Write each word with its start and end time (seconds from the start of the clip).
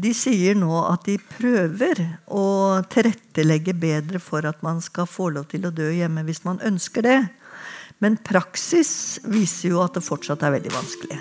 de 0.00 0.12
sier 0.16 0.56
nå 0.56 0.70
at 0.88 1.04
de 1.08 1.16
prøver 1.18 1.98
å 2.32 2.44
tilrettelegge 2.92 3.74
bedre 3.76 4.20
for 4.22 4.46
at 4.48 4.62
man 4.64 4.80
skal 4.84 5.08
få 5.08 5.28
lov 5.34 5.50
til 5.50 5.66
å 5.68 5.74
dø 5.74 5.90
hjemme 5.92 6.24
hvis 6.24 6.44
man 6.46 6.60
ønsker 6.64 7.04
det. 7.04 7.18
Men 8.00 8.16
praksis 8.24 9.20
viser 9.28 9.74
jo 9.74 9.82
at 9.84 9.98
det 9.98 10.04
fortsatt 10.06 10.46
er 10.46 10.54
veldig 10.56 10.72
vanskelig. 10.72 11.18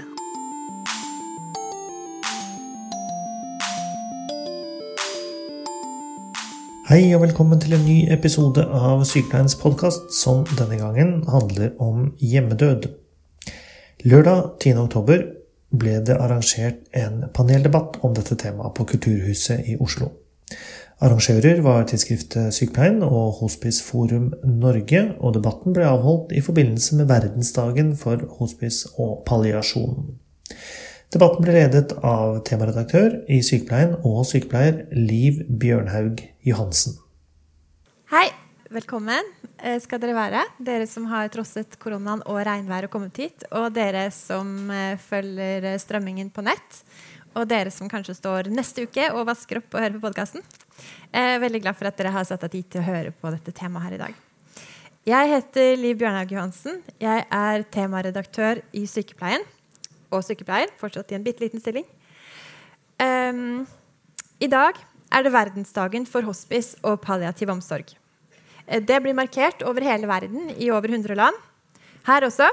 Hei 6.90 7.04
og 7.14 7.22
velkommen 7.22 7.60
til 7.62 7.76
en 7.76 7.84
ny 7.86 7.98
episode 8.10 8.64
av 8.64 9.04
Sykepleiens 9.06 9.58
podkast, 9.60 10.08
som 10.16 10.48
denne 10.56 10.80
gangen 10.80 11.20
handler 11.30 11.76
om 11.84 12.14
hjemmedød. 12.18 12.88
Lørdag 14.08 14.56
10. 14.64 14.80
oktober 14.88 15.28
ble 15.70 15.99
det 16.05 16.17
arrangert 16.17 16.86
en 16.98 17.27
paneldebatt 17.34 17.99
om 18.05 18.16
dette 18.18 18.38
temaet 18.40 18.73
på 18.77 18.88
Kulturhuset 18.90 19.68
i 19.70 19.77
Oslo. 19.81 20.12
Arrangører 21.00 21.62
var 21.64 21.86
tidsskriftet 21.88 22.52
Sykepleien 22.55 23.04
og 23.05 23.38
Hospiceforum 23.40 24.34
Norge, 24.44 25.05
og 25.23 25.38
debatten 25.38 25.76
ble 25.76 25.86
avholdt 25.88 26.34
i 26.36 26.42
forbindelse 26.44 26.98
med 27.00 27.08
verdensdagen 27.08 27.94
for 27.95 28.26
hospice 28.42 28.90
og 29.00 29.22
palliasjon. 29.30 30.09
Debatten 31.14 31.45
ble 31.45 31.55
ledet 31.55 31.95
av 32.06 32.42
temaredaktør 32.45 33.22
i 33.31 33.40
Sykepleien 33.45 33.95
og 34.04 34.26
sykepleier 34.28 34.84
Liv 34.92 35.40
Bjørnhaug 35.48 36.20
Johansen. 36.45 37.00
Hei, 38.12 38.28
velkommen 38.73 39.26
eh, 39.58 39.78
skal 39.82 40.02
dere 40.02 40.16
være. 40.18 40.44
Dere 40.62 40.88
som 40.90 41.08
har 41.09 41.30
trosset 41.34 41.78
koronaen 41.82 42.22
og 42.30 42.40
regnvær 42.46 42.88
og 42.88 42.94
kommet 42.94 43.18
hit. 43.20 43.45
Og 43.55 43.70
dere 43.76 44.08
som 44.14 44.70
eh, 44.73 44.95
følger 45.02 45.72
strømmingen 45.82 46.32
på 46.34 46.44
nett. 46.45 46.82
Og 47.38 47.48
dere 47.50 47.73
som 47.73 47.90
kanskje 47.90 48.18
står 48.18 48.50
neste 48.54 48.86
uke 48.88 49.09
og 49.14 49.28
vasker 49.30 49.62
opp 49.62 49.76
og 49.76 49.84
hører 49.84 49.98
på 49.98 50.04
podkasten. 50.08 50.45
Veldig 51.14 51.62
glad 51.62 51.78
for 51.78 51.90
at 51.90 51.98
dere 52.00 52.14
har 52.14 52.26
satt 52.26 52.44
av 52.45 52.50
tid 52.54 52.66
til 52.73 52.81
å 52.81 52.88
høre 52.88 53.14
på 53.14 53.30
dette 53.34 53.53
temaet 53.56 53.86
her 53.86 53.95
i 53.95 54.02
dag. 54.02 54.17
Jeg 55.09 55.30
heter 55.31 55.78
Liv 55.78 56.02
Bjørnhaug 56.02 56.34
Johansen. 56.34 56.81
Jeg 57.02 57.23
er 57.25 57.66
temaredaktør 57.73 58.64
i 58.73 58.84
Sykepleien. 58.90 59.45
Og 60.09 60.25
sykepleier, 60.25 60.73
fortsatt 60.81 61.14
i 61.14 61.20
en 61.20 61.25
bitte 61.25 61.45
liten 61.45 61.62
stilling. 61.62 61.86
Um, 62.97 63.64
I 64.42 64.50
dag 64.50 64.78
er 65.14 65.25
det 65.25 65.34
verdensdagen 65.38 66.09
for 66.09 66.25
hospice 66.25 66.78
og 66.81 66.97
palliativ 67.06 67.53
omsorg. 67.53 67.94
Eh, 68.70 68.81
det 68.81 69.02
blir 69.02 69.17
markert 69.17 69.64
over 69.66 69.81
hele 69.81 70.08
verden 70.09 70.52
i 70.58 70.70
over 70.72 70.89
100 70.94 71.17
land. 71.17 71.36
Her 72.06 72.28
også. 72.30 72.50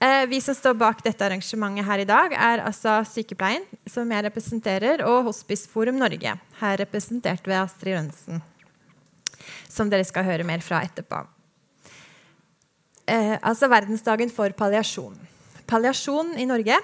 Eh, 0.00 0.26
vi 0.28 0.40
som 0.40 0.56
står 0.56 0.74
bak 0.76 1.04
dette 1.04 1.24
arrangementet 1.24 1.86
her 1.86 2.02
i 2.02 2.08
dag, 2.08 2.32
er 2.32 2.64
altså 2.64 2.98
Sykepleien, 3.08 3.64
som 3.88 4.10
jeg 4.12 4.24
representerer, 4.26 5.04
og 5.08 5.30
Hospiceforum 5.30 5.96
Norge, 5.96 6.34
her 6.60 6.76
representert 6.82 7.46
ved 7.48 7.56
Astrid 7.56 7.96
Rønnsen, 7.96 8.42
som 9.72 9.88
dere 9.88 10.04
skal 10.04 10.26
høre 10.28 10.44
mer 10.44 10.60
fra 10.60 10.82
etterpå. 10.84 11.22
Eh, 13.08 13.38
altså 13.40 13.70
verdensdagen 13.72 14.32
for 14.34 14.52
palliasjon. 14.58 15.16
Palliasjon 15.66 16.34
i 16.36 16.44
Norge 16.44 16.76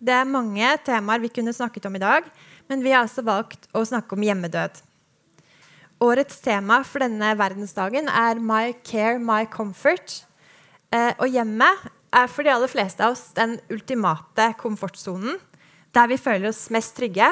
det 0.00 0.14
er 0.16 0.28
mange 0.28 0.68
temaer 0.86 1.20
vi 1.20 1.28
kunne 1.28 1.52
snakket 1.52 1.84
om 1.88 1.96
i 1.98 2.00
dag, 2.00 2.24
men 2.70 2.84
vi 2.84 2.92
har 2.94 3.02
altså 3.02 3.24
valgt 3.26 3.66
å 3.76 3.82
snakke 3.84 4.16
om 4.16 4.22
hjemmedød. 4.24 4.78
Årets 6.00 6.38
tema 6.40 6.78
for 6.88 7.04
denne 7.04 7.34
verdensdagen 7.36 8.06
er 8.08 8.38
My 8.40 8.72
Care, 8.88 9.18
My 9.20 9.44
Comfort. 9.52 10.22
Eh, 10.88 11.12
og 11.20 11.28
hjemmet 11.28 11.82
er 12.16 12.30
for 12.32 12.46
de 12.46 12.52
aller 12.54 12.72
fleste 12.72 13.04
av 13.04 13.12
oss 13.12 13.26
den 13.36 13.58
ultimate 13.68 14.46
komfortsonen. 14.62 15.36
Der 15.92 16.08
vi 16.08 16.16
føler 16.16 16.48
oss 16.48 16.70
mest 16.72 16.94
trygge, 16.96 17.28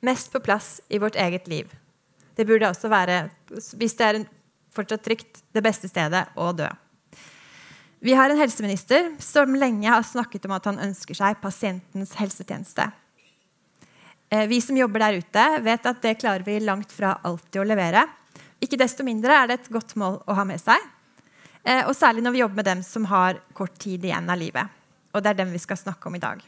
mest 0.00 0.32
på 0.32 0.40
plass 0.40 0.78
i 0.88 1.00
vårt 1.02 1.18
eget 1.20 1.50
liv. 1.52 1.68
Det 2.32 2.46
burde 2.48 2.70
også 2.70 2.88
være, 2.88 3.26
hvis 3.76 3.98
det 3.98 4.06
er 4.06 4.22
fortsatt 4.72 5.04
trygt, 5.04 5.42
det 5.52 5.64
beste 5.66 5.90
stedet 5.90 6.24
å 6.38 6.52
dø. 6.56 6.70
Vi 8.00 8.14
har 8.16 8.30
en 8.30 8.40
helseminister 8.40 9.10
som 9.20 9.52
lenge 9.58 9.90
har 9.90 10.06
snakket 10.06 10.48
om 10.48 10.56
at 10.56 10.70
han 10.70 10.80
ønsker 10.80 11.18
seg 11.18 11.42
pasientens 11.42 12.14
helsetjeneste. 12.16 12.88
Eh, 14.30 14.46
vi 14.46 14.60
som 14.60 14.76
jobber 14.76 15.00
der 15.00 15.20
ute, 15.22 15.44
vet 15.64 15.86
at 15.88 16.02
det 16.04 16.18
klarer 16.20 16.44
vi 16.44 16.58
langt 16.60 16.92
fra 16.92 17.14
alltid 17.24 17.62
å 17.62 17.66
levere. 17.68 18.04
Ikke 18.60 18.78
desto 18.80 19.06
mindre 19.06 19.32
er 19.32 19.48
det 19.48 19.58
et 19.58 19.70
godt 19.72 19.94
mål 20.00 20.20
å 20.28 20.36
ha 20.36 20.44
med 20.48 20.60
seg. 20.60 20.82
Eh, 21.64 21.86
og 21.86 21.94
særlig 21.96 22.24
når 22.24 22.34
vi 22.34 22.42
jobber 22.42 22.60
med 22.60 22.68
dem 22.68 22.82
som 22.84 23.06
har 23.08 23.40
kort 23.56 23.78
tid 23.80 24.04
igjen 24.04 24.28
av 24.28 24.40
livet. 24.40 24.76
Og 25.14 25.24
det 25.24 25.32
er 25.32 25.40
dem 25.40 25.54
vi 25.54 25.62
skal 25.62 25.80
snakke 25.80 26.10
om 26.10 26.18
i 26.18 26.22
dag. 26.22 26.42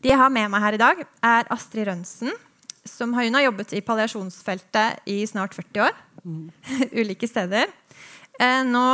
De 0.00 0.12
jeg 0.12 0.20
har 0.20 0.32
med 0.32 0.48
meg 0.52 0.62
her 0.64 0.76
i 0.76 0.80
dag, 0.80 1.02
er 1.24 1.52
Astrid 1.52 1.88
Rønsen. 1.88 2.32
Som 2.86 3.12
hun 3.18 3.34
har 3.34 3.44
jobbet 3.44 3.74
i 3.74 3.82
palliasjonsfeltet 3.84 5.08
i 5.10 5.18
snart 5.28 5.56
40 5.58 5.84
år. 5.88 6.00
Mm. 6.22 6.48
Ulike 7.02 7.28
steder. 7.28 7.68
Eh, 8.40 8.62
nå 8.64 8.86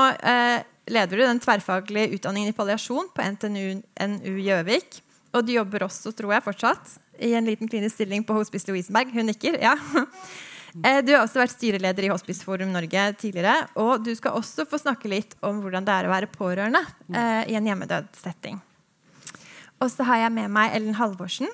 leder 0.91 1.14
du 1.14 1.22
den 1.22 1.42
tverrfaglige 1.42 2.16
utdanningen 2.16 2.50
i 2.50 2.56
palliasjon 2.56 3.12
på 3.14 3.30
NTNU, 3.36 3.82
NU 4.16 4.34
Gjøvik. 4.42 4.98
Og 5.36 5.46
du 5.46 5.54
jobber 5.54 5.86
også, 5.86 6.10
tror 6.16 6.34
jeg, 6.34 6.46
fortsatt 6.48 6.98
i 7.18 7.34
en 7.34 7.48
liten 7.48 7.68
klinisk 7.68 7.98
stilling 7.98 8.24
på 8.24 8.36
Hospice 8.36 8.70
Lovisenberg. 8.70 9.12
Hun 9.12 9.30
nikker. 9.32 9.60
ja. 9.62 9.76
Eh, 10.72 11.02
du 11.04 11.10
har 11.12 11.20
også 11.20 11.36
vært 11.36 11.52
styreleder 11.52 12.06
i 12.06 12.08
Hospiceforum 12.08 12.70
Norge 12.72 13.02
tidligere. 13.20 13.66
Og 13.76 14.06
du 14.06 14.08
skal 14.16 14.38
også 14.38 14.64
få 14.64 14.78
snakke 14.80 15.10
litt 15.12 15.34
om 15.44 15.58
hvordan 15.60 15.84
det 15.84 15.92
er 15.92 16.08
å 16.08 16.12
være 16.14 16.30
pårørende 16.32 16.80
eh, 17.12 17.50
i 17.52 17.58
en 17.58 17.68
hjemmedødssetting. 17.68 18.56
Og 19.84 19.90
så 19.92 20.06
har 20.08 20.22
jeg 20.22 20.32
med 20.32 20.48
meg 20.54 20.72
Ellen 20.78 20.96
Halvorsen. 20.96 21.52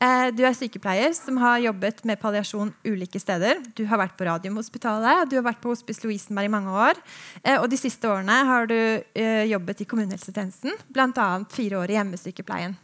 Eh, 0.00 0.30
du 0.32 0.40
er 0.48 0.54
sykepleier 0.56 1.12
som 1.12 1.36
har 1.42 1.60
jobbet 1.60 1.98
med 2.08 2.20
palliasjon 2.22 2.72
ulike 2.88 3.20
steder. 3.20 3.60
Du 3.76 3.84
har 3.90 4.00
vært 4.00 4.16
på 4.16 4.24
Radiumhospitalet, 4.24 5.28
du 5.28 5.36
har 5.36 5.44
vært 5.44 5.60
på 5.60 5.74
Hospice 5.74 6.00
Lovisenberg 6.06 6.48
i 6.48 6.54
mange 6.54 6.72
år. 6.72 7.00
Eh, 7.44 7.58
og 7.58 7.68
de 7.68 7.78
siste 7.80 8.08
årene 8.08 8.38
har 8.48 8.70
du 8.70 8.78
eh, 8.78 9.44
jobbet 9.50 9.84
i 9.84 9.88
kommunehelsetjenesten, 9.90 10.78
bl.a. 10.88 11.28
fire 11.52 11.82
år 11.82 11.92
i 11.92 11.98
hjemmesykepleien. 12.00 12.78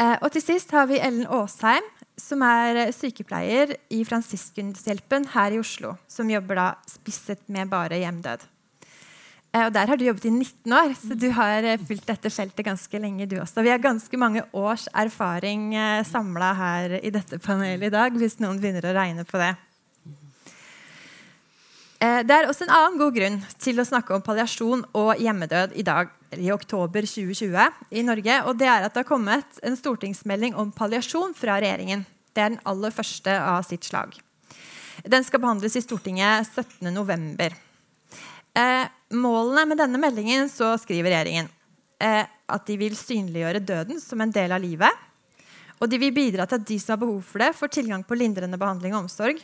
Eh, 0.00 0.16
og 0.20 0.30
til 0.32 0.44
sist 0.44 0.72
har 0.72 0.88
vi 0.90 1.00
Ellen 1.02 1.26
Aasheim, 1.28 1.84
som 2.20 2.42
er 2.46 2.92
sykepleier 2.94 3.74
i 3.92 4.02
Fransiskunshjelpen 4.08 5.28
her 5.34 5.56
i 5.56 5.60
Oslo. 5.60 5.96
Som 6.08 6.32
jobber 6.32 6.60
da 6.60 6.70
spisset 6.88 7.44
med 7.52 7.70
bare 7.72 8.00
hjemdød. 8.00 8.48
Eh, 9.52 9.66
og 9.66 9.72
Der 9.72 9.86
har 9.86 9.96
du 9.96 10.04
jobbet 10.04 10.24
i 10.24 10.30
19 10.30 10.72
år, 10.72 10.94
så 10.96 11.14
du 11.18 11.28
har 11.36 11.64
eh, 11.64 11.80
fulgt 11.80 12.08
dette 12.08 12.30
feltet 12.30 12.64
ganske 12.64 12.98
lenge. 12.98 13.26
du 13.26 13.38
også. 13.40 13.62
Vi 13.62 13.68
har 13.68 13.78
ganske 13.78 14.16
mange 14.16 14.42
års 14.52 14.88
erfaring 14.94 15.74
eh, 15.74 16.04
samla 16.04 16.54
her 16.54 17.00
i 17.02 17.10
dette 17.10 17.38
panelet 17.38 17.86
i 17.86 17.90
dag, 17.92 18.16
hvis 18.16 18.40
noen 18.40 18.60
begynner 18.60 18.88
å 18.88 18.96
regne 18.96 19.24
på 19.24 19.36
det. 19.36 19.54
Det 22.02 22.34
er 22.34 22.48
også 22.50 22.64
en 22.66 22.72
annen 22.74 22.98
god 22.98 23.14
grunn 23.14 23.36
til 23.62 23.78
å 23.78 23.84
snakke 23.86 24.10
om 24.16 24.24
palliasjon 24.26 24.80
og 24.98 25.20
hjemmedød 25.22 25.76
i 25.78 25.84
dag 25.86 26.08
i 26.34 26.48
oktober 26.50 27.06
2020 27.06 27.94
i 27.94 28.02
Norge. 28.02 28.38
og 28.42 28.58
det 28.58 28.66
er 28.66 28.82
at 28.82 28.94
det 28.94 29.04
har 29.04 29.08
kommet 29.08 29.60
en 29.62 29.76
stortingsmelding 29.78 30.56
om 30.58 30.72
palliasjon 30.74 31.30
fra 31.38 31.60
regjeringen. 31.62 32.02
Det 32.34 32.42
er 32.42 32.54
den 32.54 32.64
aller 32.66 32.90
første 32.90 33.30
av 33.30 33.62
sitt 33.68 33.86
slag. 33.86 34.16
Den 35.04 35.24
skal 35.24 35.42
behandles 35.42 35.76
i 35.76 35.82
Stortinget 35.82 36.48
17.11. 36.56 37.54
Eh, 38.52 38.84
målene 39.16 39.64
med 39.70 39.80
denne 39.80 40.00
meldingen 40.00 40.50
så 40.52 40.74
skriver 40.80 41.10
regjeringen 41.10 41.48
eh, 42.02 42.26
at 42.26 42.66
de 42.68 42.76
vil 42.80 42.96
synliggjøre 42.98 43.64
døden 43.64 44.00
som 44.02 44.20
en 44.20 44.34
del 44.34 44.52
av 44.52 44.62
livet. 44.62 45.08
Og 45.80 45.90
de 45.90 45.98
vil 45.98 46.14
bidra 46.14 46.46
til 46.46 46.60
at 46.60 46.68
de 46.68 46.78
som 46.78 46.94
har 46.94 47.02
behov 47.02 47.22
for 47.26 47.42
det, 47.42 47.54
får 47.58 47.72
tilgang 47.78 48.04
på 48.06 48.18
lindrende 48.18 48.60
behandling 48.60 48.94
og 48.94 49.06
omsorg. 49.06 49.40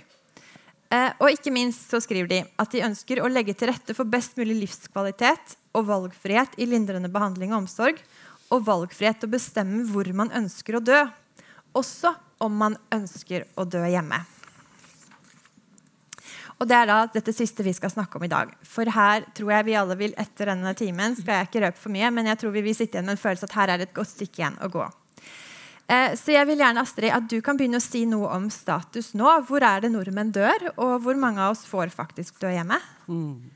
Eh, 0.88 1.10
og 1.20 1.34
ikke 1.34 1.52
minst 1.52 1.90
så 1.90 2.00
skriver 2.00 2.30
de 2.30 2.38
at 2.56 2.72
de 2.72 2.84
ønsker 2.86 3.20
å 3.20 3.28
legge 3.28 3.52
til 3.56 3.68
rette 3.68 3.96
for 3.96 4.08
best 4.08 4.38
mulig 4.40 4.56
livskvalitet 4.62 5.58
og 5.76 5.84
valgfrihet 5.90 6.56
i 6.56 6.68
lindrende 6.68 7.10
behandling 7.12 7.52
og 7.52 7.64
omsorg. 7.64 8.00
Og 8.48 8.64
valgfrihet 8.64 9.20
til 9.20 9.28
å 9.28 9.34
bestemme 9.34 9.84
hvor 9.90 10.08
man 10.16 10.32
ønsker 10.32 10.78
å 10.78 10.84
dø. 10.84 11.02
Også 11.76 12.14
om 12.40 12.54
man 12.56 12.78
ønsker 12.94 13.44
å 13.58 13.66
dø 13.68 13.84
hjemme. 13.84 14.22
Og 16.58 16.66
Det 16.66 16.74
er 16.74 16.88
da 16.90 17.02
dette 17.12 17.32
siste 17.36 17.62
vi 17.62 17.74
skal 17.76 17.92
snakke 17.92 18.18
om 18.18 18.24
i 18.26 18.30
dag. 18.30 18.50
For 18.66 18.88
her 18.90 19.28
tror 19.36 19.52
jeg 19.54 19.66
vi 19.68 19.76
alle 19.78 19.94
vil 19.98 20.16
etter 20.18 20.50
denne 20.50 20.72
timen 20.74 21.14
skal 21.14 21.36
jeg 21.36 21.50
ikke 21.50 21.62
røpe 21.66 21.82
for 21.84 21.94
mye, 21.94 22.08
men 22.10 22.32
jeg 22.32 22.40
tror 22.40 22.56
vi 22.56 22.64
vil 22.66 22.74
sitte 22.74 22.98
igjen 22.98 23.06
med 23.06 23.14
en 23.14 23.20
følelse 23.20 23.46
at 23.46 23.54
her 23.60 23.74
er 23.74 23.78
det 23.78 23.90
et 23.90 23.98
godt 24.00 24.10
stykke 24.10 24.42
igjen 24.42 24.58
å 24.64 24.70
gå. 24.72 24.88
Eh, 25.88 26.12
så 26.20 26.34
jeg 26.34 26.48
vil 26.50 26.60
gjerne 26.60 26.84
Astrid, 26.84 27.12
at 27.14 27.30
du 27.30 27.38
kan 27.44 27.56
begynne 27.56 27.80
å 27.80 27.84
si 27.84 28.04
noe 28.08 28.28
om 28.36 28.50
status 28.52 29.14
nå. 29.16 29.30
Hvor 29.48 29.64
er 29.64 29.84
det 29.84 29.92
nordmenn 29.94 30.34
dør, 30.34 30.70
og 30.76 30.98
hvor 31.06 31.18
mange 31.20 31.40
av 31.40 31.56
oss 31.56 31.64
får 31.68 31.94
faktisk 31.94 32.38
dø 32.42 32.52
hjemme? 32.52 32.76
Mm. 33.08 33.48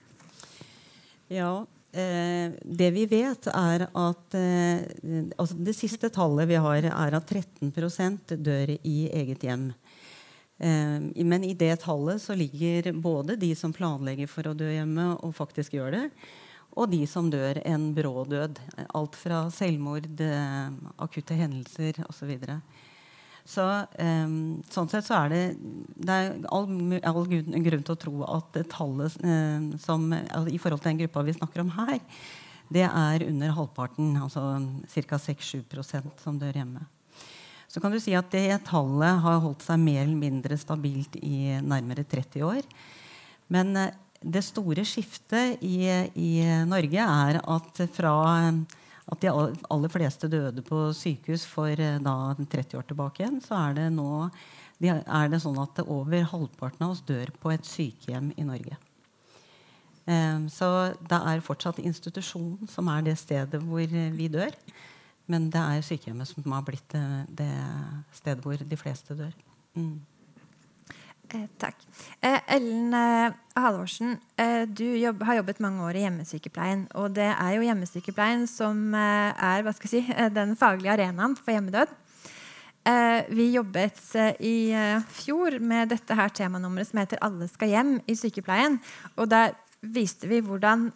Ja, 1.32 1.52
Eh, 1.92 2.52
det 2.64 2.88
vi 2.94 3.04
vet, 3.04 3.46
er 3.52 3.82
at 3.84 4.34
eh, 4.38 4.80
altså 5.36 5.58
Det 5.60 5.74
siste 5.76 6.08
tallet 6.08 6.48
vi 6.48 6.56
har, 6.56 6.86
er 6.88 7.16
at 7.18 7.28
13% 7.28 8.32
dør 8.40 8.72
i 8.80 8.96
eget 9.12 9.44
hjem. 9.44 9.66
Eh, 10.56 10.96
men 11.20 11.44
i 11.44 11.52
det 11.52 11.74
tallet 11.84 12.22
så 12.22 12.36
ligger 12.38 12.94
både 12.96 13.36
de 13.36 13.52
som 13.58 13.76
planlegger 13.76 14.30
for 14.30 14.48
å 14.48 14.56
dø 14.56 14.70
hjemme, 14.72 15.10
og 15.20 15.36
faktisk 15.36 15.76
gjør 15.76 15.98
det, 15.98 16.06
og 16.72 16.88
de 16.92 17.02
som 17.08 17.28
dør 17.32 17.60
en 17.68 17.90
brå 17.96 18.24
død. 18.28 18.60
Alt 18.96 19.16
fra 19.18 19.44
selvmord, 19.52 20.08
eh, 20.20 20.70
akutte 21.04 21.36
hendelser 21.36 22.00
osv. 22.08 22.32
Så, 23.42 23.64
um, 23.98 24.62
sånn 24.70 24.88
sett 24.88 25.06
så 25.08 25.24
er 25.24 25.32
det, 25.32 25.42
det 25.98 26.14
er 26.14 26.36
all, 26.54 26.68
all 27.02 27.24
grunn 27.26 27.82
til 27.82 27.94
å 27.96 27.98
tro 27.98 28.14
at 28.28 28.60
tallet 28.70 29.16
uh, 29.26 29.72
som, 29.82 30.06
i 30.14 30.60
forhold 30.62 30.84
til 30.84 30.92
den 30.92 31.02
gruppa 31.02 31.24
vi 31.26 31.34
snakker 31.34 31.64
om 31.64 31.72
her, 31.74 31.98
det 32.72 32.86
er 32.86 33.26
under 33.26 33.52
halvparten, 33.52 34.14
altså 34.22 34.44
ca. 34.94 35.18
6-7% 35.18 36.22
som 36.22 36.38
dør 36.40 36.54
hjemme. 36.56 36.86
Så 37.68 37.80
kan 37.82 37.92
du 37.92 37.98
si 38.00 38.14
at 38.16 38.30
det 38.32 38.62
tallet 38.68 39.20
har 39.24 39.42
holdt 39.42 39.64
seg 39.64 39.80
mer 39.80 40.04
eller 40.04 40.20
mindre 40.20 40.56
stabilt 40.60 41.18
i 41.18 41.58
nærmere 41.64 42.04
30 42.04 42.46
år. 42.46 42.66
Men 43.52 43.74
det 44.24 44.44
store 44.46 44.84
skiftet 44.86 45.62
i, 45.64 45.86
i 46.14 46.32
Norge 46.68 47.04
er 47.04 47.40
at 47.42 47.82
fra 47.94 48.16
at 49.12 49.20
de 49.20 49.30
aller 49.32 49.92
fleste 49.92 50.28
døde 50.30 50.62
på 50.64 50.84
sykehus 50.96 51.44
for 51.48 51.72
eh, 51.74 51.98
da 52.02 52.14
30 52.38 52.78
år 52.78 52.86
tilbake 52.88 53.22
igjen, 53.22 53.40
så 53.44 53.58
er 53.58 53.78
det 53.80 53.88
nå 53.94 54.30
er 54.82 55.28
det 55.30 55.38
sånn 55.42 55.58
at 55.62 55.78
over 55.84 56.24
halvparten 56.26 56.86
av 56.86 56.94
oss 56.94 57.04
dør 57.06 57.30
på 57.42 57.52
et 57.52 57.66
sykehjem 57.66 58.32
i 58.34 58.46
Norge. 58.46 58.78
Um, 60.02 60.48
så 60.50 60.90
det 61.06 61.20
er 61.20 61.44
fortsatt 61.46 61.78
institusjonen 61.78 62.66
som 62.66 62.88
er 62.90 63.04
det 63.06 63.14
stedet 63.20 63.60
hvor 63.62 63.86
vi 63.86 64.26
dør. 64.26 64.50
Men 65.30 65.46
det 65.54 65.62
er 65.62 65.84
sykehjemmet 65.86 66.26
som 66.26 66.50
har 66.50 66.64
blitt 66.66 66.96
det 67.30 67.52
stedet 68.10 68.42
hvor 68.42 68.58
de 68.58 68.80
fleste 68.80 69.14
dør. 69.14 69.30
Mm. 69.78 70.00
Eh, 71.32 71.48
takk. 71.56 71.78
Eh, 72.20 72.40
Ellen 72.54 72.92
eh, 72.94 73.32
Halvorsen, 73.56 74.18
eh, 74.36 74.68
du 74.68 74.84
jobb, 74.84 75.22
har 75.24 75.38
jobbet 75.40 75.62
mange 75.64 75.80
år 75.86 75.96
i 75.96 76.04
hjemmesykepleien. 76.04 76.84
Og 77.00 77.14
det 77.16 77.30
er 77.30 77.54
jo 77.56 77.64
hjemmesykepleien 77.64 78.44
som 78.50 78.92
eh, 78.94 79.32
er 79.32 79.70
si, 79.88 80.02
eh, 80.12 80.28
den 80.32 80.56
faglige 80.60 80.92
arenaen 80.92 81.36
for 81.38 81.54
hjemmedød. 81.54 81.98
vi 83.30 83.44
jobbet 83.54 84.00
i 84.42 84.74
fjor 85.14 85.60
med 85.62 85.92
dette 85.92 86.16
her 86.18 86.28
temanummeret 86.34 86.88
som 86.88 86.98
heter 86.98 87.18
'Alle 87.22 87.46
skal 87.48 87.68
hjem' 87.68 88.00
i 88.08 88.14
sykepleien. 88.18 88.80
Og 89.16 89.30
der 89.30 89.54
viste 89.82 90.26
vi 90.26 90.40
hvordan 90.40 90.90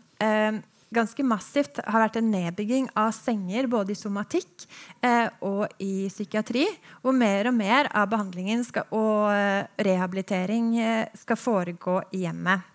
ganske 0.97 1.25
massivt 1.27 1.81
har 1.85 2.03
vært 2.07 2.19
en 2.21 2.31
nedbygging 2.33 2.89
av 2.99 3.13
senger 3.15 3.69
både 3.71 3.93
i 3.95 3.99
somatikk 3.99 4.67
eh, 5.05 5.29
og 5.45 5.67
i 5.83 6.09
psykiatri. 6.11 6.65
Hvor 7.05 7.17
mer 7.17 7.51
og 7.51 7.57
mer 7.57 7.91
av 7.93 8.09
behandlingen 8.13 8.65
skal, 8.67 8.89
og 8.97 9.31
eh, 9.33 9.69
rehabilitering 9.89 10.73
eh, 10.83 11.19
skal 11.19 11.41
foregå 11.41 12.01
i 12.17 12.25
hjemmet. 12.25 12.67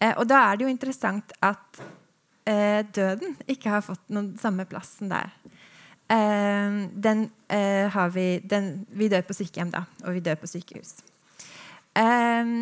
Eh, 0.00 0.14
og 0.14 0.24
da 0.30 0.44
er 0.46 0.58
det 0.58 0.66
jo 0.66 0.72
interessant 0.72 1.34
at 1.44 1.82
eh, 2.48 2.80
døden 2.86 3.36
ikke 3.50 3.74
har 3.74 3.84
fått 3.86 4.06
noen 4.14 4.32
samme 4.40 4.66
plassen 4.70 5.12
der. 5.12 5.34
Eh, 6.10 6.82
den 6.90 7.28
vi, 8.14 8.28
den, 8.46 8.70
vi 8.94 9.10
dør 9.10 9.26
på 9.26 9.36
sykehjem, 9.36 9.74
da, 9.74 9.84
og 10.06 10.16
vi 10.16 10.22
dør 10.24 10.38
på 10.40 10.50
sykehus. 10.50 11.00
Eh, 11.98 12.54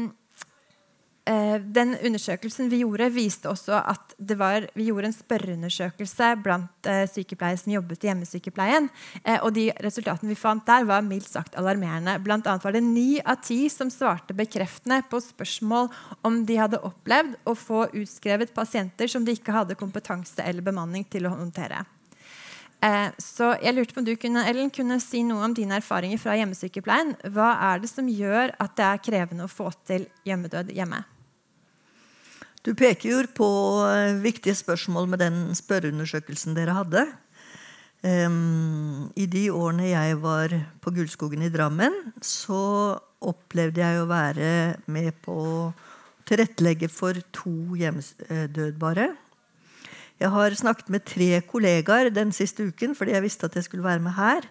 den 1.28 1.92
undersøkelsen 2.04 2.70
vi 2.72 2.80
gjorde, 2.82 3.10
viste 3.12 3.50
også 3.50 3.76
at 3.76 4.14
var, 4.38 4.66
vi 4.74 4.88
gjorde 4.88 5.10
en 5.10 5.14
spørreundersøkelse 5.14 6.30
blant 6.42 6.88
uh, 6.88 7.04
sykepleiere 7.10 7.60
som 7.60 7.72
jobbet 7.74 8.04
i 8.04 8.08
hjemmesykepleien. 8.10 8.88
Uh, 9.22 9.36
og 9.36 9.52
de 9.56 9.68
resultatene 9.84 10.32
vi 10.32 10.38
fant 10.38 10.64
der, 10.66 10.86
var 10.88 11.04
mildt 11.06 11.28
sagt 11.30 11.58
alarmerende. 11.58 12.16
Blant 12.24 12.48
annet 12.48 12.64
var 12.64 12.74
det 12.74 12.82
ni 12.86 13.20
av 13.20 13.42
ti 13.44 13.60
som 13.72 13.92
svarte 13.92 14.36
bekreftende 14.36 15.02
på 15.10 15.20
spørsmål 15.22 15.90
om 16.26 16.40
de 16.48 16.56
hadde 16.58 16.82
opplevd 16.86 17.36
å 17.48 17.54
få 17.58 17.86
utskrevet 17.92 18.54
pasienter 18.56 19.10
som 19.10 19.26
de 19.26 19.36
ikke 19.36 19.54
hadde 19.54 19.78
kompetanse 19.78 20.42
eller 20.42 20.64
bemanning 20.64 21.06
til 21.10 21.28
å 21.28 21.34
håndtere. 21.36 21.84
Så 23.18 23.48
jeg 23.58 23.74
lurte 23.74 23.90
på 23.90 23.98
om 23.98 24.06
du 24.06 24.12
kunne, 24.22 24.44
Ellen, 24.46 24.70
kunne 24.70 25.00
si 25.02 25.24
noe 25.26 25.42
om 25.48 25.54
dine 25.56 25.80
erfaringer 25.80 26.20
fra 26.22 26.36
hjemmesykepleien. 26.38 27.16
Hva 27.34 27.50
er 27.72 27.82
det 27.82 27.90
som 27.90 28.06
gjør 28.06 28.54
at 28.54 28.76
det 28.78 28.86
er 28.86 29.02
krevende 29.02 29.48
å 29.48 29.50
få 29.50 29.72
til 29.88 30.06
hjemmedød 30.28 30.70
hjemme? 30.76 31.02
Du 32.66 32.74
peker 32.74 33.10
jo 33.12 33.22
på 33.36 33.48
eh, 33.86 34.18
viktige 34.22 34.56
spørsmål 34.58 35.08
med 35.12 35.22
den 35.22 35.36
spørreundersøkelsen 35.56 36.56
dere 36.56 36.74
hadde. 36.76 37.06
Um, 37.98 39.10
I 39.18 39.26
de 39.26 39.48
årene 39.50 39.88
jeg 39.90 40.18
var 40.22 40.52
på 40.82 40.92
Gullskogen 40.94 41.42
i 41.42 41.50
Drammen, 41.50 41.94
så 42.22 42.94
opplevde 43.18 43.82
jeg 43.82 43.98
å 43.98 44.10
være 44.10 44.50
med 44.86 45.16
på 45.24 45.34
å 45.34 45.62
tilrettelegge 46.28 46.90
for 46.92 47.18
to 47.34 47.74
hjemmedødbare. 47.78 49.08
Jeg 50.18 50.30
har 50.34 50.54
snakket 50.60 50.92
med 50.94 51.06
tre 51.06 51.40
kollegaer 51.46 52.10
den 52.14 52.30
siste 52.34 52.68
uken 52.70 52.94
fordi 52.98 53.14
jeg 53.14 53.24
visste 53.26 53.46
at 53.46 53.58
jeg 53.58 53.66
skulle 53.66 53.86
være 53.86 54.02
med 54.02 54.14
her. 54.18 54.46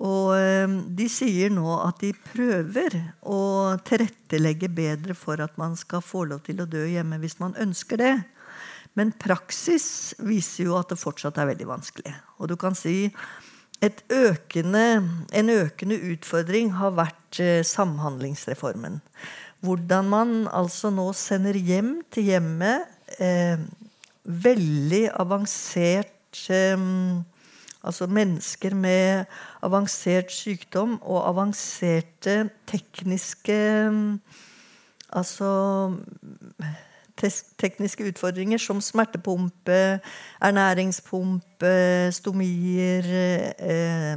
Og 0.00 0.32
ehm, 0.32 0.76
de 0.96 1.06
sier 1.12 1.52
nå 1.52 1.74
at 1.82 2.00
de 2.00 2.14
prøver 2.32 2.96
å 3.20 3.76
tilrettelegge 3.84 4.70
bedre 4.72 5.16
for 5.18 5.42
at 5.44 5.58
man 5.60 5.76
skal 5.76 6.00
få 6.04 6.24
lov 6.30 6.46
til 6.46 6.62
å 6.62 6.68
dø 6.70 6.86
hjemme 6.88 7.20
hvis 7.20 7.36
man 7.42 7.56
ønsker 7.60 8.00
det. 8.00 8.14
Men 8.98 9.12
praksis 9.20 10.16
viser 10.24 10.70
jo 10.70 10.78
at 10.80 10.90
det 10.90 10.98
fortsatt 10.98 11.38
er 11.38 11.52
veldig 11.52 11.68
vanskelig. 11.68 12.14
Og 12.40 12.50
du 12.50 12.56
kan 12.60 12.74
si 12.78 13.12
økende, 13.80 14.86
en 15.32 15.52
økende 15.52 16.00
utfordring 16.12 16.72
har 16.76 16.96
vært 16.96 17.40
eh, 17.40 17.60
Samhandlingsreformen. 17.64 19.00
Hvordan 19.64 20.08
man 20.08 20.32
altså 20.48 20.90
nå 20.92 21.10
sender 21.16 21.56
hjem 21.56 22.00
til 22.12 22.32
hjemmet 22.32 22.88
eh, 23.20 23.60
veldig 24.24 25.04
avansert 25.20 26.44
eh, 26.52 26.88
Altså 27.84 28.06
mennesker 28.06 28.74
med 28.74 29.24
avansert 29.62 30.32
sykdom 30.32 30.98
og 31.02 31.28
avanserte 31.28 32.50
tekniske 32.66 33.60
Altså 35.10 35.50
tekniske 37.58 38.06
utfordringer 38.08 38.58
som 38.58 38.80
smertepumpe, 38.80 39.98
ernæringspumpe, 40.40 41.72
stomier, 42.12 43.04
eh, 43.58 44.12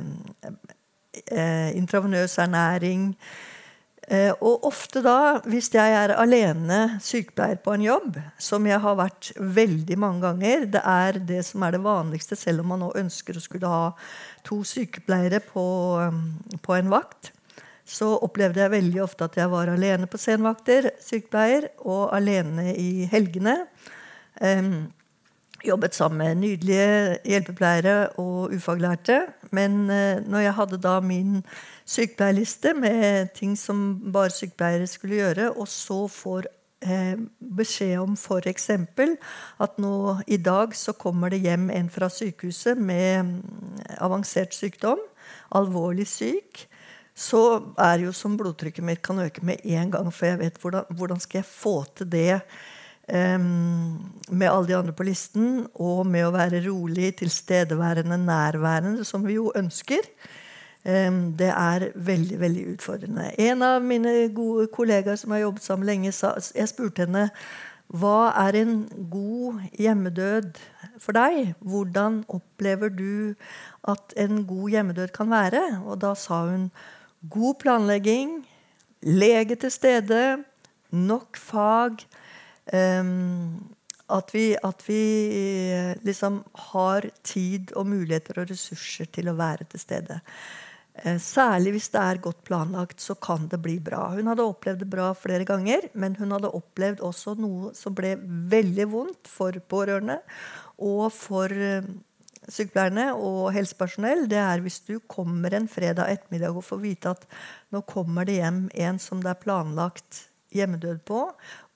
eh, 1.31 1.75
intravenøs 1.75 2.37
ernæring 2.37 3.17
og 4.43 4.65
ofte 4.67 4.99
da, 4.99 5.39
hvis 5.47 5.69
jeg 5.71 5.93
er 5.95 6.11
alene 6.19 6.97
sykepleier 7.01 7.59
på 7.63 7.75
en 7.75 7.85
jobb, 7.85 8.17
som 8.41 8.65
jeg 8.67 8.81
har 8.83 8.97
vært 8.99 9.29
veldig 9.39 9.97
mange 9.99 10.25
ganger 10.25 10.65
Det 10.73 10.81
er 10.83 11.19
det 11.23 11.39
som 11.47 11.63
er 11.63 11.77
det 11.77 11.83
vanligste, 11.85 12.35
selv 12.35 12.63
om 12.63 12.73
man 12.73 12.83
nå 12.83 12.89
ønsker 12.99 13.37
å 13.37 13.43
skulle 13.43 13.71
ha 13.71 13.93
to 14.43 14.59
sykepleiere 14.67 15.39
på, 15.45 15.63
um, 16.03 16.25
på 16.61 16.75
en 16.75 16.91
vakt. 16.91 17.31
Så 17.87 18.07
opplevde 18.23 18.61
jeg 18.63 18.71
veldig 18.71 19.03
ofte 19.03 19.27
at 19.27 19.37
jeg 19.39 19.51
var 19.51 19.71
alene 19.71 20.07
på 20.07 20.19
senvakter, 20.21 20.91
sykepleier, 21.03 21.69
og 21.83 22.13
alene 22.15 22.71
i 22.75 23.07
helgene. 23.11 23.57
Um, 24.39 24.91
jobbet 25.63 25.95
sammen 25.95 26.19
med 26.19 26.41
nydelige 26.43 27.17
hjelpepleiere 27.27 27.97
og 28.19 28.55
ufaglærte. 28.55 29.21
Men 29.51 29.85
uh, 29.91 30.19
når 30.23 30.47
jeg 30.47 30.57
hadde 30.59 30.83
da 30.83 30.97
min 31.03 31.41
sykepleierliste 31.85 32.73
med 32.77 33.33
ting 33.37 33.55
som 33.59 33.79
bare 34.13 34.33
sykepleiere 34.33 34.87
skulle 34.87 35.19
gjøre, 35.19 35.49
og 35.51 35.67
så 35.67 36.03
får 36.11 36.47
eh, 36.85 37.15
beskjed 37.39 37.97
om 38.01 38.17
f.eks. 38.17 38.69
at 39.65 39.79
nå 39.81 39.95
i 40.27 40.37
dag 40.37 40.75
så 40.75 40.95
kommer 40.97 41.33
det 41.33 41.43
hjem 41.43 41.69
en 41.73 41.89
fra 41.91 42.09
sykehuset 42.11 42.79
med 42.79 43.25
mm, 43.25 43.41
avansert 44.03 44.55
sykdom, 44.55 45.01
alvorlig 45.55 46.07
syk, 46.09 46.67
så 47.13 47.61
er 47.77 47.99
det 47.99 48.07
jo 48.07 48.13
som 48.17 48.37
blodtrykket 48.39 48.85
mitt 48.85 49.03
kan 49.05 49.19
øke 49.21 49.43
med 49.45 49.61
en 49.63 49.91
gang, 49.93 50.07
for 50.09 50.31
jeg 50.31 50.39
vet 50.39 50.55
hvordan, 50.61 50.87
hvordan 50.97 51.19
skal 51.21 51.43
jeg 51.43 51.49
få 51.49 51.75
til 51.99 52.09
det 52.09 52.39
um, 53.13 53.99
med 54.31 54.49
alle 54.49 54.67
de 54.71 54.77
andre 54.77 54.95
på 54.97 55.05
listen, 55.05 55.67
og 55.75 56.07
med 56.09 56.25
å 56.25 56.33
være 56.33 56.63
rolig, 56.65 57.11
tilstedeværende, 57.21 58.17
nærværende, 58.17 59.05
som 59.05 59.27
vi 59.27 59.37
jo 59.37 59.51
ønsker. 59.55 60.09
Det 60.83 61.47
er 61.47 61.85
veldig 61.95 62.37
veldig 62.41 62.63
utfordrende. 62.73 63.29
En 63.39 63.61
av 63.63 63.83
mine 63.83 64.27
gode 64.35 64.67
kollegaer 64.67 65.15
som 65.15 65.31
har 65.31 65.45
jobbet 65.45 65.63
sammen 65.63 65.87
lenge, 65.87 66.11
sa, 66.11 66.33
jeg 66.55 66.67
spurte 66.71 67.05
henne 67.05 67.29
hva 67.93 68.31
er 68.47 68.55
en 68.57 68.77
god 69.11 69.59
hjemmedød 69.77 70.57
for 71.03 71.13
deg? 71.13 71.53
Hvordan 71.61 72.23
opplever 72.31 72.89
du 72.89 73.35
at 73.87 74.15
en 74.17 74.41
god 74.49 74.73
hjemmedød 74.73 75.13
kan 75.13 75.29
være? 75.29 75.61
Og 75.85 76.01
da 76.01 76.15
sa 76.17 76.39
hun 76.49 76.71
god 77.29 77.59
planlegging, 77.61 78.39
lege 79.03 79.55
til 79.61 79.71
stede, 79.71 80.43
nok 80.89 81.37
fag. 81.37 82.01
At 84.13 84.33
vi, 84.33 84.45
at 84.57 84.83
vi, 84.87 85.03
liksom 86.03 86.43
har 86.71 87.09
tid 87.23 87.75
og 87.77 87.87
muligheter 87.87 88.41
og 88.41 88.49
ressurser 88.49 89.05
til 89.05 89.29
å 89.29 89.37
være 89.37 89.69
til 89.69 89.79
stede. 89.79 90.19
Eh, 90.93 91.17
særlig 91.17 91.73
hvis 91.73 91.89
det 91.93 92.01
er 92.01 92.21
godt 92.21 92.43
planlagt, 92.45 93.01
så 93.01 93.15
kan 93.17 93.47
det 93.49 93.61
bli 93.63 93.79
bra. 93.81 94.11
Hun 94.13 94.29
hadde 94.29 94.45
opplevd 94.45 94.83
det 94.83 94.89
bra 94.91 95.09
flere 95.17 95.45
ganger, 95.47 95.89
men 95.97 96.15
hun 96.19 96.35
hadde 96.35 96.53
opplevd 96.53 97.01
også 97.01 97.33
noe 97.41 97.73
som 97.77 97.95
ble 97.97 98.13
veldig 98.51 98.89
vondt 98.91 99.31
for 99.31 99.57
pårørende 99.73 100.19
og 100.77 101.07
for, 101.15 101.49
eh, 101.49 101.87
sykepleierne 102.49 103.13
og 103.15 103.53
helsepersonell, 103.55 104.27
det 104.27 104.39
er 104.41 104.61
hvis 104.63 104.81
du 104.87 104.97
kommer 105.07 105.53
en 105.55 105.69
fredag 105.71 106.11
ettermiddag 106.11 106.55
og 106.55 106.65
får 106.67 106.81
vite 106.81 107.13
at 107.15 107.25
nå 107.71 107.81
kommer 107.87 108.27
det 108.27 108.39
hjem 108.41 108.65
en 108.85 108.99
som 108.99 109.21
det 109.23 109.31
er 109.31 109.43
planlagt 109.43 110.25
hjemmedød 110.53 110.99
på, 111.07 111.21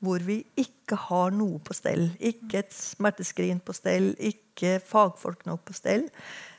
hvor 0.03 0.19
vi 0.27 0.41
ikke 0.59 0.99
har 1.07 1.31
noe 1.33 1.57
på 1.63 1.73
stell. 1.73 2.11
Ikke 2.19 2.61
et 2.61 2.75
smerteskrin 2.75 3.61
på 3.63 3.73
stell, 3.73 4.11
ikke 4.19 4.77
fagfolk 4.83 5.47
nok 5.47 5.65
på 5.65 5.77
stell. 5.77 6.05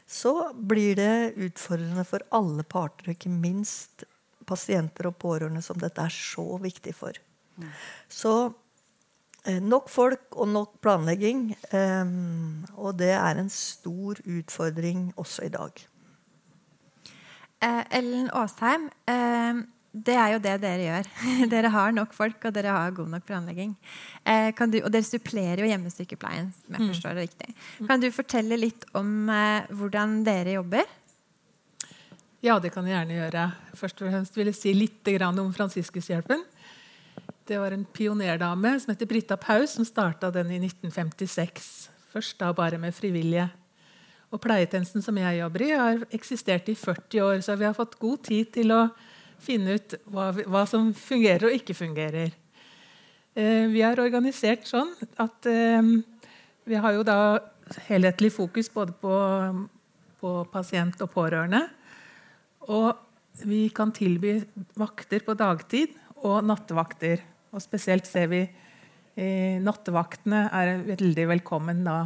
Så 0.08 0.32
blir 0.54 0.96
det 0.96 1.34
utfordrende 1.36 2.04
for 2.08 2.24
alle 2.32 2.64
parter, 2.64 3.12
ikke 3.12 3.32
minst 3.32 4.06
pasienter 4.48 5.10
og 5.10 5.18
pårørende, 5.20 5.60
som 5.62 5.76
dette 5.80 6.00
er 6.00 6.14
så 6.14 6.46
viktig 6.62 6.94
for. 6.96 7.18
Så 8.08 8.32
Eh, 9.48 9.62
nok 9.62 9.88
folk 9.88 10.36
og 10.36 10.48
nok 10.48 10.80
planlegging. 10.84 11.54
Um, 11.72 12.66
og 12.76 12.98
det 12.98 13.14
er 13.16 13.38
en 13.38 13.50
stor 13.50 14.20
utfordring 14.26 15.12
også 15.16 15.46
i 15.46 15.52
dag. 15.54 15.86
Eh, 17.62 17.84
Ellen 17.98 18.30
Aasheim, 18.32 18.90
eh, 19.08 19.62
det 19.92 20.14
er 20.20 20.34
jo 20.34 20.40
det 20.44 20.54
dere 20.62 20.84
gjør. 20.84 21.08
dere 21.52 21.72
har 21.72 21.94
nok 21.96 22.12
folk, 22.16 22.42
og 22.44 22.54
dere 22.54 22.74
har 22.74 22.94
god 22.96 23.08
nok 23.14 23.24
planlegging. 23.28 23.74
Eh, 24.22 24.50
du, 24.52 24.78
og 24.82 24.90
dere 24.92 25.06
supplerer 25.06 25.62
jo 25.64 25.70
hjemmesykepleien. 25.70 26.52
som 26.52 26.76
jeg 26.76 26.84
mm. 26.84 26.90
forstår 26.92 27.16
det 27.16 27.26
riktig. 27.28 27.54
Kan 27.88 28.04
du 28.04 28.10
fortelle 28.14 28.60
litt 28.60 28.84
om 28.98 29.30
eh, 29.32 29.68
hvordan 29.72 30.20
dere 30.28 30.58
jobber? 30.58 30.84
Ja, 32.44 32.58
det 32.62 32.70
kan 32.70 32.86
jeg 32.86 32.94
gjerne 32.94 33.16
gjøre. 33.16 33.46
Først 33.80 34.02
og 34.02 34.12
fremst 34.12 34.36
vil 34.38 34.52
jeg 34.52 34.58
si 34.58 34.74
litt 34.76 35.08
om 35.26 35.52
Fransiskushjelpen. 35.56 36.44
Det 37.48 37.56
var 37.58 37.72
en 37.72 37.86
pionerdame 37.88 38.74
som 38.78 38.92
heter 38.92 39.08
Britta 39.08 39.38
Paus, 39.40 39.72
som 39.74 39.86
starta 39.88 40.30
den 40.30 40.52
i 40.52 40.60
1956. 40.60 41.88
Først 42.12 42.38
da 42.38 42.52
bare 42.52 42.78
med 42.78 42.94
frivillige. 42.94 43.48
Og 44.28 44.40
Pleietjenesten 44.44 45.02
som 45.02 45.16
jeg 45.16 45.40
jobber 45.40 45.64
i, 45.64 45.70
har 45.72 46.04
eksistert 46.12 46.68
i 46.68 46.76
40 46.76 47.24
år, 47.24 47.40
så 47.40 47.56
vi 47.56 47.64
har 47.64 47.76
fått 47.76 47.96
god 47.98 48.20
tid 48.28 48.52
til 48.52 48.74
å 48.76 48.82
finne 49.42 49.78
ut 49.78 49.96
hva, 50.10 50.30
hva 50.46 50.64
som 50.68 50.92
fungerer 50.96 51.48
og 51.48 51.56
ikke 51.56 51.76
fungerer. 51.76 52.34
Eh, 53.38 53.66
vi 53.70 53.84
er 53.86 54.00
organisert 54.02 54.66
sånn 54.66 54.90
at 55.20 55.46
eh, 55.46 55.92
vi 56.68 56.78
har 56.78 56.96
jo 56.96 57.04
da 57.06 57.18
helhetlig 57.88 58.32
fokus 58.34 58.70
både 58.72 58.94
på, 58.98 59.14
på 60.20 60.32
pasient 60.52 61.00
og 61.04 61.12
pårørende. 61.12 61.62
Og 62.68 62.92
vi 63.46 63.68
kan 63.74 63.92
tilby 63.94 64.40
vakter 64.78 65.22
på 65.24 65.36
dagtid 65.38 65.94
og 66.26 66.42
nattevakter. 66.46 67.22
Og 67.54 67.62
spesielt 67.62 68.08
ser 68.08 68.28
vi 68.32 68.42
eh, 68.42 69.58
nattevaktene 69.62 70.48
er 70.54 70.82
veldig 70.88 71.28
velkommen 71.36 71.84
da, 71.86 72.00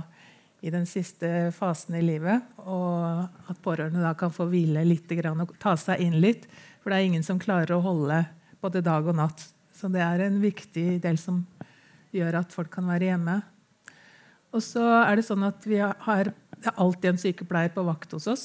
i 0.63 0.71
den 0.71 0.85
siste 0.87 1.51
fasen 1.57 1.97
i 1.99 2.05
livet. 2.05 2.45
Og 2.63 3.51
at 3.51 3.63
pårørende 3.65 4.05
da 4.05 4.13
kan 4.19 4.35
få 4.35 4.47
hvile 4.51 4.85
litt 4.87 5.11
og 5.33 5.57
ta 5.63 5.75
seg 5.81 6.05
inn 6.05 6.21
litt. 6.23 6.47
For 6.83 6.91
det 6.91 6.99
er 6.99 7.09
ingen 7.09 7.27
som 7.27 7.41
klarer 7.41 7.77
å 7.77 7.83
holde 7.85 8.25
både 8.63 8.83
dag 8.85 9.07
og 9.07 9.17
natt. 9.19 9.47
Så 9.75 9.91
det 9.91 10.03
er 10.05 10.27
en 10.27 10.43
viktig 10.43 11.01
del 11.03 11.19
som 11.19 11.45
gjør 12.13 12.43
at 12.43 12.55
folk 12.55 12.71
kan 12.75 12.91
være 12.91 13.13
hjemme. 13.13 13.41
Og 14.53 14.61
så 14.61 14.85
er 15.01 15.17
det 15.17 15.27
sånn 15.27 15.47
at 15.47 15.65
vi 15.65 15.81
har 15.81 16.33
det 16.63 16.71
er 16.71 16.79
alltid 16.79 17.11
en 17.11 17.19
sykepleier 17.19 17.73
på 17.75 17.83
vakt 17.83 18.13
hos 18.15 18.29
oss. 18.31 18.43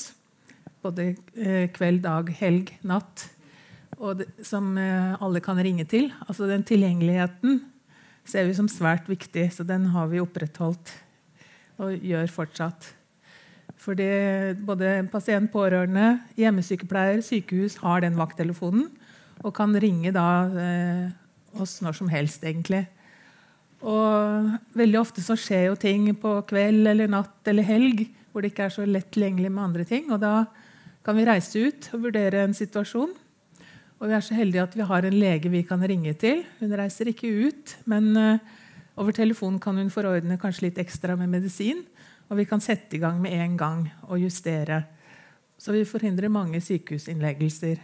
Både 0.81 1.11
eh, 1.37 1.67
kveld, 1.73 2.01
dag, 2.05 2.31
helg, 2.39 2.71
natt 2.81 3.27
det, 4.17 4.25
som 4.45 4.71
eh, 4.81 5.13
alle 5.21 5.41
kan 5.43 5.59
ringe 5.61 5.85
til. 5.89 6.09
Altså 6.25 6.49
Den 6.49 6.65
tilgjengeligheten 6.65 7.59
ser 8.27 8.49
vi 8.49 8.55
som 8.57 8.69
svært 8.71 9.05
viktig, 9.09 9.51
så 9.53 9.65
den 9.67 9.91
har 9.93 10.09
vi 10.09 10.21
opprettholdt 10.23 10.95
og 11.77 11.93
gjør 12.01 12.33
fortsatt. 12.33 12.89
Fordi 13.77 14.07
både 14.65 15.05
pasient, 15.11 15.51
pårørende, 15.53 16.17
hjemmesykepleier, 16.39 17.21
sykehus 17.25 17.77
har 17.83 18.01
den 18.03 18.17
vakttelefonen 18.17 18.87
og 19.45 19.53
kan 19.53 19.75
ringe 19.77 20.09
da 20.15 20.27
eh, 20.57 21.03
oss 21.61 21.77
når 21.85 21.99
som 21.99 22.09
helst, 22.09 22.41
egentlig. 22.41 22.87
Og 23.85 24.49
veldig 24.77 24.99
ofte 24.99 25.21
så 25.21 25.37
skjer 25.37 25.67
jo 25.69 25.77
ting 25.77 26.09
på 26.17 26.39
kveld 26.49 26.89
eller 26.89 27.11
natt 27.11 27.45
eller 27.49 27.67
helg 27.67 28.07
hvor 28.31 28.41
det 28.41 28.51
ikke 28.51 28.65
er 28.65 28.73
så 28.73 28.85
lett 28.89 29.11
tilgjengelig 29.13 29.53
med 29.53 29.63
andre 29.69 29.85
ting. 29.85 30.09
Og 30.09 30.19
da 30.21 30.47
kan 31.05 31.17
vi 31.17 31.27
reise 31.29 31.69
ut 31.69 31.89
og 31.93 32.07
vurdere 32.09 32.43
en 32.43 32.57
situasjon 32.57 33.13
og 33.97 34.11
vi 34.11 34.13
er 34.13 34.21
så 34.21 34.37
heldige 34.37 34.61
at 34.61 34.75
vi 34.77 34.85
har 34.85 35.05
en 35.07 35.17
lege 35.17 35.49
vi 35.49 35.63
kan 35.65 35.81
ringe 35.81 36.13
til. 36.21 36.43
Hun 36.59 36.73
reiser 36.77 37.09
ikke 37.09 37.29
ut, 37.49 37.73
men 37.89 38.11
eh, 38.17 38.43
over 38.97 39.15
telefonen 39.15 39.59
kan 39.61 39.77
hun 39.77 39.89
forordne 39.93 40.37
kanskje 40.41 40.67
litt 40.67 40.81
ekstra 40.81 41.15
med 41.17 41.31
medisin. 41.33 41.81
Og 42.27 42.39
vi 42.39 42.45
kan 42.47 42.61
sette 42.63 42.97
i 42.97 43.01
gang 43.01 43.19
med 43.23 43.35
en 43.35 43.57
gang 43.59 43.85
og 44.07 44.19
justere. 44.21 44.81
Så 45.57 45.73
vi 45.73 45.85
forhindrer 45.87 46.31
mange 46.31 46.61
sykehusinnleggelser. 46.61 47.79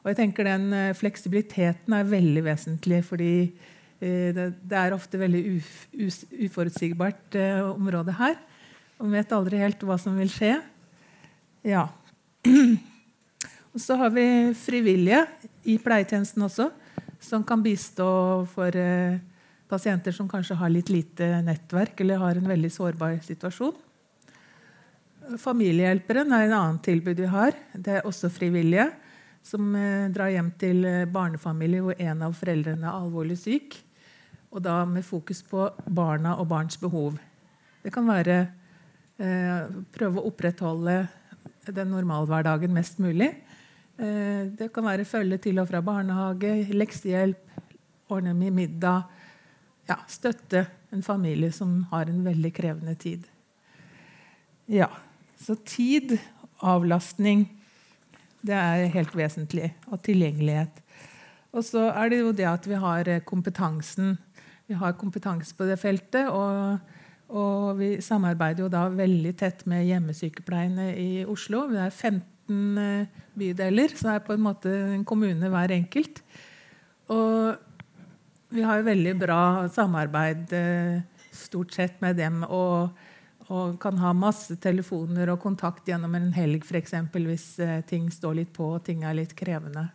Og 0.00 0.10
jeg 0.10 0.16
tenker 0.16 0.48
Den 0.48 0.72
uh, 0.72 0.96
fleksibiliteten 0.96 1.92
er 1.92 2.08
veldig 2.08 2.44
vesentlig, 2.44 3.04
fordi 3.04 3.34
uh, 3.46 4.28
det, 4.32 4.52
er 4.72 4.96
ofte 4.96 5.20
veldig 5.20 5.42
uforutsigbart 6.48 7.36
område 7.76 8.16
her. 8.16 8.38
Og 8.98 9.08
vi 9.08 9.16
vet 9.16 9.32
aldri 9.32 9.60
helt 9.60 9.82
hva 9.84 9.96
som 10.00 10.16
vil 10.20 10.32
skje. 10.32 10.54
Ja. 11.64 11.86
Og 13.70 13.80
så 13.80 13.94
har 14.00 14.10
vi 14.10 14.26
frivillige 14.58 15.22
i 15.70 15.76
pleietjenesten 15.78 16.42
også, 16.42 16.70
som 17.22 17.44
kan 17.46 17.62
bistå 17.62 18.08
for 18.50 18.74
eh, 18.74 19.20
pasienter 19.70 20.14
som 20.14 20.28
kanskje 20.28 20.58
har 20.58 20.72
litt 20.72 20.90
lite 20.92 21.28
nettverk 21.46 22.02
eller 22.02 22.20
har 22.22 22.38
en 22.38 22.50
veldig 22.50 22.70
sårbar 22.74 23.20
situasjon. 23.24 23.76
Familiehjelperen 25.38 26.32
er 26.34 26.48
en 26.48 26.56
annen 26.56 26.80
tilbud 26.82 27.22
vi 27.22 27.30
har. 27.30 27.54
Det 27.72 28.00
er 28.00 28.08
også 28.08 28.32
frivillige 28.34 28.88
som 29.46 29.70
eh, 29.78 30.08
drar 30.12 30.32
hjem 30.34 30.50
til 30.60 30.82
eh, 30.84 31.06
barnefamilier 31.08 31.84
hvor 31.86 32.02
en 32.02 32.26
av 32.26 32.34
foreldrene 32.36 32.86
er 32.86 32.98
alvorlig 32.98 33.38
syk. 33.40 33.78
Og 34.50 34.64
da 34.64 34.80
med 34.84 35.06
fokus 35.06 35.44
på 35.46 35.68
barna 35.86 36.34
og 36.42 36.50
barns 36.50 36.76
behov. 36.80 37.20
Det 37.80 37.92
kan 37.94 38.08
være 38.10 38.40
eh, 39.22 39.70
prøve 39.94 40.20
å 40.20 40.26
opprettholde 40.32 40.98
den 41.70 41.92
normalhverdagen 41.94 42.74
mest 42.74 42.98
mulig. 42.98 43.30
Eh, 44.00 44.48
det 44.56 44.70
kan 44.74 44.86
være 44.86 45.08
følge 45.08 45.38
til 45.46 45.60
og 45.62 45.68
fra 45.70 45.82
barnehage, 45.84 46.52
leksehjelp, 46.72 47.40
ordne 48.10 48.34
med 48.34 48.56
middag. 48.56 49.08
Ja, 49.90 49.98
støtte 50.06 50.64
en 50.94 51.02
familie 51.02 51.50
som 51.52 51.82
har 51.90 52.10
en 52.10 52.22
veldig 52.24 52.52
krevende 52.54 52.94
tid. 52.94 53.26
Ja, 54.70 54.90
Så 55.40 55.54
tid, 55.64 56.18
avlastning, 56.60 57.46
det 58.44 58.54
er 58.54 58.90
helt 58.92 59.14
vesentlig. 59.16 59.72
Og 59.88 60.02
tilgjengelighet. 60.04 60.82
Og 61.52 61.64
så 61.64 61.86
er 61.88 62.10
det 62.10 62.18
jo 62.20 62.32
det 62.32 62.44
at 62.44 62.66
vi 62.68 62.76
har 62.76 63.08
eh, 63.08 63.22
kompetansen. 63.24 64.18
Vi 64.68 64.74
har 64.74 64.92
kompetanse 64.92 65.56
på 65.56 65.64
det 65.64 65.78
feltet. 65.80 66.28
og 66.28 66.78
og 67.30 67.78
vi 67.78 68.00
samarbeider 68.02 68.64
jo 68.64 68.68
da 68.68 68.88
veldig 68.90 69.36
tett 69.38 69.60
med 69.70 69.84
hjemmesykepleiene 69.86 70.96
i 70.98 71.24
Oslo. 71.24 71.68
Vi 71.70 71.76
er 71.78 71.90
15 71.90 72.26
15 72.50 72.78
eh, 72.78 73.06
bydeler, 73.38 73.94
så 73.94 74.16
er 74.16 74.24
på 74.24 74.34
en 74.34 74.42
måte 74.42 74.70
en 74.94 75.04
kommune 75.04 75.48
hver 75.48 75.70
enkelt. 75.70 76.22
Og 77.08 77.56
vi 78.50 78.64
har 78.66 78.80
jo 78.80 78.88
veldig 78.88 79.14
bra 79.20 79.42
samarbeid 79.70 80.52
eh, 80.56 81.00
stort 81.32 81.74
sett 81.74 82.00
med 82.02 82.18
dem. 82.18 82.42
Og, 82.44 82.90
og, 83.48 83.78
kan 83.82 83.98
ha 84.02 84.12
masse 84.16 84.56
telefoner 84.62 85.32
og 85.32 85.40
kontakt 85.42 85.88
gjennom 85.88 86.14
en 86.18 86.32
helg 86.34 86.66
f.eks. 86.66 86.94
hvis 87.14 87.46
eh, 87.62 87.80
ting 87.86 88.10
står 88.10 88.40
litt 88.42 88.52
på 88.56 88.72
og 88.76 88.84
ting 88.86 89.04
er 89.06 89.16
litt 89.18 89.36
krevende. 89.38 89.88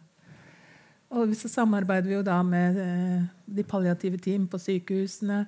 Og 1.15 1.35
så 1.37 1.51
samarbeider 1.51 2.09
vi 2.09 2.17
jo 2.17 2.25
da 2.25 2.39
med 2.43 2.79
de 3.45 3.63
palliative 3.63 4.17
team 4.19 4.47
på 4.51 4.59
sykehusene. 4.59 5.45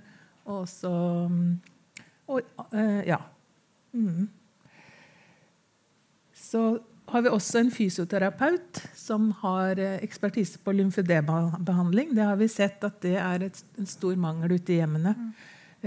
Og 0.48 0.68
så 0.70 0.94
og, 2.28 2.42
Ja. 3.08 3.24
Mm. 3.96 4.28
Så 6.38 6.62
har 7.08 7.24
vi 7.24 7.32
også 7.32 7.62
en 7.62 7.70
fysioterapeut 7.72 8.82
som 8.98 9.30
har 9.44 9.80
eh, 9.80 10.00
ekspertise 10.04 10.60
på 10.64 10.74
lymfødembehandling. 10.76 12.16
Det 12.16 12.26
har 12.28 12.40
vi 12.40 12.50
sett 12.52 12.84
at 12.84 13.00
det 13.06 13.16
er 13.22 13.48
et, 13.48 13.62
en 13.80 13.88
stor 13.88 14.18
mangel 14.20 14.58
ute 14.58 14.76
i 14.76 14.82
hjemmene. 14.82 15.14
Mm. 15.16 15.30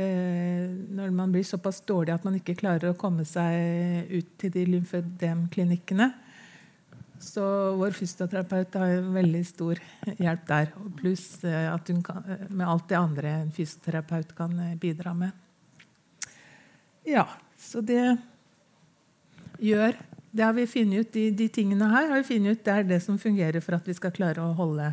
Eh, 0.00 0.70
når 0.96 1.10
man 1.10 1.32
blir 1.32 1.44
såpass 1.44 1.80
dårlig 1.82 2.14
at 2.14 2.24
man 2.24 2.36
ikke 2.38 2.54
klarer 2.60 2.92
å 2.92 2.98
komme 2.98 3.24
seg 3.26 4.10
ut 4.12 4.34
til 4.38 4.52
de 4.54 4.64
lymfedemklinikkene. 4.76 6.08
Så 7.20 7.44
vår 7.76 7.92
fysioterapeut 7.98 8.78
har 8.80 8.94
en 8.94 9.10
veldig 9.12 9.42
stor 9.44 9.80
hjelp 10.14 10.46
der. 10.48 10.70
Pluss 11.00 11.42
eh, 11.44 11.66
at 11.68 11.90
hun 11.90 12.04
kan, 12.06 12.24
eh, 12.24 12.46
med 12.48 12.68
alt 12.68 12.86
det 12.88 13.00
andre 13.00 13.34
en 13.42 13.52
fysioterapeut 13.52 14.32
kan 14.38 14.54
bidra 14.80 15.12
med. 15.12 15.34
Ja, 17.04 17.26
så 17.58 17.82
det 17.82 18.04
gjør 19.60 19.98
det 20.30 20.46
har 20.46 20.54
vi 20.54 20.66
funnet 20.66 21.06
ut, 21.06 21.12
de, 21.12 21.30
de, 21.34 21.48
tingene 21.50 21.90
her 21.90 22.08
har 22.10 22.20
vi 22.22 22.28
funnet 22.34 22.56
ut 22.58 22.64
det 22.66 22.74
er 22.74 22.86
det 22.86 23.00
som 23.02 23.18
fungerer 23.18 23.62
for 23.64 23.76
at 23.78 23.86
vi 23.88 23.96
skal 23.96 24.14
klare 24.14 24.42
å 24.44 24.54
holde, 24.58 24.92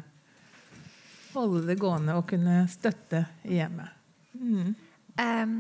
holde 1.36 1.66
det 1.68 1.78
gående 1.82 2.18
og 2.18 2.26
kunne 2.32 2.64
støtte 2.72 3.26
i 3.46 3.60
hjemmet. 3.60 3.94
Mm. 4.38 4.74
Um, 5.18 5.54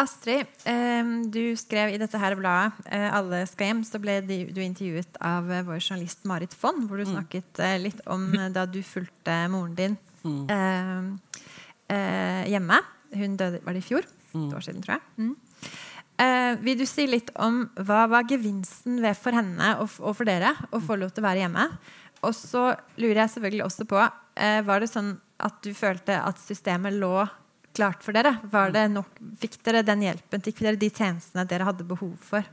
Astrid, 0.00 0.48
um, 0.64 1.16
du 1.32 1.56
skrev 1.60 1.94
i 1.94 2.00
dette 2.00 2.20
her 2.20 2.36
bladet 2.38 2.76
uh, 2.88 3.08
'Alle 3.16 3.42
skal 3.48 3.72
hjem', 3.72 3.82
så 3.88 4.00
ble 4.00 4.20
du 4.24 4.60
intervjuet 4.64 5.20
av 5.20 5.48
uh, 5.48 5.64
vår 5.64 5.80
journalist 5.80 6.24
Marit 6.28 6.56
Fonn, 6.56 6.86
hvor 6.88 7.00
du 7.00 7.04
mm. 7.08 7.12
snakket 7.16 7.64
litt 7.80 8.00
om 8.08 8.30
da 8.52 8.64
du 8.68 8.80
fulgte 8.84 9.42
moren 9.52 9.76
din 9.76 9.98
mm. 10.24 10.48
hjemme. 12.52 12.80
Hun 13.16 13.36
døde 13.36 13.60
var 13.64 13.74
det 13.74 13.82
i 13.82 13.88
fjor? 13.88 14.04
Mm. 14.32 14.44
Et 14.46 14.56
år 14.56 14.64
siden, 14.64 14.84
tror 14.84 14.98
jeg. 14.98 15.32
Eh, 16.20 16.52
vil 16.60 16.76
du 16.80 16.84
si 16.88 17.06
litt 17.08 17.30
om 17.40 17.62
hva 17.80 18.04
var 18.10 18.26
gevinsten 18.28 18.98
ved 19.00 19.16
for 19.16 19.32
henne 19.36 19.74
og, 19.80 19.88
og 20.04 20.16
for 20.18 20.28
dere 20.28 20.52
å 20.74 20.80
få 20.84 20.98
lov 21.00 21.14
til 21.14 21.24
å 21.24 21.28
være 21.30 21.46
hjemme? 21.46 21.66
Og 22.20 22.34
så 22.36 22.66
lurer 23.00 23.22
jeg 23.22 23.32
selvfølgelig 23.34 23.64
også 23.64 23.86
på 23.88 24.00
eh, 24.04 24.58
Var 24.66 24.82
det 24.82 24.90
sånn 24.90 25.14
at 25.40 25.62
du 25.64 25.70
følte 25.72 26.18
at 26.20 26.40
systemet 26.42 26.98
lå 27.00 27.14
klart 27.72 28.04
for 28.04 28.12
dere? 28.12 28.34
Det 28.74 28.84
nok, 28.92 29.14
fikk 29.40 29.56
dere 29.64 29.80
den 29.86 30.04
hjelpen? 30.04 30.44
Fikk 30.44 30.60
dere 30.66 30.76
de 30.80 30.90
tjenestene 30.92 31.46
dere 31.48 31.68
hadde 31.70 31.86
behov 31.88 32.12
for? 32.20 32.44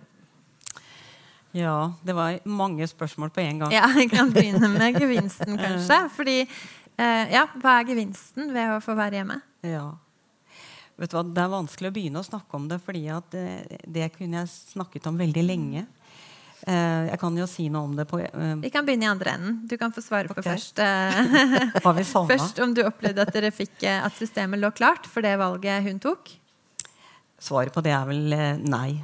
Ja, 1.57 1.91
det 2.05 2.15
var 2.15 2.38
mange 2.47 2.88
spørsmål 2.88 3.31
på 3.36 3.41
en 3.43 3.63
gang. 3.65 3.74
Ja, 3.74 3.88
Jeg 3.97 4.12
kan 4.13 4.31
begynne 4.31 4.69
med 4.71 4.95
gevinsten, 5.01 5.57
kanskje. 5.59 6.00
Fordi, 6.15 6.39
eh, 6.95 7.24
ja, 7.33 7.47
Hva 7.59 7.79
er 7.81 7.91
gevinsten 7.91 8.53
ved 8.55 8.77
å 8.77 8.81
få 8.83 8.95
være 8.95 9.19
hjemme? 9.19 9.41
Ja. 9.67 9.89
Vet 10.98 11.12
du 11.12 11.18
hva, 11.20 11.24
Det 11.25 11.44
er 11.44 11.54
vanskelig 11.54 11.92
å 11.92 11.94
begynne 11.94 12.24
å 12.24 12.25
snakke 12.25 12.58
om 12.58 12.66
det, 12.70 12.80
fordi 12.82 13.06
det, 13.34 13.44
eh, 13.70 13.86
det 13.86 14.10
kunne 14.16 14.42
jeg 14.42 14.54
snakket 14.74 15.10
om 15.12 15.20
veldig 15.20 15.46
lenge. 15.46 15.86
Uh, 16.68 17.06
jeg 17.06 17.20
kan 17.22 17.36
jo 17.38 17.46
si 17.48 17.68
noe 17.70 17.86
om 17.86 17.94
det 17.96 18.08
på 18.10 18.18
uh, 18.18 18.56
Vi 18.60 18.72
kan 18.74 18.84
begynne 18.84 19.06
i 19.06 19.12
andre 19.12 19.36
enden. 19.38 19.60
Du 19.70 19.75
kan 19.77 19.94
få 19.94 20.01
svare 20.01 20.27
på 20.32 20.42
først. 20.42 20.82
Uh, 21.88 22.01
først 22.27 22.58
om 22.60 22.74
du 22.75 22.82
opplevde 22.84 23.22
at 23.24 23.32
dere 23.32 23.51
fikk 23.54 23.86
at 23.88 24.16
systemet 24.18 24.60
lå 24.60 24.72
klart 24.75 25.06
for 25.08 25.24
det 25.24 25.36
valget 25.39 25.86
hun 25.86 26.01
tok? 26.01 26.34
Svaret 27.39 27.72
på 27.74 27.84
det 27.86 27.94
er 27.94 28.08
vel 28.10 28.34
nei. 28.66 28.98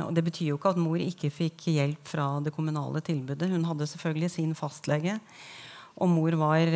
og 0.00 0.10
Det 0.16 0.24
betyr 0.24 0.48
jo 0.48 0.56
ikke 0.56 0.72
at 0.72 0.80
mor 0.80 0.98
ikke 1.00 1.30
fikk 1.30 1.66
hjelp 1.74 2.08
fra 2.08 2.26
det 2.42 2.54
kommunale 2.56 3.04
tilbudet. 3.04 3.50
Hun 3.52 3.66
hadde 3.68 3.88
selvfølgelig 3.90 4.32
sin 4.32 4.56
fastlege. 4.56 5.18
Og 6.02 6.10
mor 6.10 6.34
var 6.40 6.70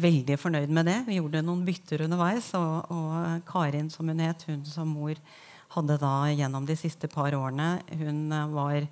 veldig 0.00 0.36
fornøyd 0.40 0.70
med 0.72 0.88
det. 0.88 1.00
Vi 1.08 1.18
gjorde 1.18 1.42
noen 1.44 1.66
bytter 1.66 2.06
underveis. 2.06 2.52
Og, 2.56 2.92
og 2.94 3.42
Karin, 3.48 3.90
som 3.92 4.08
hun 4.08 4.22
het, 4.24 4.46
hun 4.48 4.62
som 4.68 4.88
mor 4.88 5.18
hadde 5.74 5.98
da 6.00 6.14
gjennom 6.30 6.64
de 6.68 6.76
siste 6.78 7.10
par 7.10 7.34
årene, 7.36 7.76
hun 7.98 8.32
var 8.54 8.86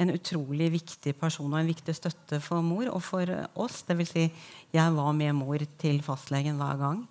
en 0.00 0.12
utrolig 0.14 0.70
viktig 0.76 1.16
person 1.18 1.50
og 1.50 1.58
en 1.60 1.70
viktig 1.70 1.94
støtte 1.96 2.38
for 2.44 2.62
mor 2.64 2.88
og 2.92 3.02
for 3.02 3.32
oss. 3.58 3.82
Det 3.86 3.96
vil 3.98 4.08
si, 4.08 4.26
jeg 4.72 4.96
var 4.96 5.12
med 5.16 5.34
mor 5.36 5.62
til 5.80 6.00
fastlegen 6.06 6.60
hver 6.60 6.78
gang. 6.80 7.02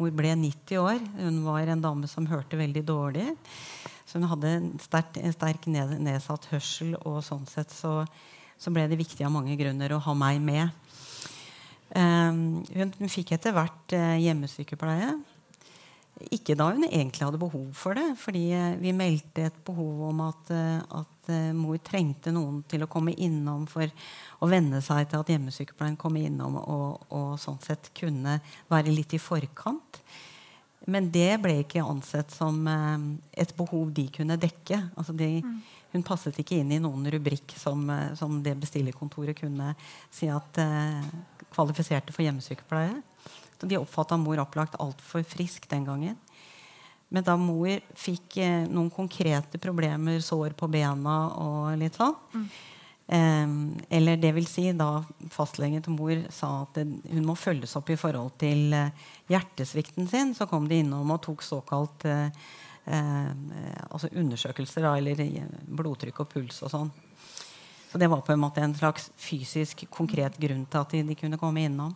Mor 0.00 0.12
ble 0.16 0.32
90 0.38 0.80
år. 0.80 1.00
Hun 1.18 1.42
var 1.44 1.68
en 1.68 1.82
dame 1.84 2.08
som 2.08 2.28
hørte 2.30 2.56
veldig 2.56 2.84
dårlig. 2.88 3.26
Så 4.06 4.18
hun 4.18 4.30
hadde 4.30 4.52
en 4.56 4.70
sterk, 4.82 5.18
en 5.20 5.34
sterk 5.34 5.66
ned, 5.70 5.98
nedsatt 6.02 6.48
hørsel, 6.50 6.94
og 7.04 7.20
sånn 7.26 7.44
sett 7.50 7.70
så, 7.74 8.00
så, 8.58 8.72
ble 8.72 8.86
det 8.90 8.98
viktig 8.98 9.26
av 9.26 9.34
mange 9.34 9.58
grunner 9.60 9.92
å 9.94 10.00
ha 10.06 10.14
meg 10.16 10.40
med. 10.42 10.70
Um, 11.90 12.62
hun, 12.70 12.92
fikk 13.10 13.32
etter 13.34 13.54
hvert 13.54 13.94
uh, 13.98 14.14
hjemmesykepleie. 14.22 15.10
Ikke 16.30 16.54
da 16.58 16.68
hun 16.70 16.84
egentlig 16.86 17.24
hadde 17.24 17.40
behov 17.40 17.70
for 17.74 17.98
det, 17.98 18.12
fordi 18.20 18.44
uh, 18.54 18.76
vi 18.78 18.92
meldte 18.94 19.48
et 19.48 19.58
behov 19.66 20.04
om 20.10 20.22
at, 20.28 20.52
uh, 20.54 21.00
at 21.00 21.32
mor 21.54 21.78
trengte 21.86 22.32
noen 22.34 22.62
til 22.70 22.82
å 22.82 22.90
komme 22.90 23.14
innom 23.22 23.66
for 23.70 23.90
å 24.42 24.48
venne 24.50 24.80
seg 24.82 25.10
til 25.10 25.22
at 25.22 25.30
hjemmesykepleien 25.30 25.98
kom 25.98 26.16
innom 26.18 26.56
og, 26.58 27.04
og, 27.06 27.34
sånn 27.38 27.60
sett 27.62 27.92
kunne 27.94 28.38
være 28.70 28.94
litt 28.94 29.14
i 29.14 29.22
forkant. 29.22 30.00
Men 30.90 31.10
det 31.14 31.36
ble 31.42 31.60
ikke 31.62 31.84
ansett 31.86 32.32
som 32.34 32.64
et 32.66 33.52
behov 33.54 33.92
de 33.94 34.08
kunne 34.10 34.38
dekke. 34.40 34.80
Altså 34.98 35.14
de, 35.14 35.28
mm. 35.44 35.60
Hun 35.92 36.06
passet 36.06 36.40
ikke 36.40 36.58
inn 36.58 36.72
i 36.74 36.80
noen 36.82 37.06
rubrikk 37.14 37.54
som, 37.58 37.84
som 38.18 38.40
det 38.42 38.56
bestillerkontoret 38.58 39.38
kunne 39.38 39.74
si 40.10 40.26
at 40.32 40.58
kvalifiserte 41.52 42.14
for 42.14 42.24
hjemmesykepleie. 42.24 43.00
Så 43.60 43.68
de 43.68 43.78
oppfatta 43.78 44.16
mor 44.16 44.40
opplagt 44.40 44.78
altfor 44.80 45.24
frisk 45.28 45.68
den 45.70 45.84
gangen. 45.84 46.18
Men 47.10 47.26
da 47.26 47.34
mor 47.38 47.80
fikk 47.98 48.38
eh, 48.40 48.66
noen 48.70 48.90
konkrete 48.94 49.58
problemer, 49.62 50.20
sår 50.22 50.54
på 50.58 50.68
bena 50.70 51.16
og 51.42 51.72
litt 51.80 51.98
sånn 51.98 52.14
mm. 52.14 52.44
eh, 53.16 53.54
Eller 53.98 54.20
det 54.22 54.30
vil 54.36 54.46
si 54.46 54.68
da 54.78 55.02
fastlegen 55.34 55.82
til 55.82 55.96
mor 55.98 56.14
sa 56.32 56.52
at 56.62 56.78
det, 56.78 56.86
hun 57.10 57.26
må 57.26 57.34
følges 57.34 57.74
opp 57.80 57.90
i 57.90 57.98
forhold 57.98 58.38
til 58.40 58.70
eh, 58.78 58.94
hjertesvikten 59.30 60.06
sin, 60.10 60.34
så 60.38 60.46
kom 60.50 60.70
de 60.70 60.80
innom 60.84 61.10
og 61.10 61.22
tok 61.26 61.44
såkalt 61.46 62.06
eh, 62.08 62.30
eh 62.86 63.30
altså 63.90 64.08
undersøkelser, 64.14 64.86
da, 64.86 64.96
eller 64.96 65.20
eh, 65.26 65.54
blodtrykk 65.66 66.22
og 66.22 66.30
puls 66.30 66.62
og 66.62 66.72
sånn. 66.78 66.94
Så 67.90 67.98
det 67.98 68.06
var 68.10 68.22
på 68.22 68.32
en 68.32 68.42
måte 68.42 68.62
en 68.62 68.74
slags 68.74 69.08
fysisk, 69.18 69.82
konkret 69.90 70.36
grunn 70.38 70.62
til 70.70 70.82
at 70.82 70.92
de, 70.94 71.02
de 71.08 71.16
kunne 71.18 71.38
komme 71.40 71.64
innom. 71.66 71.94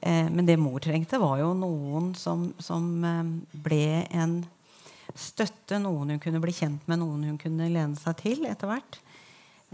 Eh, 0.00 0.28
men 0.30 0.46
det 0.46 0.58
mor 0.60 0.78
trengte, 0.82 1.18
var 1.18 1.40
jo 1.40 1.50
noen 1.58 2.12
som, 2.14 2.52
som 2.62 2.86
eh, 3.04 3.32
ble 3.66 4.04
en 4.14 4.38
støtte. 5.18 5.80
Noen 5.82 6.14
hun 6.14 6.22
kunne 6.22 6.42
bli 6.42 6.54
kjent 6.54 6.86
med, 6.86 7.02
noen 7.02 7.26
hun 7.32 7.40
kunne 7.42 7.70
lene 7.72 7.98
seg 7.98 8.20
til 8.22 8.46
etter 8.46 8.70
hvert. 8.70 9.00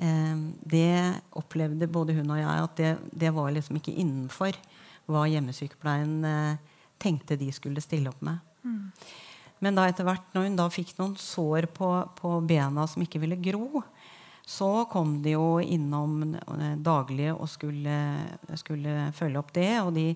Eh, 0.01 0.39
det 0.73 1.21
opplevde 1.37 1.91
både 1.91 2.17
hun 2.17 2.33
og 2.33 2.41
jeg 2.41 2.65
at 2.65 2.81
det, 2.81 2.95
det 3.13 3.35
var 3.37 3.53
liksom 3.53 3.79
ikke 3.79 3.95
innenfor 3.95 4.57
hva 5.11 5.27
hjemmesykepleien 5.29 6.17
eh, 6.25 6.81
tenkte 6.97 7.37
de 7.37 7.51
skulle 7.53 7.85
stille 7.85 8.09
opp 8.09 8.25
med. 8.25 8.41
Mm. 8.65 8.89
Men 9.65 9.77
da 9.77 9.85
etter 9.89 10.07
hvert, 10.07 10.25
når 10.35 10.49
hun 10.49 10.57
da 10.59 10.67
fikk 10.73 10.97
noen 10.99 11.15
sår 11.21 11.69
på, 11.77 11.91
på 12.19 12.33
bena 12.45 12.87
som 12.91 13.05
ikke 13.05 13.21
ville 13.23 13.39
gro, 13.41 13.85
så 14.47 14.85
kom 14.85 15.23
de 15.23 15.31
jo 15.31 15.61
innom 15.61 16.35
eh, 16.35 16.77
daglig 16.77 17.31
og 17.33 17.49
skulle, 17.49 17.97
skulle, 18.61 19.13
følge 19.17 19.41
opp 19.41 19.55
det. 19.57 19.71
Og 19.81 19.95
de 19.97 20.11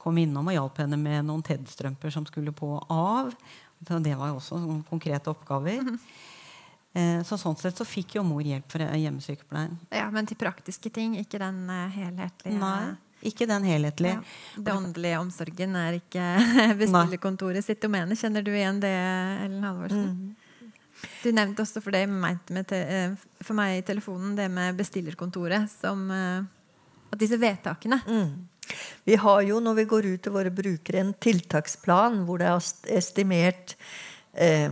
kom 0.00 0.16
innom 0.18 0.48
og 0.48 0.56
hjalp 0.56 0.80
henne 0.84 0.98
med 1.00 1.26
noen 1.28 1.44
TED-strømper 1.44 2.14
som 2.14 2.24
skulle 2.28 2.54
på 2.56 2.70
og 2.78 2.92
av. 2.92 3.34
det 4.00 4.14
var 4.16 4.32
jo 4.32 4.40
også 4.40 4.82
konkrete 4.88 5.30
oppgaver. 5.30 5.82
Mm 5.82 5.98
-hmm. 5.98 7.22
Så 7.24 7.36
sånn 7.36 7.56
sett 7.56 7.76
så 7.76 7.84
fikk 7.84 8.14
jo 8.14 8.22
mor 8.22 8.40
hjelp 8.40 8.72
fra 8.72 8.96
hjemmesykepleien. 8.96 9.78
Ja, 9.90 10.10
Men 10.10 10.26
til 10.26 10.36
praktiske 10.36 10.90
ting, 10.90 11.18
ikke 11.18 11.38
den 11.38 11.68
uh, 11.70 11.88
helhetlige? 11.92 12.58
Nei, 12.58 12.96
ikke 13.22 13.46
den 13.46 13.62
helhetlige. 13.62 14.12
Ja. 14.12 14.62
Den 14.62 14.76
åndelige 14.76 15.18
omsorgen 15.18 15.76
er 15.76 15.92
ikke 15.92 16.24
bestillerkontoret 16.80 17.64
sitt 17.64 17.82
domene. 17.82 18.16
Kjenner 18.16 18.42
du 18.42 18.50
igjen 18.50 18.80
det, 18.80 18.94
Ellen 19.44 19.62
Halvorsen? 19.62 20.06
Mm. 20.06 20.45
Du 21.22 21.30
nevnte 21.34 21.64
også 21.64 21.82
for, 21.84 21.94
meg, 21.94 22.42
eh, 22.74 23.14
for 23.42 23.58
meg 23.58 23.78
i 23.78 23.86
telefonen 23.86 24.34
det 24.38 24.50
med 24.52 24.76
bestillerkontoret. 24.78 25.70
Som, 25.70 26.10
eh, 26.10 26.42
at 27.12 27.22
disse 27.22 27.38
vedtakene. 27.40 28.00
Mm. 28.06 28.76
Vi 29.06 29.16
har 29.22 29.40
jo 29.46 29.60
når 29.62 29.74
vi 29.78 29.86
går 29.92 30.10
ut 30.12 30.22
til 30.22 30.34
våre 30.34 30.50
brukere, 30.50 31.00
en 31.00 31.14
tiltaksplan 31.14 32.24
hvor 32.26 32.42
det 32.42 32.50
er 32.50 32.96
estimert 32.98 33.76
eh, 34.34 34.70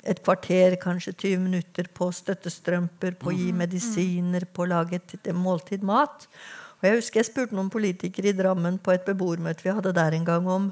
et 0.00 0.22
kvarter, 0.24 0.76
kanskje 0.80 1.16
20 1.16 1.44
minutter 1.44 1.88
på 1.92 2.08
støttestrømper, 2.14 3.16
på 3.20 3.32
å 3.32 3.36
gi 3.36 3.50
mm. 3.52 3.60
medisiner, 3.64 4.46
på 4.48 4.64
å 4.64 4.70
lage 4.72 5.00
et 5.00 5.30
måltid 5.36 5.84
mat. 5.84 6.28
Og 6.80 6.88
jeg 6.88 6.96
husker 6.96 7.20
jeg 7.20 7.28
spurte 7.28 7.56
noen 7.56 7.68
politikere 7.72 8.30
i 8.30 8.36
Drammen 8.36 8.78
på 8.80 8.94
et 8.94 9.04
beboermøte 9.04 9.66
vi 9.66 9.74
hadde 9.76 9.92
der 9.96 10.16
en 10.16 10.24
gang, 10.24 10.48
om 10.48 10.70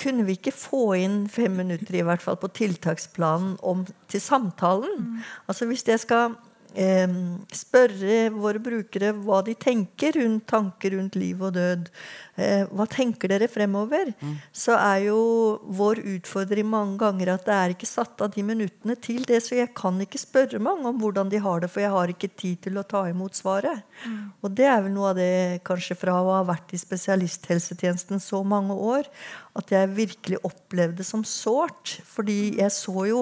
kunne 0.00 0.24
vi 0.24 0.38
ikke 0.38 0.54
få 0.56 0.94
inn 0.96 1.26
fem 1.28 1.52
minutter 1.58 1.98
i 1.98 2.04
hvert 2.06 2.22
fall 2.24 2.38
på 2.40 2.48
tiltaksplanen 2.56 3.56
om, 3.62 3.84
til 4.08 4.22
samtalen? 4.24 4.94
Mm. 4.98 5.24
Altså 5.48 5.66
Hvis 5.68 5.84
jeg 5.88 6.00
skal 6.00 6.36
spørre 6.76 8.16
våre 8.34 8.60
brukere 8.60 9.12
hva 9.24 9.38
de 9.46 9.54
tenker 9.56 10.18
rundt 10.20 10.44
tanker 10.50 10.92
rundt 10.92 11.16
liv 11.16 11.40
og 11.40 11.54
død, 11.56 11.88
eh, 12.36 12.66
hva 12.68 12.86
tenker 12.90 13.32
dere 13.32 13.48
fremover? 13.48 14.12
Mm. 14.20 14.34
Så 14.52 14.76
er 14.76 15.06
jo 15.06 15.20
vår 15.64 16.02
utfordring 16.16 16.68
mange 16.68 16.98
ganger 17.00 17.32
at 17.32 17.46
det 17.46 17.54
er 17.56 17.74
ikke 17.74 17.88
satt 17.88 18.20
av 18.20 18.34
de 18.34 18.44
minuttene 18.44 18.96
til 19.00 19.24
det. 19.24 19.40
Så 19.46 19.56
jeg 19.56 19.72
kan 19.74 19.96
ikke 20.04 20.20
spørre 20.20 20.60
mange 20.60 20.84
om 20.90 21.00
hvordan 21.00 21.32
de 21.32 21.40
har 21.40 21.64
det, 21.64 21.70
for 21.72 21.80
jeg 21.80 21.94
har 21.96 22.12
ikke 22.12 22.32
tid 22.36 22.60
til 22.68 22.76
å 22.76 22.84
ta 22.84 23.06
imot 23.08 23.38
svaret. 23.38 23.82
Mm. 24.04 24.20
Og 24.42 24.54
det 24.60 24.68
er 24.68 24.84
vel 24.84 24.92
noe 24.92 25.14
av 25.14 25.20
det 25.20 25.64
kanskje 25.66 25.96
fra 25.96 26.20
å 26.20 26.36
ha 26.36 26.44
vært 26.44 26.76
i 26.76 26.82
spesialisthelsetjenesten 26.82 28.20
så 28.20 28.44
mange 28.44 28.76
år 28.76 29.08
at 29.56 29.72
jeg 29.72 29.94
virkelig 29.96 30.44
opplevde 30.44 31.04
som 31.06 31.24
sårt. 31.24 31.98
Fordi 32.04 32.56
jeg 32.60 32.72
så 32.74 33.08
jo 33.08 33.20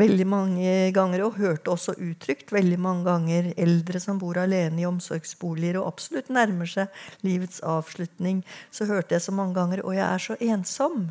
veldig 0.00 0.26
mange 0.28 0.74
ganger, 0.96 1.24
og 1.26 1.38
hørte 1.40 1.72
også 1.72 1.94
uttrykt 2.00 2.52
veldig 2.54 2.78
mange 2.80 3.06
ganger, 3.08 3.52
eldre 3.60 4.00
som 4.02 4.18
bor 4.20 4.40
alene 4.40 4.82
i 4.82 4.88
omsorgsboliger 4.88 5.80
og 5.80 5.92
absolutt 5.92 6.30
nærmer 6.32 6.68
seg 6.70 7.02
livets 7.26 7.62
avslutning. 7.66 8.44
Så 8.74 8.88
hørte 8.90 9.16
jeg 9.16 9.26
så 9.26 9.34
mange 9.36 9.58
ganger 9.58 9.84
'Å, 9.84 9.94
jeg 9.94 10.06
er 10.06 10.18
så 10.18 10.36
ensom'. 10.40 11.10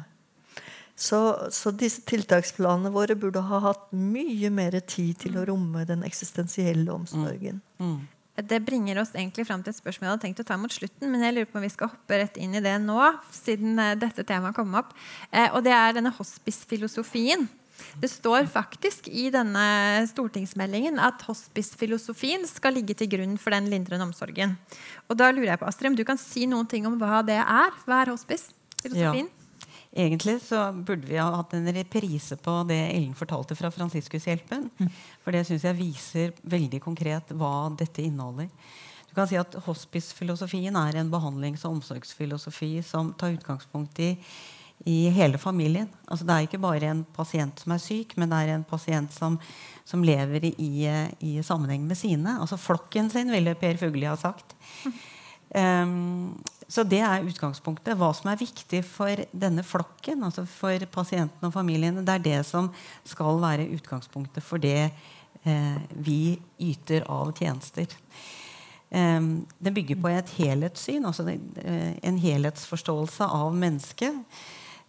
Så, 0.99 1.19
så, 1.55 1.71
disse 1.71 2.03
tiltaksplanene 2.03 2.91
våre 2.91 3.15
burde 3.15 3.39
ha 3.47 3.59
hatt 3.63 3.85
mye 3.95 4.49
mer 4.51 4.75
tid 4.83 5.21
til 5.21 5.37
å 5.39 5.45
romme 5.47 5.85
den 5.87 6.03
eksistensielle 6.03 6.91
omsorgen. 6.91 7.61
Mm. 7.79 7.93
Mm. 7.93 8.47
det 8.49 8.59
bringer 8.67 8.99
oss 8.99 9.13
egentlig 9.15 9.45
fram 9.47 9.63
til 9.63 9.71
et 9.71 9.79
spørsmål 9.79 10.07
jeg 10.07 10.11
hadde 10.11 10.25
tenkt 10.25 10.41
å 10.43 10.47
ta 10.47 10.57
mot 10.59 10.71
slutten, 10.71 11.07
men 11.11 11.23
jeg 11.23 11.37
lurer 11.37 11.47
på 11.47 11.59
om 11.59 11.63
vi 11.63 11.71
skal 11.71 11.91
hoppe 11.93 12.19
rett 12.19 12.35
inn 12.39 12.55
i 12.55 12.63
det 12.63 12.75
nå, 12.83 12.99
siden 13.31 13.79
eh, 13.79 13.95
dette 13.99 14.27
temaet 14.27 14.55
kom 14.55 14.75
opp. 14.79 14.91
Eh, 15.31 15.47
og 15.53 15.63
det 15.63 15.71
er 15.75 15.95
denne 15.95 16.11
hospice-filosofien. 16.19 17.47
Det 17.99 18.09
står 18.11 18.47
faktisk 18.51 19.09
i 19.11 19.27
denne 19.33 19.65
stortingsmeldingen 20.09 20.99
at 21.03 21.23
hospice-filosofien 21.27 22.45
skal 22.49 22.77
ligge 22.77 22.95
til 22.97 23.11
grunn 23.11 23.35
for 23.41 23.55
den 23.55 23.69
lindrende 23.71 24.07
omsorgen. 24.07 24.55
Og 25.09 25.19
da 25.19 25.31
lurer 25.33 25.53
jeg 25.53 25.61
på, 25.61 25.69
Astrid, 25.69 25.91
om 25.91 25.99
du 25.99 26.05
kan 26.07 26.19
si 26.21 26.47
noen 26.49 26.69
ting 26.69 26.87
om 26.89 26.97
hva 27.01 27.23
det 27.25 27.39
er? 27.41 27.75
Hva 27.85 28.03
er 28.03 28.13
hospice-filosofien? 28.13 29.29
Ja. 29.29 29.35
Egentlig 29.89 30.35
så 30.45 30.67
burde 30.73 31.07
vi 31.09 31.17
ha 31.17 31.31
hatt 31.33 31.55
en 31.57 31.65
reprise 31.73 32.37
på 32.37 32.59
det 32.69 32.77
Ellen 32.91 33.15
fortalte 33.17 33.57
fra 33.57 33.71
Fransiskushjelpen. 33.73 34.67
Mm. 34.77 34.91
For 35.23 35.33
det 35.33 35.47
syns 35.47 35.65
jeg 35.65 35.79
viser 35.79 36.35
veldig 36.45 36.81
konkret 36.83 37.33
hva 37.33 37.71
dette 37.73 38.05
inneholder. 38.05 38.51
Du 39.09 39.15
kan 39.17 39.25
si 39.25 39.39
at 39.41 39.57
Hospice-filosofien 39.65 40.75
er 40.77 40.99
en 40.99 41.09
behandlings- 41.09 41.65
og 41.65 41.79
omsorgsfilosofi 41.79 42.75
som 42.85 43.09
tar 43.17 43.33
utgangspunkt 43.33 43.97
i, 44.05 44.11
i 44.85 45.09
hele 45.11 45.37
familien. 45.37 45.89
Altså 46.07 46.25
Det 46.25 46.35
er 46.35 46.47
ikke 46.47 46.61
bare 46.61 46.91
en 46.91 47.03
pasient 47.15 47.59
som 47.59 47.73
er 47.75 47.83
syk, 47.83 48.15
men 48.17 48.31
det 48.31 48.39
er 48.39 48.53
en 48.53 48.63
pasient 48.67 49.13
som, 49.13 49.37
som 49.85 50.03
lever 50.03 50.51
i, 50.51 50.71
i, 51.19 51.33
sammenheng 51.43 51.87
med 51.87 51.99
sine. 51.99 52.37
Altså 52.39 52.57
flokken 52.57 53.09
sin, 53.11 53.31
ville 53.31 53.57
Per 53.59 53.79
Fugli 53.81 54.07
ha 54.07 54.15
sagt. 54.19 54.55
Um, 55.49 56.37
så 56.69 56.83
det 56.85 56.99
er 57.01 57.25
utgangspunktet. 57.25 57.97
Hva 57.97 58.11
som 58.13 58.29
er 58.29 58.39
viktig 58.39 58.83
for 58.85 59.23
denne 59.33 59.65
flokken, 59.65 60.21
altså 60.23 60.45
for 60.45 60.85
pasientene 60.93 61.49
og 61.49 61.55
familiene, 61.55 62.05
det 62.05 62.19
er 62.19 62.27
det 62.27 62.41
som 62.45 62.69
skal 63.07 63.41
være 63.41 63.65
utgangspunktet 63.73 64.45
for 64.45 64.61
det 64.61 64.91
eh, 65.43 65.79
vi 65.97 66.37
yter 66.61 67.07
av 67.09 67.33
tjenester. 67.33 67.89
Um, 68.89 69.47
det 69.57 69.73
bygger 69.73 69.97
på 70.01 70.13
et 70.13 70.29
helhetssyn, 70.37 71.05
altså 71.05 71.25
uh, 71.25 71.91
en 72.05 72.21
helhetsforståelse 72.21 73.25
av 73.25 73.57
mennesket. 73.57 74.37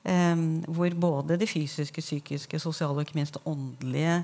Um, 0.01 0.63
hvor 0.65 0.95
både 0.97 1.37
de 1.37 1.45
fysiske, 1.45 2.01
psykiske, 2.01 2.59
sosiale 2.59 2.95
og 2.97 3.03
ikke 3.05 3.19
minst 3.19 3.37
åndelige 3.45 4.23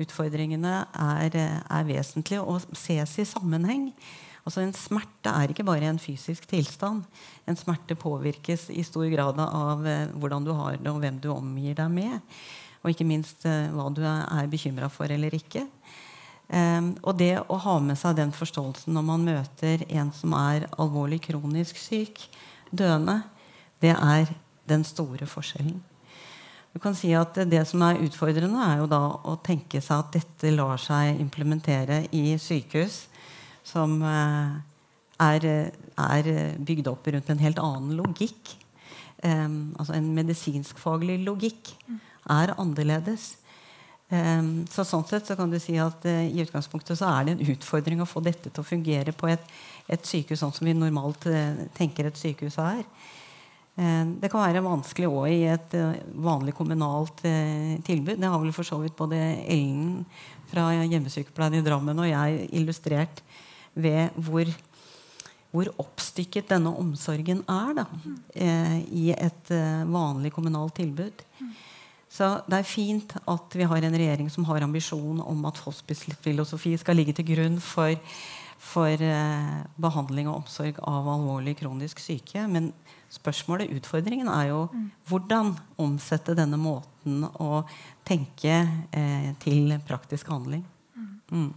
utfordringene 0.00 0.86
er, 0.88 1.34
er 1.68 1.84
vesentlige 1.84 2.40
og 2.40 2.64
ses 2.72 3.18
i 3.20 3.26
sammenheng. 3.28 3.90
Altså 4.48 4.62
En 4.64 4.72
smerte 4.72 5.28
er 5.28 5.52
ikke 5.52 5.66
bare 5.68 5.90
en 5.90 6.00
fysisk 6.00 6.46
tilstand. 6.48 7.02
En 7.44 7.58
smerte 7.60 7.92
påvirkes 7.98 8.70
i 8.72 8.80
stor 8.86 9.04
grad 9.12 9.36
av 9.44 9.84
eh, 9.84 10.08
hvordan 10.16 10.46
du 10.46 10.54
har 10.56 10.78
det, 10.78 10.88
og 10.88 11.02
hvem 11.02 11.18
du 11.20 11.28
omgir 11.34 11.76
deg 11.76 11.92
med. 11.92 12.38
Og 12.80 12.94
ikke 12.94 13.04
minst 13.04 13.44
eh, 13.44 13.68
hva 13.74 13.90
du 13.92 14.00
er 14.08 14.48
bekymra 14.48 14.88
for 14.88 15.12
eller 15.12 15.36
ikke. 15.36 15.66
Um, 16.48 16.94
og 17.04 17.18
det 17.20 17.34
å 17.44 17.58
ha 17.60 17.74
med 17.84 17.98
seg 18.00 18.16
den 18.16 18.30
forståelsen 18.32 18.94
når 18.96 19.04
man 19.04 19.26
møter 19.28 19.82
en 19.92 20.08
som 20.16 20.32
er 20.32 20.64
alvorlig 20.80 21.20
kronisk 21.26 21.76
syk, 21.76 22.22
døende, 22.72 23.20
det 23.84 23.92
er 23.92 24.32
den 24.68 24.84
store 24.86 25.26
forskjellen. 25.28 25.78
Du 26.72 26.78
kan 26.82 26.94
si 26.94 27.10
at 27.16 27.34
Det 27.34 27.64
som 27.66 27.82
er 27.82 28.00
utfordrende, 28.04 28.60
er 28.60 28.82
jo 28.82 28.88
da 28.90 29.00
å 29.24 29.38
tenke 29.42 29.80
seg 29.80 30.04
at 30.04 30.12
dette 30.20 30.52
lar 30.54 30.78
seg 30.78 31.18
implementere 31.18 32.04
i 32.12 32.36
sykehus 32.38 33.06
som 33.66 33.98
eh, 34.04 34.52
er, 35.18 35.46
er, 35.98 36.30
bygd 36.58 36.88
opp 36.92 37.08
rundt 37.10 37.32
en 37.32 37.42
helt 37.42 37.60
annen 37.62 37.96
logikk. 37.98 38.54
Um, 39.18 39.74
altså 39.74 39.96
en 39.96 40.12
medisinskfaglig 40.14 41.18
logikk 41.26 41.72
er 42.30 42.54
annerledes. 42.54 43.32
Um, 44.08 44.62
så 44.70 44.86
sånn 44.86 45.04
sett 45.08 45.26
så 45.28 45.34
kan 45.36 45.50
du 45.50 45.58
si 45.60 45.74
at 45.82 46.06
uh, 46.06 46.22
i 46.24 46.44
utgangspunktet 46.44 46.96
så 47.00 47.10
er 47.10 47.26
det 47.26 47.34
en 47.34 47.50
utfordring 47.56 48.00
å 48.00 48.08
få 48.08 48.22
dette 48.24 48.48
til 48.48 48.62
å 48.62 48.68
fungere 48.68 49.12
på 49.12 49.28
et, 49.28 49.42
et 49.90 50.06
sykehus 50.06 50.40
sånn 50.40 50.54
som 50.54 50.70
vi 50.70 50.76
normalt 50.76 51.26
uh, 51.28 51.66
tenker 51.76 52.08
et 52.08 52.20
sykehus 52.20 52.56
er. 52.62 52.86
Uh, 53.78 54.18
det 54.18 54.30
kan 54.32 54.42
være 54.42 54.64
vanskelig 54.66 55.06
òg 55.08 55.28
i 55.30 55.44
et 55.54 55.78
vanlig 56.18 56.56
kommunalt 56.58 57.22
tilbud. 57.22 58.18
Det 58.18 58.32
har 58.32 58.42
vel 58.42 58.54
for 58.56 58.66
så 58.66 58.80
vidt 58.82 58.98
både 58.98 59.20
Ellen 59.46 60.02
fra 60.48 60.70
hjemmesykepleien 60.72 61.58
i 61.58 61.64
Drammen 61.64 62.00
og 62.00 62.08
jeg 62.08 62.48
illustrert 62.56 63.22
ved 63.78 64.16
hvor, 64.16 64.48
hvor 65.52 65.70
oppstykket 65.84 66.50
denne 66.54 66.72
omsorgen 66.80 67.44
er 67.44 67.74
da, 67.82 67.86
eh, 68.34 68.78
i 68.88 69.08
et 69.14 69.52
eh, 69.54 69.84
vanlig 69.88 70.32
kommunalt 70.34 70.78
tilbud. 70.80 71.24
Så 72.08 72.30
det 72.48 72.62
er 72.62 72.66
fint 72.66 73.12
at 73.28 73.54
vi 73.54 73.68
har 73.68 73.84
en 73.84 73.98
regjering 74.00 74.30
som 74.32 74.46
har 74.48 74.64
ambisjon 74.64 75.20
om 75.20 75.44
at 75.48 75.60
hospice-filosofi 75.66 76.72
skal 76.80 76.96
ligge 76.96 77.14
til 77.18 77.28
grunn 77.34 77.58
for, 77.60 77.92
for 78.58 79.04
eh, 79.04 79.58
behandling 79.76 80.30
og 80.30 80.42
omsorg 80.42 80.80
av 80.80 81.10
alvorlig 81.18 81.58
kronisk 81.60 82.00
syke. 82.00 82.46
Men 82.48 82.72
spørsmålet, 83.12 83.72
utfordringen, 83.78 84.28
er 84.28 84.50
jo 84.50 84.64
hvordan 85.08 85.54
omsette 85.80 86.36
denne 86.36 86.58
måten 86.60 87.24
å 87.40 87.62
tenke 88.08 88.60
eh, 88.92 89.30
til 89.42 89.72
praktisk 89.88 90.28
handling. 90.32 90.64
Mm. 91.32 91.50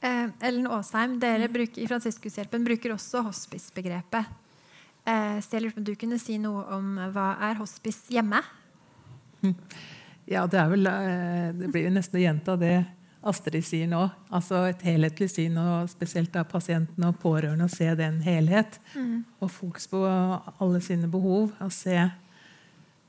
Eh, 0.00 0.26
Ellen 0.48 0.68
Aasheim, 0.72 1.18
dere 1.20 1.48
bruker, 1.52 1.82
i 1.82 1.88
Fransiskushjelpen 1.88 2.64
bruker 2.64 2.94
også 2.94 3.24
hospice-begrepet. 3.26 4.28
Eh, 5.04 5.38
så 5.40 5.56
jeg 5.56 5.64
lurte 5.64 5.78
på 5.78 5.82
om 5.82 5.88
du 5.88 5.94
kunne 6.00 6.20
si 6.20 6.38
noe 6.40 6.64
om 6.76 6.94
hva 7.14 7.34
er 7.48 7.60
hospice 7.60 8.12
hjemme? 8.12 8.40
Ja, 10.30 10.46
det, 10.46 10.60
er 10.60 10.70
vel, 10.70 10.86
eh, 10.86 11.50
det 11.56 11.68
blir 11.72 11.88
jo 11.88 11.92
nesten 11.94 12.20
å 12.20 12.24
gjenta 12.24 12.56
det 12.60 12.74
Astrid 13.26 13.64
sier 13.66 13.88
nå. 13.90 14.06
Altså 14.32 14.62
et 14.70 14.82
helhetlig 14.86 15.28
syn, 15.32 15.58
og 15.60 15.90
spesielt 15.92 16.36
av 16.40 16.48
pasienten 16.50 17.04
og 17.06 17.18
pårørende, 17.20 17.68
å 17.68 17.72
se 17.72 17.88
den 17.98 18.20
helhet. 18.24 18.80
Mm. 18.94 19.22
Og 19.40 19.52
fokus 19.52 19.88
på 19.90 20.00
alle 20.06 20.80
sine 20.84 21.10
behov. 21.10 21.52
Og 21.60 21.72
se, 21.74 21.96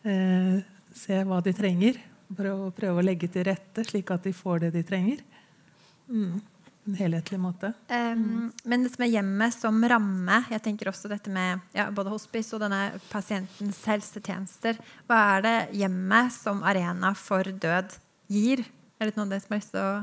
eh, 0.04 0.56
se 0.94 1.24
hva 1.24 1.42
de 1.44 1.56
trenger. 1.56 2.00
Prøve, 2.32 2.72
prøve, 2.76 3.00
å 3.00 3.06
legge 3.06 3.28
til 3.32 3.48
rette 3.48 3.84
slik 3.88 4.12
at 4.12 4.24
de 4.24 4.36
får 4.36 4.66
det 4.66 4.74
de 4.78 4.84
trenger. 4.88 5.24
Mm 6.12 6.42
en 6.88 6.98
helhetlig 6.98 7.40
måte. 7.40 7.72
Um, 7.88 8.50
men 8.64 8.84
det 8.84 8.92
som 8.94 9.06
er 9.06 9.14
hjemmet 9.16 9.56
som 9.56 9.78
ramme, 9.94 10.42
jeg 10.52 10.64
tenker 10.66 10.90
også 10.92 11.12
dette 11.12 11.32
med 11.34 11.62
ja, 11.78 11.90
både 11.94 12.14
hospice 12.14 12.56
og 12.58 12.64
denne 12.64 13.02
pasientens 13.12 13.82
helsetjenester. 13.90 14.80
Hva 15.10 15.22
er 15.36 15.46
det 15.46 15.58
hjemmet 15.84 16.34
som 16.36 16.64
arena 16.68 17.14
for 17.18 17.46
død 17.46 17.98
gir? 18.32 18.66
Er 19.02 19.10
det 19.10 19.18
noen 19.18 19.32
av 19.32 19.32
dere 19.34 19.42
som 19.42 19.56
har 19.56 19.58
lyst 19.58 19.72
til 19.74 19.82
å 19.82 19.94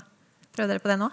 prøve 0.57 0.73
dere 0.73 0.83
på 0.83 0.89
det 0.91 0.97
nå? 0.99 1.07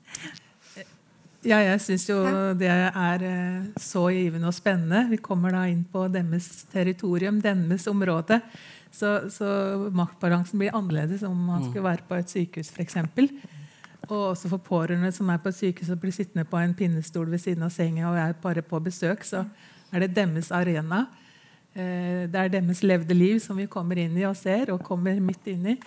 ja, 1.52 1.60
jeg 1.62 1.82
syns 1.84 2.06
jo 2.08 2.16
det 2.58 2.70
er 2.72 3.24
eh, 3.28 3.68
så 3.78 4.08
givende 4.10 4.50
og 4.50 4.56
spennende. 4.56 5.04
Vi 5.12 5.20
kommer 5.22 5.54
da 5.54 5.60
inn 5.70 5.84
på 5.86 6.08
deres 6.10 6.48
territorium, 6.72 7.38
deres 7.44 7.86
område. 7.92 8.40
Så, 8.90 9.12
så 9.30 9.46
maktbalansen 9.94 10.58
blir 10.58 10.74
annerledes 10.74 11.22
om 11.28 11.38
man 11.38 11.62
mm. 11.62 11.68
skulle 11.68 11.86
være 11.86 12.08
på 12.10 12.18
et 12.18 12.34
sykehus, 12.34 12.72
f.eks. 12.74 12.98
Og 14.08 14.18
også 14.32 14.50
for 14.50 14.66
pårørende 14.66 15.12
som 15.14 15.30
er 15.30 15.38
på 15.38 15.54
et 15.54 15.60
sykehus 15.60 15.94
og 15.94 16.02
blir 16.02 16.18
sittende 16.18 16.48
på 16.50 16.58
en 16.58 16.74
pinnestol 16.74 17.30
ved 17.30 17.46
siden 17.46 17.70
av 17.70 17.70
senga 17.70 18.10
og 18.10 18.18
er 18.18 18.34
bare 18.42 18.66
på 18.66 18.82
besøk, 18.82 19.22
så 19.22 19.44
er 19.94 20.08
det 20.08 20.16
deres 20.18 20.50
arena. 20.50 21.04
Eh, 21.70 22.26
det 22.26 22.34
er 22.34 22.54
deres 22.58 22.82
levde 22.82 23.14
liv 23.14 23.38
som 23.38 23.62
vi 23.62 23.70
kommer 23.70 24.02
inn 24.02 24.18
i 24.18 24.26
og 24.26 24.34
ser, 24.42 24.74
og 24.74 24.82
kommer 24.82 25.22
midt 25.22 25.54
inn 25.54 25.76
i. 25.76 25.80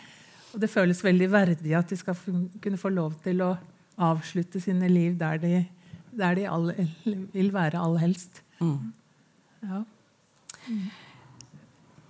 Og 0.54 0.62
det 0.62 0.70
føles 0.70 1.04
veldig 1.04 1.30
verdig 1.34 1.74
at 1.78 1.90
de 1.90 1.98
skal 1.98 2.18
kunne 2.62 2.80
få 2.80 2.92
lov 2.94 3.16
til 3.24 3.42
å 3.42 3.56
avslutte 3.98 4.62
sine 4.62 4.90
liv 4.90 5.16
der 5.20 5.40
de, 5.42 5.64
der 6.14 6.38
de 6.38 6.50
all, 6.50 6.70
vil 7.34 7.54
være 7.54 7.82
aller 7.82 8.06
helst. 8.06 8.44
Mm. 8.60 8.94
Ja. 9.64 9.84
Mm. 10.68 10.84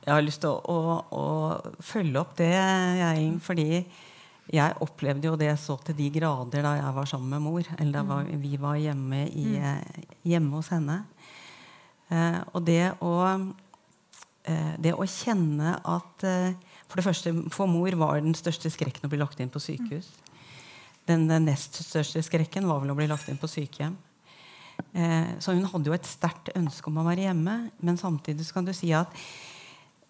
Jeg 0.03 0.11
har 0.11 0.23
lyst 0.25 0.41
til 0.43 0.51
å, 0.51 0.59
å, 0.67 0.79
å 1.15 1.83
følge 1.83 2.19
opp 2.19 2.35
det, 2.35 2.51
Eilen, 2.59 3.39
fordi 3.43 3.85
jeg 4.51 4.75
opplevde 4.83 5.29
jo 5.29 5.37
det 5.39 5.53
så 5.61 5.77
til 5.87 5.95
de 5.95 6.09
grader 6.11 6.65
da 6.65 6.73
jeg 6.75 6.95
var 6.97 7.07
sammen 7.07 7.31
med 7.31 7.45
mor. 7.45 7.69
Eller 7.77 7.95
da 7.95 8.03
var, 8.09 8.27
vi 8.27 8.57
var 8.59 8.75
hjemme, 8.81 9.23
i, 9.31 9.45
mm. 9.53 9.63
Eh, 9.63 10.17
hjemme 10.33 10.59
hos 10.59 10.73
henne. 10.73 10.99
Eh, 12.11 12.39
og 12.51 12.65
det 12.67 12.91
å, 12.99 13.13
eh, 14.43 14.73
det 14.83 14.91
å 14.91 15.07
kjenne 15.07 15.77
at 15.79 16.27
eh, 16.27 16.72
For 16.87 16.99
det 16.99 17.05
første, 17.07 17.33
for 17.53 17.69
mor 17.69 17.95
var 17.99 18.21
den 18.21 18.35
største 18.37 18.71
skrekken 18.73 19.07
å 19.07 19.11
bli 19.11 19.21
lagt 19.21 19.41
inn 19.41 19.51
på 19.53 19.61
sykehus. 19.63 20.09
Den, 21.09 21.27
den 21.27 21.47
nest 21.49 21.79
største 21.83 22.21
skrekken 22.23 22.67
var 22.69 22.83
vel 22.83 22.93
å 22.93 22.97
bli 22.97 23.09
lagt 23.11 23.27
inn 23.31 23.39
på 23.41 23.49
sykehjem. 23.51 23.95
Eh, 24.93 25.33
så 25.43 25.55
hun 25.55 25.65
hadde 25.69 25.89
jo 25.89 25.95
et 25.95 26.07
sterkt 26.07 26.53
ønske 26.57 26.89
om 26.89 27.01
å 27.01 27.07
være 27.07 27.27
hjemme. 27.27 27.57
Men 27.83 27.99
samtidig 27.99 28.47
kan 28.53 28.67
du 28.67 28.73
si 28.75 28.93
at 28.95 29.11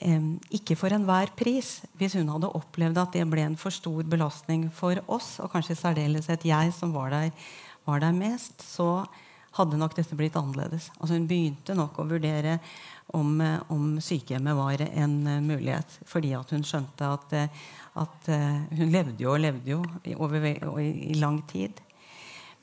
ikke 0.04 0.76
for 0.76 0.92
enhver 0.92 1.32
pris. 1.38 1.82
Hvis 1.96 2.18
hun 2.18 2.32
hadde 2.34 2.52
opplevd 2.58 2.98
at 3.00 3.14
det 3.16 3.26
ble 3.30 3.46
en 3.46 3.60
for 3.60 3.72
stor 3.72 4.04
belastning 4.04 4.70
for 4.74 5.00
oss, 5.08 5.38
og 5.40 5.52
kanskje 5.54 5.78
særdeleshet 5.80 6.44
jeg 6.46 6.74
som 6.76 6.94
var 6.96 7.14
der, 7.14 7.30
var 7.86 8.02
der 8.04 8.16
mest, 8.16 8.62
så 8.64 9.06
hadde 9.54 9.78
nok 9.78 9.96
dette 9.96 10.18
blitt 10.18 10.36
annerledes. 10.36 10.90
Altså 11.00 11.16
hun 11.16 11.30
begynte 11.30 11.76
nok 11.78 12.00
å 12.02 12.08
vurdere 12.10 12.58
om, 13.14 13.38
om 13.72 13.88
sykehjemmet 14.02 14.58
var 14.58 14.84
en 14.88 15.16
mulighet. 15.46 16.00
Fordi 16.10 16.34
at 16.38 16.54
hun 16.56 16.66
skjønte 16.66 17.10
at, 17.16 17.36
at, 18.02 18.30
hun 18.74 18.90
levde 18.90 19.22
jo 19.22 19.34
og 19.36 19.44
levde 19.44 19.76
jo 19.76 19.82
over, 20.18 20.48
i 20.82 21.18
lang 21.20 21.42
tid. 21.50 21.82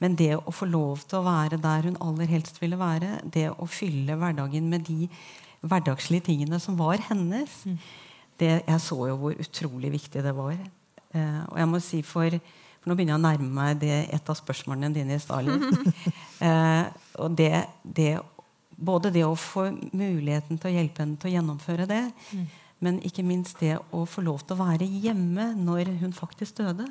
Men 0.01 0.17
det 0.17 0.33
å 0.39 0.55
få 0.55 0.67
lov 0.71 1.05
til 1.05 1.21
å 1.21 1.27
være 1.27 1.61
der 1.61 1.87
hun 1.87 1.99
aller 2.01 2.31
helst 2.31 2.61
ville 2.63 2.79
være, 2.81 3.19
det 3.25 3.51
å 3.53 3.69
fylle 3.69 4.17
hverdagen 4.19 4.71
med 4.73 4.89
de 4.89 5.09
hverdagslige 5.61 6.31
tingene 6.31 6.61
som 6.63 6.79
var 6.79 7.03
hennes, 7.11 7.53
det, 8.41 8.55
jeg 8.65 8.81
så 8.81 8.97
jo 9.11 9.19
hvor 9.21 9.45
utrolig 9.45 9.93
viktig 9.93 10.25
det 10.25 10.33
var. 10.37 10.57
Eh, 11.13 11.41
og 11.51 11.59
jeg 11.61 11.69
må 11.69 11.81
si 11.85 12.03
for, 12.07 12.39
for 12.81 12.91
Nå 12.91 12.97
begynner 12.97 13.17
jeg 13.17 13.21
å 13.21 13.27
nærme 13.27 13.51
meg 13.59 13.81
det, 13.83 13.97
et 14.09 14.31
av 14.33 14.39
spørsmålene 14.39 14.95
dine 14.95 15.19
i 15.19 15.21
Stalin. 15.21 15.67
eh, 16.49 16.87
og 17.21 17.37
det, 17.37 17.53
det, 17.85 18.15
både 18.81 19.13
det 19.15 19.27
å 19.27 19.37
få 19.39 19.69
muligheten 19.93 20.59
til 20.59 20.71
å 20.71 20.75
hjelpe 20.75 21.05
henne 21.05 21.21
til 21.21 21.31
å 21.31 21.35
gjennomføre 21.37 21.87
det, 21.91 22.03
mm. 22.33 22.49
men 22.87 22.99
ikke 23.07 23.27
minst 23.27 23.61
det 23.61 23.77
å 23.93 24.03
få 24.09 24.25
lov 24.25 24.43
til 24.45 24.57
å 24.57 24.65
være 24.65 24.89
hjemme 24.89 25.53
når 25.61 25.93
hun 26.01 26.17
faktisk 26.17 26.63
døde. 26.63 26.89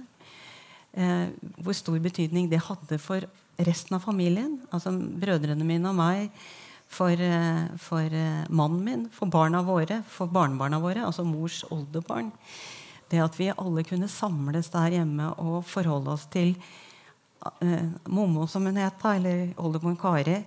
Eh, 0.93 1.27
hvor 1.61 1.77
stor 1.77 1.99
betydning 2.01 2.49
det 2.49 2.61
hadde 2.65 2.97
for 3.01 3.25
resten 3.59 3.97
av 3.97 4.05
familien. 4.05 4.57
Altså 4.71 4.93
brødrene 4.93 5.67
mine 5.67 5.91
og 5.91 5.97
meg 5.99 6.29
for, 6.89 7.11
eh, 7.11 7.65
for 7.77 8.01
eh, 8.01 8.45
mannen 8.49 8.83
min, 8.83 9.07
for 9.13 9.29
barna 9.29 9.61
våre, 9.65 10.01
for 10.09 10.27
barnebarna 10.27 10.79
våre, 10.81 11.05
altså 11.05 11.25
mors 11.25 11.63
oldebarn. 11.69 12.31
Det 13.09 13.21
at 13.21 13.37
vi 13.39 13.49
alle 13.49 13.83
kunne 13.83 14.09
samles 14.09 14.69
der 14.73 14.99
hjemme 14.99 15.31
og 15.41 15.65
forholde 15.65 16.13
oss 16.13 16.27
til 16.33 16.55
eh, 17.61 17.89
Mommo, 18.07 18.47
som 18.47 18.65
hun 18.65 18.77
het, 18.81 19.05
eller 19.05 19.53
oldemor 19.57 19.97
Kari, 20.01 20.41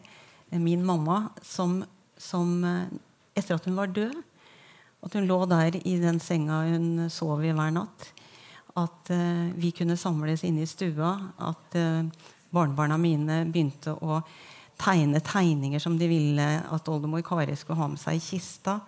min 0.60 0.84
mamma, 0.84 1.30
som, 1.42 1.80
som 2.16 2.58
uh, 2.64 2.86
etter 3.34 3.56
at 3.56 3.68
hun 3.68 3.78
var 3.78 3.92
død 3.92 4.14
At 5.02 5.14
hun 5.16 5.26
lå 5.26 5.38
der 5.50 5.80
i 5.82 5.96
den 5.98 6.20
senga 6.20 6.62
hun 6.68 7.08
sov 7.10 7.42
i 7.44 7.52
hver 7.52 7.72
natt. 7.74 8.10
At 8.76 9.10
uh, 9.10 9.50
vi 9.56 9.72
kunne 9.74 9.96
samles 9.96 10.44
inne 10.44 10.62
i 10.62 10.70
stua. 10.70 11.16
At 11.38 11.76
barnebarna 12.52 12.98
mine 13.00 13.42
begynte 13.48 13.96
å 13.96 14.20
tegne 14.82 15.20
tegninger 15.24 15.80
som 15.82 15.96
de 15.98 16.08
ville 16.10 16.46
at 16.62 16.88
oldemor 16.90 17.22
Kari 17.24 17.56
skulle 17.56 17.80
ha 17.80 17.88
med 17.92 18.00
seg 18.02 18.18
i 18.18 18.22
kista. 18.22 18.78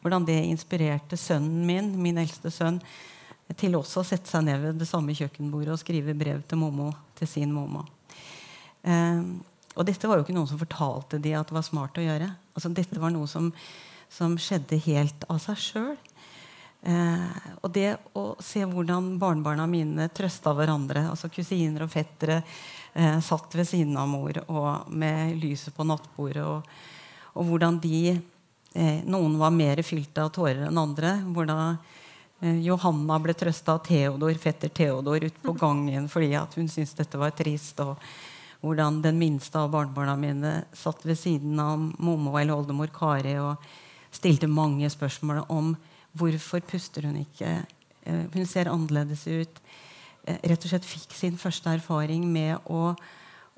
Hvordan 0.00 0.26
det 0.26 0.38
inspirerte 0.48 1.18
sønnen 1.20 1.64
min, 1.68 1.92
min 2.00 2.20
eldste 2.22 2.52
sønn, 2.54 2.80
til 3.58 3.74
også 3.76 4.00
å 4.00 4.06
sette 4.06 4.30
seg 4.30 4.46
ned 4.46 4.60
ved 4.62 4.78
det 4.80 4.88
samme 4.88 5.14
kjøkkenbordet 5.16 5.74
og 5.74 5.80
skrive 5.82 6.14
brev 6.16 6.44
til 6.48 6.60
Momo, 6.60 6.90
til 7.18 7.28
sin 7.28 7.52
mamma. 7.52 7.82
Eh, 8.82 9.22
og 9.76 9.86
dette 9.86 10.08
var 10.08 10.18
jo 10.18 10.24
ikke 10.24 10.34
noen 10.34 10.50
som 10.50 10.60
fortalte 10.60 11.20
de 11.22 11.34
at 11.38 11.50
det 11.50 11.54
var 11.56 11.66
smart 11.66 11.98
å 12.00 12.04
gjøre. 12.04 12.30
Altså, 12.56 12.72
dette 12.74 13.00
var 13.00 13.12
noe 13.14 13.28
som, 13.30 13.50
som 14.10 14.34
skjedde 14.40 14.80
helt 14.88 15.26
av 15.30 15.38
seg 15.42 15.60
sjøl. 15.62 15.98
Eh, 16.80 17.42
og 17.60 17.70
det 17.74 17.92
å 18.16 18.24
se 18.42 18.64
hvordan 18.64 19.12
barnebarna 19.20 19.66
mine 19.70 20.08
trøsta 20.16 20.54
hverandre, 20.56 21.04
altså 21.12 21.30
kusiner 21.32 21.84
og 21.84 21.92
fettere, 21.92 22.40
eh, 22.94 23.20
satt 23.22 23.54
ved 23.54 23.68
siden 23.68 23.98
av 24.00 24.08
mor 24.10 24.40
og 24.48 24.90
med 24.90 25.36
lyset 25.38 25.76
på 25.76 25.86
nattbordet. 25.86 26.42
Og, 26.42 26.66
og 27.36 27.46
hvordan 27.46 27.78
de 27.84 28.02
eh, 28.10 29.00
Noen 29.06 29.38
var 29.38 29.54
mer 29.54 29.84
fylt 29.86 30.18
av 30.18 30.32
tårer 30.34 30.66
enn 30.66 30.82
andre. 30.82 31.14
Hvordan 31.30 31.78
eh, 32.40 32.58
Johanna 32.66 33.20
ble 33.22 33.36
trøsta 33.38 33.76
av 33.76 33.84
Theodor, 33.86 34.34
fetter 34.40 34.74
Theodor 34.74 35.28
ute 35.28 35.46
på 35.46 35.54
gangen 35.60 36.10
fordi 36.10 36.34
hun 36.34 36.66
syntes 36.66 36.96
dette 36.98 37.20
var 37.20 37.36
trist. 37.38 37.78
og 37.86 38.00
hvordan 38.60 39.00
den 39.04 39.18
minste 39.20 39.58
av 39.58 39.70
barnebarna 39.72 40.16
mine 40.20 40.52
satt 40.76 41.04
ved 41.06 41.18
siden 41.18 41.60
av 41.62 41.80
mormor 41.98 42.40
eller 42.40 42.58
oldemor 42.58 42.90
Kari 42.92 43.38
og 43.40 43.62
stilte 44.12 44.50
mange 44.50 44.88
spørsmål 44.90 45.44
om 45.48 45.72
hvorfor 46.18 46.62
puster 46.66 47.06
hun 47.06 47.20
ikke. 47.22 47.60
Eh, 48.04 48.26
hun 48.34 48.46
ser 48.46 48.70
annerledes 48.72 49.24
ut. 49.26 49.62
Eh, 50.26 50.36
rett 50.50 50.64
og 50.66 50.72
slett 50.72 50.88
fikk 50.88 51.14
sin 51.16 51.38
første 51.40 51.72
erfaring 51.72 52.26
med 52.28 52.58
å, 52.68 52.92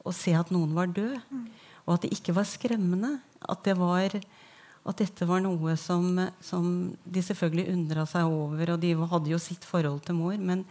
å 0.04 0.14
se 0.14 0.34
at 0.38 0.52
noen 0.54 0.74
var 0.76 0.92
død. 0.92 1.18
Mm. 1.30 1.48
Og 1.86 1.96
at 1.96 2.04
det 2.04 2.12
ikke 2.14 2.36
var 2.36 2.46
skremmende. 2.46 3.16
At, 3.42 3.64
det 3.66 3.74
var, 3.80 4.14
at 4.14 5.02
dette 5.02 5.26
var 5.26 5.42
noe 5.42 5.74
som, 5.80 6.14
som 6.44 6.92
de 7.02 7.24
selvfølgelig 7.24 7.72
undra 7.74 8.06
seg 8.06 8.30
over. 8.30 8.76
Og 8.76 8.84
de 8.84 8.94
hadde 8.94 9.34
jo 9.34 9.42
sitt 9.42 9.66
forhold 9.66 10.04
til 10.06 10.20
mor. 10.20 10.38
Men, 10.38 10.62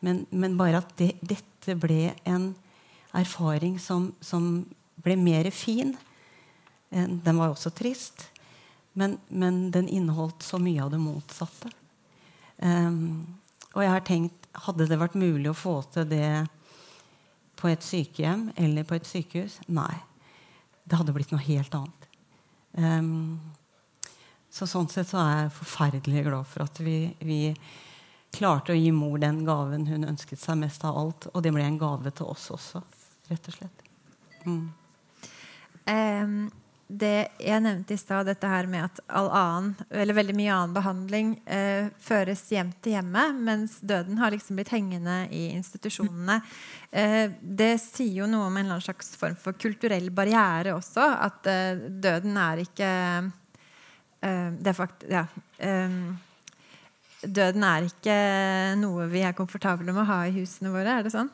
men, 0.00 0.24
men 0.30 0.56
bare 0.60 0.80
at 0.80 0.96
det, 1.00 1.12
dette 1.20 1.76
ble 1.76 2.14
en 2.24 2.52
erfaring 3.16 3.78
som, 3.82 4.10
som 4.20 4.64
ble 5.02 5.16
mer 5.18 5.50
fin. 5.54 5.96
Den 6.90 7.38
var 7.38 7.50
også 7.50 7.72
trist. 7.74 8.28
Men, 8.92 9.18
men, 9.28 9.70
den 9.70 9.88
inneholdt 9.88 10.42
så 10.42 10.58
mye 10.58 10.82
av 10.82 10.90
det 10.90 10.98
motsatte. 11.00 11.70
Um, 12.58 13.38
og 13.72 13.84
jeg 13.84 13.92
har 13.94 14.02
tenkt 14.04 14.48
hadde 14.66 14.88
det 14.90 14.98
vært 14.98 15.14
mulig 15.18 15.50
å 15.52 15.56
få 15.56 15.76
til 15.94 16.08
det 16.10 16.46
på 17.60 17.70
et 17.70 17.84
sykehjem 17.84 18.48
eller 18.58 18.86
på 18.88 18.96
et 18.98 19.06
sykehus? 19.06 19.60
Nei. 19.70 19.94
Det 20.82 20.98
hadde 20.98 21.14
blitt 21.14 21.30
noe 21.30 21.44
helt 21.44 21.74
annet. 21.76 22.08
Um, 22.74 23.38
så 24.50 24.66
sånn 24.66 24.88
sett 24.90 25.10
så 25.10 25.20
er 25.22 25.44
jeg 25.44 25.54
forferdelig 25.60 26.24
glad 26.26 26.48
for 26.50 26.66
at 26.66 26.82
vi, 26.82 26.98
vi, 27.22 27.54
klarte 28.30 28.70
å 28.70 28.78
gi 28.78 28.90
mor 28.94 29.18
den 29.18 29.40
gaven 29.42 29.88
hun 29.88 30.06
ønsket 30.06 30.38
seg 30.38 30.58
mest 30.60 30.84
av 30.86 30.98
alt. 30.98 31.26
Og 31.32 31.42
det 31.42 31.50
ble 31.54 31.64
en 31.66 31.78
gave 31.78 32.12
til 32.14 32.28
oss 32.30 32.44
også, 32.54 32.82
rett 33.30 33.50
og 33.50 33.56
slett. 33.56 33.84
Mm. 34.44 34.66
Um, 35.90 36.40
det 36.90 37.30
jeg 37.38 37.62
nevnte 37.62 37.94
i 37.94 38.00
stad, 38.00 38.26
dette 38.26 38.48
her 38.50 38.66
med 38.70 38.82
at 38.88 38.98
all 39.14 39.28
annen, 39.30 39.74
eller 39.94 40.16
veldig 40.16 40.34
mye 40.34 40.54
annen 40.54 40.74
behandling 40.74 41.28
eh, 41.46 41.90
føres 42.02 42.42
hjem 42.50 42.72
til 42.82 42.96
hjemmet, 42.96 43.36
mens 43.46 43.76
døden 43.86 44.18
har 44.18 44.34
liksom 44.34 44.58
blitt 44.58 44.72
hengende 44.74 45.20
i 45.30 45.44
institusjonene. 45.54 46.40
Eh, 46.90 47.30
det 47.40 47.76
sier 47.84 48.24
jo 48.24 48.30
noe 48.30 48.48
om 48.48 48.58
en 48.58 48.74
slags 48.82 49.14
form 49.20 49.38
for 49.38 49.54
kulturell 49.54 50.10
barriere 50.10 50.74
også. 50.74 51.06
At 51.28 51.46
eh, 51.50 51.78
døden 51.78 52.40
er 52.40 52.64
ikke 52.64 52.90
eh, 54.26 54.50
Det 54.58 54.74
er 54.74 54.78
fakt... 54.78 55.06
Ja. 55.10 55.28
Døden 57.20 57.64
er 57.68 57.84
ikke 57.84 58.14
noe 58.80 59.04
vi 59.12 59.20
er 59.28 59.36
komfortable 59.36 59.92
med 59.92 60.02
å 60.02 60.08
ha 60.08 60.22
i 60.24 60.32
husene 60.38 60.72
våre. 60.72 60.94
Er 60.96 61.04
det 61.04 61.12
sånn? 61.12 61.28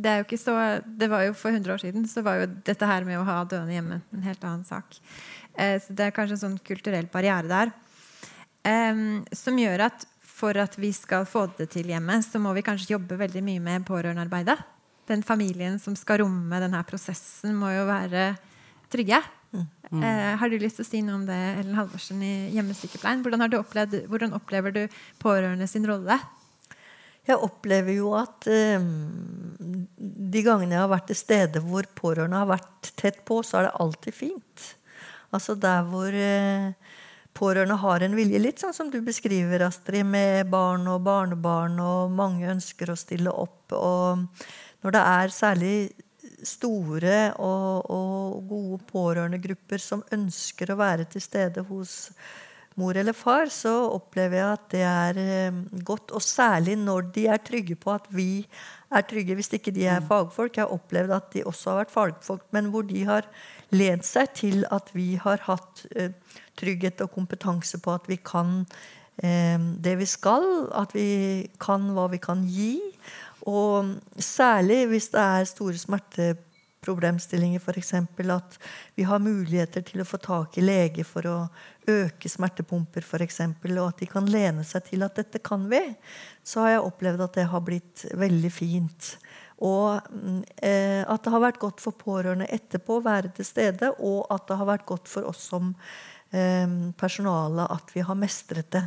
Det, 0.00 0.10
er 0.10 0.20
jo 0.20 0.26
ikke 0.26 0.40
så, 0.40 0.54
det 0.84 1.10
var 1.12 1.26
jo 1.26 1.34
For 1.36 1.52
100 1.52 1.74
år 1.74 1.82
siden 1.82 2.06
så 2.08 2.24
var 2.26 2.40
jo 2.40 2.48
dette 2.66 2.88
her 2.88 3.06
med 3.08 3.20
å 3.20 3.26
ha 3.28 3.42
døende 3.48 3.76
hjemme 3.76 4.00
en 4.00 4.26
helt 4.26 4.46
annen 4.46 4.66
sak. 4.68 4.98
Eh, 5.54 5.76
så 5.82 5.96
det 5.96 6.08
er 6.08 6.16
kanskje 6.16 6.38
en 6.38 6.44
sånn 6.46 6.60
kulturell 6.66 7.10
barriere 7.12 7.50
der. 7.50 7.74
Eh, 8.66 9.04
som 9.36 9.60
gjør 9.60 9.86
at 9.90 10.06
for 10.40 10.56
at 10.56 10.76
vi 10.80 10.92
skal 10.96 11.26
få 11.28 11.46
det 11.58 11.68
til 11.74 11.90
hjemme, 11.92 12.16
så 12.24 12.40
må 12.40 12.54
vi 12.56 12.64
kanskje 12.64 12.94
jobbe 12.94 13.18
veldig 13.20 13.42
mye 13.44 13.64
med 13.64 13.84
pårørendearbeidet. 13.88 14.56
Den 15.10 15.24
familien 15.26 15.76
som 15.82 15.96
skal 15.98 16.22
romme 16.22 16.62
denne 16.62 16.80
prosessen, 16.88 17.52
må 17.58 17.72
jo 17.74 17.84
være 17.88 18.30
trygge. 18.92 19.20
Mm. 19.50 20.02
Eh, 20.06 20.36
har 20.38 20.50
du 20.50 20.56
lyst 20.62 20.78
til 20.78 20.86
å 20.86 20.88
si 20.88 21.00
noe 21.02 21.18
om 21.18 21.26
det, 21.28 21.38
Ellen 21.60 21.76
Halvorsen 21.76 22.22
i 22.22 22.34
hjemmesykepleien? 22.54 23.24
Hvordan, 23.24 23.48
hvordan 24.08 24.36
opplever 24.38 24.74
du 24.74 24.84
pårørende 25.22 25.68
sin 25.68 25.88
rolle? 25.88 26.16
Jeg 27.28 27.42
opplever 27.44 27.94
jo 27.98 28.14
at 28.18 28.48
eh, 28.50 28.80
de 28.80 30.42
gangene 30.46 30.76
jeg 30.76 30.82
har 30.82 30.92
vært 30.92 31.10
til 31.10 31.18
stede 31.20 31.62
hvor 31.64 31.88
pårørende 31.98 32.40
har 32.40 32.50
vært 32.50 32.92
tett 32.98 33.20
på, 33.28 33.42
så 33.44 33.60
er 33.60 33.68
det 33.68 33.78
alltid 33.84 34.16
fint. 34.16 34.66
Altså 35.36 35.54
der 35.60 35.84
hvor 35.86 36.16
eh, 36.16 36.72
pårørende 37.36 37.78
har 37.80 38.04
en 38.04 38.16
vilje, 38.18 38.40
litt 38.42 38.62
sånn 38.62 38.74
som 38.74 38.90
du 38.90 38.98
beskriver, 39.04 39.66
Astrid, 39.66 40.06
med 40.08 40.50
barn 40.50 40.88
og 40.90 41.04
barnebarn, 41.06 41.78
og 41.84 42.14
mange 42.16 42.48
ønsker 42.50 42.90
å 42.90 42.98
stille 42.98 43.32
opp. 43.32 43.76
Og 43.76 44.24
når 44.82 44.96
det 44.96 45.04
er 45.12 45.34
særlig 45.34 45.74
store 46.46 47.16
og, 47.36 47.90
og 47.92 48.46
gode 48.48 48.78
pårørendegrupper 48.90 49.82
som 49.82 50.04
ønsker 50.14 50.72
å 50.72 50.78
være 50.80 51.06
til 51.12 51.24
stede 51.24 51.64
hos 51.68 51.96
mor 52.78 52.96
eller 52.96 53.16
far, 53.16 53.50
så 53.52 53.72
opplever 53.90 54.38
jeg 54.38 54.50
at 54.52 54.66
det 54.72 54.82
er 54.86 55.18
eh, 55.22 55.62
godt. 55.86 56.12
Og 56.16 56.22
særlig 56.22 56.76
når 56.78 57.10
de 57.14 57.26
er 57.26 57.42
trygge 57.42 57.76
på 57.80 57.92
at 57.94 58.06
vi 58.14 58.46
er 58.90 59.06
trygge, 59.06 59.36
hvis 59.38 59.52
ikke 59.54 59.74
de 59.74 59.86
er 59.86 60.00
mm. 60.00 60.06
fagfolk. 60.10 60.56
Jeg 60.56 60.64
har 60.64 60.74
opplevd 60.74 61.16
at 61.16 61.32
de 61.34 61.44
også 61.46 61.70
har 61.70 61.80
vært 61.82 61.94
fagfolk, 61.94 62.46
men 62.54 62.70
hvor 62.72 62.86
de 62.86 63.04
har 63.06 63.28
lent 63.74 64.06
seg 64.06 64.32
til 64.34 64.64
at 64.70 64.90
vi 64.94 65.14
har 65.20 65.42
hatt 65.46 65.84
uh, 65.94 66.10
trygghet 66.58 67.02
og 67.04 67.12
kompetanse 67.14 67.78
på 67.82 67.94
at 67.94 68.08
vi 68.10 68.18
kan 68.18 68.64
uh, 68.64 69.58
det 69.84 69.96
vi 70.00 70.08
skal. 70.10 70.46
At 70.74 70.94
vi 70.96 71.46
kan 71.62 71.90
hva 71.94 72.08
vi 72.10 72.22
kan 72.22 72.42
gi. 72.50 72.74
Og 73.50 73.96
særlig 74.18 74.84
hvis 74.90 75.12
det 75.14 75.22
er 75.22 75.48
store 75.48 75.78
smerteproblemstillinger, 76.80 77.60
f.eks. 77.60 77.94
At 78.30 78.58
vi 78.94 79.04
har 79.04 79.18
muligheter 79.20 79.82
til 79.82 80.00
å 80.00 80.04
få 80.04 80.18
tak 80.18 80.58
i 80.58 80.62
lege 80.62 81.04
for 81.04 81.26
å 81.26 81.48
øke 81.88 82.28
smertepumper 82.28 83.02
f.eks., 83.02 83.40
og 83.40 83.88
at 83.88 83.98
de 84.00 84.06
kan 84.06 84.26
lene 84.26 84.64
seg 84.64 84.84
til 84.88 85.02
at 85.02 85.16
dette 85.16 85.38
kan 85.38 85.68
vi, 85.68 85.82
så 86.42 86.64
har 86.64 86.70
jeg 86.70 86.86
opplevd 86.86 87.20
at 87.20 87.34
det 87.36 87.48
har 87.50 87.60
blitt 87.60 88.06
veldig 88.14 88.50
fint. 88.52 89.16
Og 89.60 90.00
eh, 90.62 91.04
at 91.04 91.22
det 91.22 91.32
har 91.32 91.42
vært 91.42 91.60
godt 91.60 91.80
for 91.80 91.92
pårørende 91.92 92.48
etterpå 92.48 92.96
å 92.96 93.04
være 93.04 93.30
til 93.36 93.44
stede, 93.44 93.92
og 94.00 94.26
at 94.30 94.48
det 94.48 94.56
har 94.56 94.70
vært 94.70 94.88
godt 94.88 95.08
for 95.08 95.28
oss 95.28 95.50
som 95.52 95.74
eh, 96.32 96.92
personale 96.96 97.68
at 97.68 97.92
vi 97.92 98.00
har 98.00 98.16
mestret 98.16 98.70
det. 98.72 98.86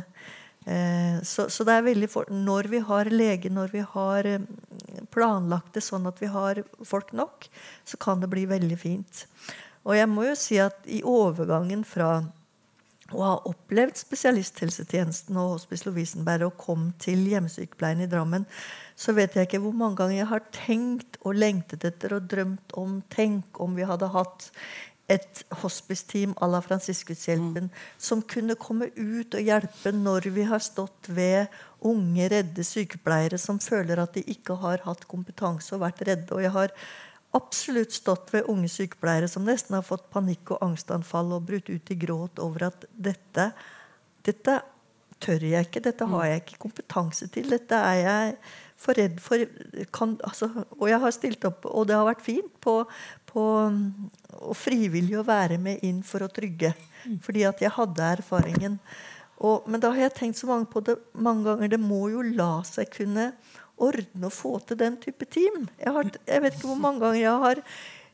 Eh, 0.64 1.20
så, 1.22 1.48
så, 1.52 1.64
det 1.68 1.74
er 1.76 1.88
veldig 1.90 2.08
for, 2.08 2.30
når 2.32 2.70
vi 2.72 2.80
har 2.88 3.10
lege, 3.12 3.52
når 3.52 3.74
vi 3.74 3.82
har 3.94 4.28
eh, 4.28 4.46
planlagt 5.12 5.76
det 5.76 5.84
sånn 5.84 6.08
at 6.08 6.22
vi 6.22 6.30
har 6.32 6.62
folk 6.86 7.12
nok, 7.12 7.48
så 7.84 8.00
kan 8.00 8.22
det 8.22 8.32
bli 8.32 8.46
veldig 8.48 8.78
fint. 8.80 9.26
Og 9.84 9.98
jeg 9.98 10.08
må 10.08 10.24
jo 10.30 10.38
si 10.38 10.56
at 10.62 10.86
i 10.88 11.02
overgangen 11.04 11.84
fra 11.84 12.22
å 13.12 13.20
ha 13.20 13.34
opplevd 13.50 13.98
spesialisthelsetjenesten 14.00 15.36
og 15.36 15.58
Hospice 15.58 15.84
Lovisenberg 15.84 16.48
og 16.48 16.56
kom 16.60 16.86
til 17.02 17.26
hjemmesykepleien 17.28 18.00
i 18.00 18.08
Drammen, 18.10 18.46
så 18.96 19.12
vet 19.12 19.36
jeg 19.36 19.48
ikke 19.48 19.60
hvor 19.60 19.76
mange 19.76 19.98
ganger 20.00 20.22
jeg 20.22 20.30
har 20.30 20.46
tenkt 20.56 21.18
og 21.20 21.36
lengtet 21.36 21.84
etter 21.84 22.16
og 22.16 22.30
drømt 22.30 22.74
om 22.80 23.02
Tenk 23.12 23.60
om 23.60 23.76
vi 23.76 23.84
hadde 23.86 24.08
hatt 24.14 24.48
et 25.08 25.44
hospice-team 25.62 26.32
à 26.40 26.48
la 26.48 26.60
Fransiskushjelpen 26.64 27.66
mm. 27.68 27.70
som 27.98 28.22
kunne 28.24 28.56
komme 28.56 28.88
ut 28.96 29.34
og 29.36 29.48
hjelpe 29.48 29.92
når 29.92 30.30
vi 30.32 30.46
har 30.48 30.62
stått 30.64 31.10
ved 31.12 31.52
unge, 31.84 32.28
redde 32.32 32.64
sykepleiere 32.64 33.38
som 33.40 33.60
føler 33.60 34.00
at 34.00 34.16
de 34.16 34.24
ikke 34.32 34.56
har 34.62 34.84
hatt 34.86 35.04
kompetanse 35.10 35.74
og 35.76 35.82
vært 35.84 36.00
redde. 36.08 36.32
Og 36.32 36.40
jeg 36.40 36.54
har 36.54 36.72
absolutt 37.36 37.92
stått 37.92 38.32
ved 38.32 38.48
unge 38.48 38.70
sykepleiere 38.72 39.28
som 39.28 39.44
nesten 39.44 39.76
har 39.76 39.84
fått 39.84 40.08
panikk 40.14 40.54
og 40.54 40.64
angstanfall 40.64 41.34
og 41.36 41.50
brutt 41.50 41.68
ut 41.68 41.92
i 41.92 41.98
gråt 42.00 42.40
over 42.40 42.70
at 42.70 42.86
dette, 42.94 43.50
dette 44.24 44.60
tør 45.22 45.44
jeg 45.46 45.68
ikke, 45.68 45.82
dette 45.84 46.06
har 46.10 46.28
jeg 46.28 46.42
ikke 46.42 46.60
kompetanse 46.66 47.28
til. 47.32 47.48
Dette 47.52 47.78
er 47.78 48.00
jeg 48.00 48.36
for 48.84 48.98
redd 48.98 49.20
for 49.22 49.40
kan, 49.94 50.16
altså, 50.26 50.48
Og 50.78 50.88
jeg 50.90 51.00
har 51.00 51.14
stilt 51.14 51.44
opp, 51.48 51.66
og 51.70 51.86
det 51.88 51.96
har 51.96 52.06
vært 52.08 52.24
fint, 52.24 52.50
på, 52.60 52.80
på 53.30 53.44
og 54.34 54.56
frivillig 54.58 55.18
å 55.20 55.26
være 55.26 55.58
med 55.62 55.84
inn 55.86 56.02
for 56.06 56.24
å 56.24 56.30
trygge. 56.32 56.74
Fordi 57.24 57.44
at 57.48 57.60
jeg 57.62 57.72
hadde 57.76 58.14
erfaringen. 58.18 58.78
Og, 59.44 59.66
men 59.68 59.82
da 59.82 59.90
har 59.92 60.06
jeg 60.06 60.16
tenkt 60.18 60.40
så 60.40 60.48
mange 60.48 60.68
på 60.70 60.82
det 60.84 60.96
mange 61.12 61.44
ganger. 61.48 61.74
Det 61.74 61.80
må 61.82 62.06
jo 62.12 62.24
la 62.34 62.62
seg 62.66 62.90
kunne 62.94 63.32
ordne 63.82 64.28
og 64.28 64.34
få 64.34 64.56
til 64.68 64.78
den 64.80 64.96
type 65.02 65.26
team. 65.26 65.66
Jeg, 65.80 65.92
har, 65.96 66.10
jeg 66.28 66.44
vet 66.44 66.56
ikke 66.56 66.70
hvor 66.70 66.82
mange 66.82 67.02
ganger 67.02 67.20
jeg 67.20 67.44
har 67.44 67.62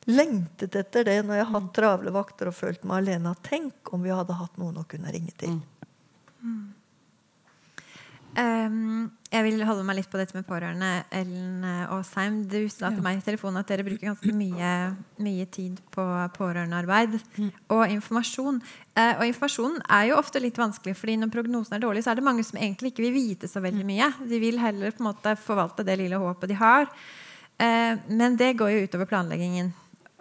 lengtet 0.08 0.76
etter 0.80 1.04
det 1.04 1.18
når 1.26 1.40
jeg 1.40 1.46
har 1.46 1.54
hatt 1.58 1.72
travle 1.76 2.12
vakter 2.14 2.50
og 2.50 2.56
følt 2.56 2.86
meg 2.88 3.02
alene. 3.02 3.34
Tenk 3.46 3.92
om 3.94 4.04
vi 4.04 4.14
hadde 4.14 4.38
hatt 4.38 4.60
noen 4.60 4.80
å 4.80 4.86
kunne 4.88 5.12
ringe 5.12 5.34
til. 5.40 5.58
Mm. 6.40 6.79
Jeg 8.34 9.42
vil 9.46 9.62
holde 9.66 9.82
meg 9.86 9.96
litt 9.98 10.10
på 10.10 10.18
dette 10.18 10.34
med 10.36 10.46
pårørende. 10.46 11.04
Ellen 11.14 11.64
Aasheim, 11.66 12.40
du 12.50 12.68
sa 12.70 12.90
til 12.90 13.02
meg 13.02 13.18
i 13.18 13.24
telefonen 13.26 13.60
at 13.60 13.70
dere 13.70 13.84
bruker 13.86 14.08
ganske 14.10 14.34
mye, 14.34 14.70
mye 15.22 15.46
tid 15.50 15.80
på 15.94 16.04
pårørendearbeid 16.36 17.16
mm. 17.18 17.50
og 17.74 17.94
informasjon. 17.94 18.60
Uh, 18.94 19.12
og 19.20 19.24
informasjonen 19.28 19.82
er 19.86 20.08
jo 20.10 20.18
ofte 20.18 20.42
litt 20.42 20.58
vanskelig, 20.58 20.96
fordi 20.98 21.18
når 21.20 21.34
prognosen 21.34 21.78
er 21.78 21.84
dårlig, 21.84 22.04
så 22.06 22.12
er 22.12 22.20
det 22.20 22.26
mange 22.26 22.46
som 22.46 22.58
egentlig 22.58 22.92
ikke 22.92 23.06
vil 23.06 23.16
vite 23.18 23.50
så 23.50 23.62
veldig 23.62 23.86
mye. 23.86 24.10
De 24.30 24.42
vil 24.42 24.58
heller 24.62 24.94
på 24.94 25.04
en 25.04 25.10
måte 25.12 25.36
forvalte 25.38 25.86
det 25.86 25.98
lille 26.02 26.18
håpet 26.22 26.50
de 26.50 26.58
har. 26.58 26.90
Uh, 27.60 27.94
men 28.10 28.38
det 28.40 28.56
går 28.58 28.74
jo 28.74 28.82
utover 28.86 29.10
planleggingen. 29.10 29.74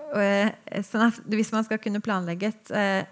Sånn 0.09 1.03
at 1.05 1.19
Hvis 1.29 1.51
man 1.53 1.61
skal 1.67 1.77
kunne 1.77 1.99
planlegge 2.01 2.47
et, 2.49 2.71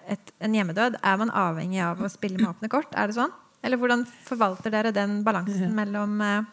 et, 0.09 0.31
en 0.41 0.55
hjemmedød, 0.57 0.95
er 1.05 1.19
man 1.21 1.29
avhengig 1.29 1.83
av 1.85 2.01
å 2.01 2.09
spille 2.09 2.41
med 2.41 2.49
åpne 2.55 2.71
kort? 2.73 2.89
Er 2.97 3.11
det 3.11 3.19
sånn? 3.19 3.35
Eller 3.67 3.79
hvordan 3.81 4.05
forvalter 4.23 4.71
dere 4.71 4.93
den 4.95 5.19
balansen 5.27 5.73
mellom 5.75 6.21
eh, 6.23 6.45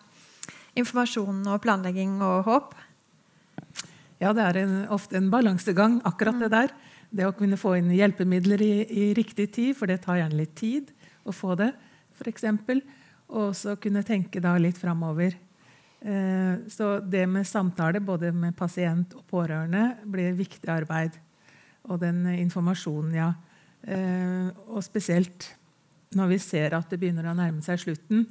informasjon 0.81 1.44
og 1.46 1.61
planlegging 1.62 2.18
og 2.27 2.48
håp? 2.48 2.74
Ja, 4.18 4.33
det 4.35 4.42
er 4.42 4.59
en, 4.64 4.74
ofte 4.94 5.20
en 5.20 5.31
balansegang, 5.31 6.00
akkurat 6.09 6.42
det 6.42 6.50
der. 6.50 6.74
Det 7.14 7.29
å 7.29 7.35
kunne 7.37 7.59
få 7.61 7.77
inn 7.79 7.92
hjelpemidler 7.94 8.62
i, 8.66 8.74
i 8.90 9.07
riktig 9.14 9.53
tid, 9.55 9.77
for 9.79 9.90
det 9.90 10.00
tar 10.03 10.18
gjerne 10.18 10.40
litt 10.40 10.57
tid 10.59 10.90
å 11.22 11.35
få 11.35 11.55
det, 11.61 11.70
f.eks. 12.18 12.48
Og 13.31 13.55
så 13.55 13.77
kunne 13.79 14.03
tenke 14.07 14.42
da 14.42 14.57
litt 14.59 14.81
framover. 14.81 15.38
Eh, 16.03 16.66
så 16.66 16.96
det 16.98 17.29
med 17.31 17.46
samtale 17.46 18.03
både 18.03 18.35
med 18.35 18.57
pasient 18.59 19.14
og 19.14 19.22
pårørende 19.31 19.92
blir 20.11 20.35
viktig 20.35 20.70
arbeid. 20.72 21.14
Og 21.87 22.00
den 22.03 22.24
informasjonen, 22.35 23.14
ja. 23.22 23.31
Eh, 23.87 24.50
og 24.66 24.83
spesielt 24.83 25.55
når 26.18 26.31
vi 26.35 26.38
ser 26.42 26.77
at 26.77 26.90
det 26.90 27.00
begynner 27.00 27.31
å 27.31 27.37
nærme 27.37 27.62
seg 27.64 27.81
slutten, 27.83 28.27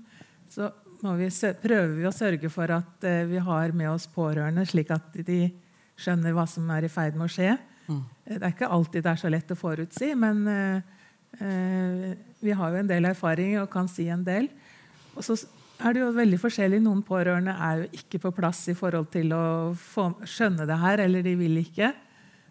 så 0.52 0.69
vi, 1.04 1.28
prøver 1.62 1.93
vi 1.98 2.08
å 2.08 2.15
sørge 2.15 2.50
for 2.54 2.72
at 2.72 3.08
uh, 3.08 3.24
vi 3.30 3.41
har 3.43 3.76
med 3.76 3.91
oss 3.91 4.08
pårørende, 4.12 4.65
slik 4.69 4.93
at 4.93 5.15
de 5.28 5.46
skjønner 6.00 6.36
hva 6.36 6.46
som 6.50 6.69
er 6.74 6.88
i 6.88 6.91
ferd 6.91 7.17
med 7.17 7.28
å 7.28 7.34
skje. 7.34 7.56
Mm. 7.88 8.04
Det 8.28 8.39
er 8.39 8.54
ikke 8.54 8.72
alltid 8.72 9.04
det 9.04 9.12
er 9.12 9.22
så 9.22 9.32
lett 9.32 9.52
å 9.52 9.60
forutsi, 9.60 10.13
men 10.19 10.46
uh, 10.48 11.02
uh, 11.41 12.13
vi 12.43 12.56
har 12.56 12.72
jo 12.72 12.80
en 12.80 12.93
del 12.93 13.10
erfaring 13.12 13.58
og 13.62 13.72
kan 13.74 13.89
si 13.91 14.08
en 14.12 14.24
del. 14.26 14.48
Og 15.13 15.26
så 15.28 15.38
er 15.84 15.96
det 15.96 16.04
jo 16.04 16.13
veldig 16.15 16.39
forskjellig. 16.41 16.80
Noen 16.84 17.04
pårørende 17.06 17.56
er 17.60 17.84
jo 17.84 17.91
ikke 18.00 18.22
på 18.24 18.34
plass 18.38 18.65
i 18.72 18.78
forhold 18.78 19.12
til 19.13 19.34
å 19.36 19.46
få, 19.78 20.10
skjønne 20.24 20.67
det 20.69 20.80
her, 20.80 21.04
eller 21.04 21.26
de 21.26 21.36
vil 21.39 21.60
ikke. 21.63 21.91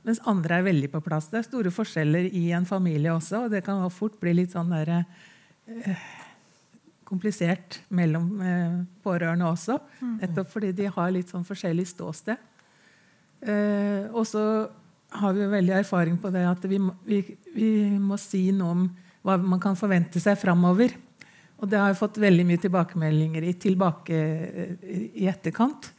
Mens 0.06 0.18
andre 0.26 0.58
er 0.58 0.66
veldig 0.66 0.90
på 0.90 1.02
plass. 1.04 1.28
Det 1.30 1.40
er 1.40 1.46
store 1.46 1.70
forskjeller 1.74 2.26
i 2.34 2.48
en 2.56 2.66
familie 2.66 3.12
også. 3.14 3.44
Og 3.44 3.52
det 3.54 3.62
kan 3.66 3.82
fort 3.94 4.18
bli 4.20 4.34
litt 4.40 4.54
sånn 4.54 4.72
der, 4.74 5.04
eh, 5.68 6.06
komplisert 7.06 7.80
mellom 7.90 8.40
eh, 8.40 8.80
pårørende 9.04 9.46
også. 9.46 9.78
Mm. 10.00 10.16
Nettopp 10.24 10.50
fordi 10.50 10.72
de 10.72 10.88
har 10.90 11.12
litt 11.14 11.30
sånn 11.30 11.46
forskjellig 11.46 11.86
ståsted. 11.92 12.40
Eh, 13.42 14.10
og 14.10 14.26
så 14.26 14.42
har 15.12 15.32
vi 15.36 15.44
jo 15.44 15.52
veldig 15.52 15.74
erfaring 15.82 16.18
på 16.18 16.30
det 16.32 16.44
at 16.48 16.62
vi 16.70 16.78
vi, 17.04 17.22
vi 17.54 17.70
må 18.00 18.16
si 18.20 18.46
noe 18.54 18.74
om 18.74 18.84
hva 19.22 19.36
man 19.38 19.60
kan 19.62 19.78
forvente 19.78 20.20
seg 20.22 20.38
framover. 20.40 20.94
Og 21.62 21.70
det 21.70 21.78
har 21.78 21.92
jeg 21.92 22.00
fått 22.00 22.18
veldig 22.18 22.44
mye 22.48 22.58
tilbakemeldinger 22.58 23.44
i, 23.46 23.52
tilbake, 23.54 24.18
i 25.14 25.28
etterkant. 25.30 25.92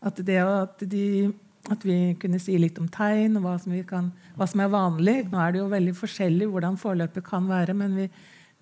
At 0.00 0.22
det 0.24 0.38
at 0.40 0.80
de 0.88 1.28
at 1.68 1.84
vi 1.84 2.14
kunne 2.20 2.40
si 2.40 2.56
litt 2.58 2.78
om 2.80 2.88
tegn 2.88 3.36
og 3.38 3.44
hva 3.44 3.54
som, 3.60 3.74
kan, 3.86 4.10
hva 4.38 4.46
som, 4.48 4.62
er 4.64 4.72
vanlig. 4.72 5.16
Nå 5.28 5.40
er 5.40 5.52
det 5.52 5.60
jo 5.60 5.68
veldig 5.72 5.94
forskjellig 5.98 6.48
hvordan 6.50 6.78
forløpet 6.80 7.26
kan 7.26 7.48
være, 7.50 7.76
men 7.76 7.98
vi, 7.98 8.06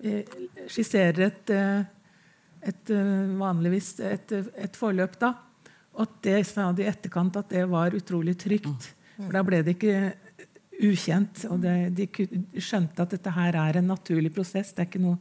vi 0.02 0.16
skisserer 0.66 1.28
et, 1.28 1.52
eh, 1.54 1.84
et, 2.72 2.94
eh, 2.94 3.36
vanligvis 3.38 3.92
et, 4.02 4.34
et, 4.34 4.78
forløp 4.78 5.18
da. 5.22 5.34
Og 5.98 6.18
det 6.26 6.40
sa 6.50 6.70
de 6.72 6.84
i 6.84 6.90
etterkant 6.90 7.38
at 7.38 7.50
det 7.54 7.64
var 7.70 7.94
utrolig 7.96 8.36
trygt. 8.38 8.90
For 9.18 9.34
da 9.34 9.42
ble 9.46 9.62
det 9.66 9.76
ikke 9.78 9.98
ukjent. 10.88 11.44
Og 11.50 11.62
det, 11.62 11.76
de 11.98 12.06
skjønte 12.62 13.02
at 13.02 13.14
dette 13.14 13.34
her 13.34 13.58
er 13.58 13.80
en 13.80 13.90
naturlig 13.90 14.30
prosess. 14.34 14.74
Det 14.74 14.84
er 14.84 14.90
ikke 14.90 15.02
noe 15.02 15.18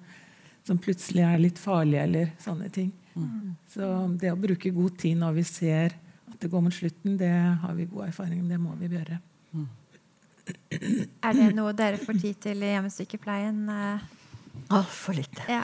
som 0.68 0.78
plutselig 0.82 1.24
er 1.24 1.42
litt 1.42 1.62
farlig 1.62 2.02
eller 2.02 2.34
sånne 2.44 2.70
ting. 2.74 2.92
Så 3.72 3.88
det 4.20 4.30
å 4.34 4.38
bruke 4.40 4.74
god 4.76 4.98
tid 5.02 5.18
når 5.18 5.40
vi 5.40 5.46
ser 5.48 5.96
det 6.40 6.52
går 6.52 6.64
mot 6.64 6.74
slutten, 6.74 7.18
det 7.20 7.32
har 7.62 7.74
vi 7.78 7.88
god 7.90 8.08
erfaring 8.08 8.42
med. 8.42 8.52
Det 8.56 8.62
må 8.62 8.76
vi 8.80 8.92
gjøre. 8.92 9.20
Mm. 9.54 9.68
Er 11.24 11.36
det 11.36 11.50
noe 11.58 11.74
dere 11.76 12.00
får 12.00 12.22
tid 12.22 12.40
til 12.48 12.64
i 12.64 12.72
hjemmesykepleien? 12.76 13.66
Altfor 14.74 15.16
lite. 15.16 15.44
Ja. 15.48 15.62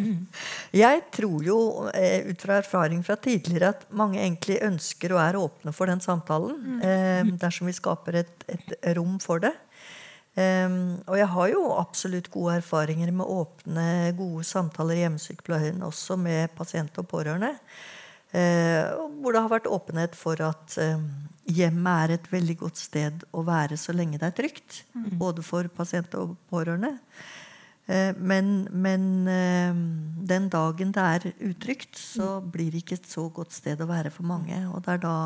jeg 0.84 1.04
tror 1.14 1.44
jo, 1.46 1.58
eh, 1.96 2.26
ut 2.28 2.42
fra 2.44 2.58
erfaring 2.60 3.00
fra 3.06 3.16
tidligere, 3.20 3.72
at 3.72 3.86
mange 3.96 4.20
egentlig 4.20 4.58
ønsker 4.66 5.14
og 5.14 5.22
er 5.22 5.38
åpne 5.40 5.72
for 5.76 5.88
den 5.88 6.02
samtalen. 6.04 6.58
Mm. 6.58 6.82
Eh, 6.84 7.32
dersom 7.40 7.70
vi 7.70 7.76
skaper 7.76 8.20
et, 8.24 8.44
et 8.52 8.74
rom 8.98 9.16
for 9.22 9.40
det. 9.44 9.54
Eh, 10.36 10.68
og 11.06 11.16
jeg 11.18 11.30
har 11.34 11.52
jo 11.54 11.62
absolutt 11.78 12.28
gode 12.34 12.58
erfaringer 12.60 13.14
med 13.16 13.32
åpne, 13.32 13.86
gode 14.18 14.44
samtaler 14.48 14.98
i 14.98 15.06
hjemmesykepleien, 15.06 15.80
også 15.86 16.18
med 16.20 16.52
pasient 16.58 17.00
og 17.00 17.08
pårørende. 17.08 17.54
Eh, 18.36 18.84
hvor 19.22 19.32
det 19.32 19.40
har 19.40 19.52
vært 19.52 19.70
åpenhet 19.72 20.16
for 20.18 20.40
at 20.44 20.74
eh, 20.82 21.00
hjemmet 21.48 22.04
er 22.04 22.14
et 22.18 22.26
veldig 22.28 22.58
godt 22.60 22.80
sted 22.80 23.24
å 23.32 23.40
være 23.46 23.78
så 23.80 23.94
lenge 23.96 24.20
det 24.20 24.28
er 24.28 24.36
trygt. 24.36 24.82
Mm. 24.92 25.14
Både 25.20 25.44
for 25.46 25.68
pasient 25.72 26.12
og 26.20 26.36
pårørende. 26.52 26.98
Eh, 27.88 28.12
men, 28.20 28.68
men 28.68 29.08
den 30.28 30.50
dagen 30.52 30.92
det 30.92 31.06
er 31.14 31.26
utrygt, 31.48 31.96
så 31.96 32.36
mm. 32.38 32.52
blir 32.52 32.70
det 32.74 32.84
ikke 32.84 33.00
et 33.00 33.08
så 33.08 33.28
godt 33.32 33.56
sted 33.56 33.80
å 33.80 33.88
være 33.88 34.12
for 34.12 34.28
mange. 34.28 34.60
Og 34.74 34.84
det 34.84 34.98
er 34.98 35.04
da 35.06 35.16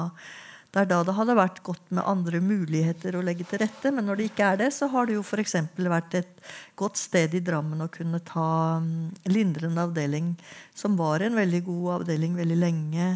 det 0.72 0.80
er 0.80 0.88
da 0.88 1.02
det 1.04 1.12
hadde 1.18 1.36
vært 1.36 1.58
godt 1.66 1.90
med 1.92 2.06
andre 2.08 2.38
muligheter 2.40 3.18
å 3.18 3.22
legge 3.24 3.44
til 3.44 3.60
rette. 3.60 3.90
Men 3.92 4.06
når 4.08 4.18
det 4.18 4.28
ikke 4.30 4.46
er 4.54 4.60
det, 4.62 4.70
så 4.72 4.88
har 4.88 5.08
det 5.08 5.18
jo 5.18 5.24
f.eks. 5.24 5.58
vært 5.76 6.16
et 6.16 6.32
godt 6.80 6.96
sted 6.96 7.36
i 7.36 7.42
Drammen 7.44 7.84
å 7.84 7.90
kunne 7.92 8.22
ta 8.24 8.80
mm, 8.80 9.28
lindrende 9.28 9.84
avdeling, 9.84 10.32
som 10.72 10.96
var 10.96 11.20
en 11.20 11.36
veldig 11.36 11.60
god 11.68 11.90
avdeling 11.98 12.40
veldig 12.40 12.58
lenge. 12.62 13.10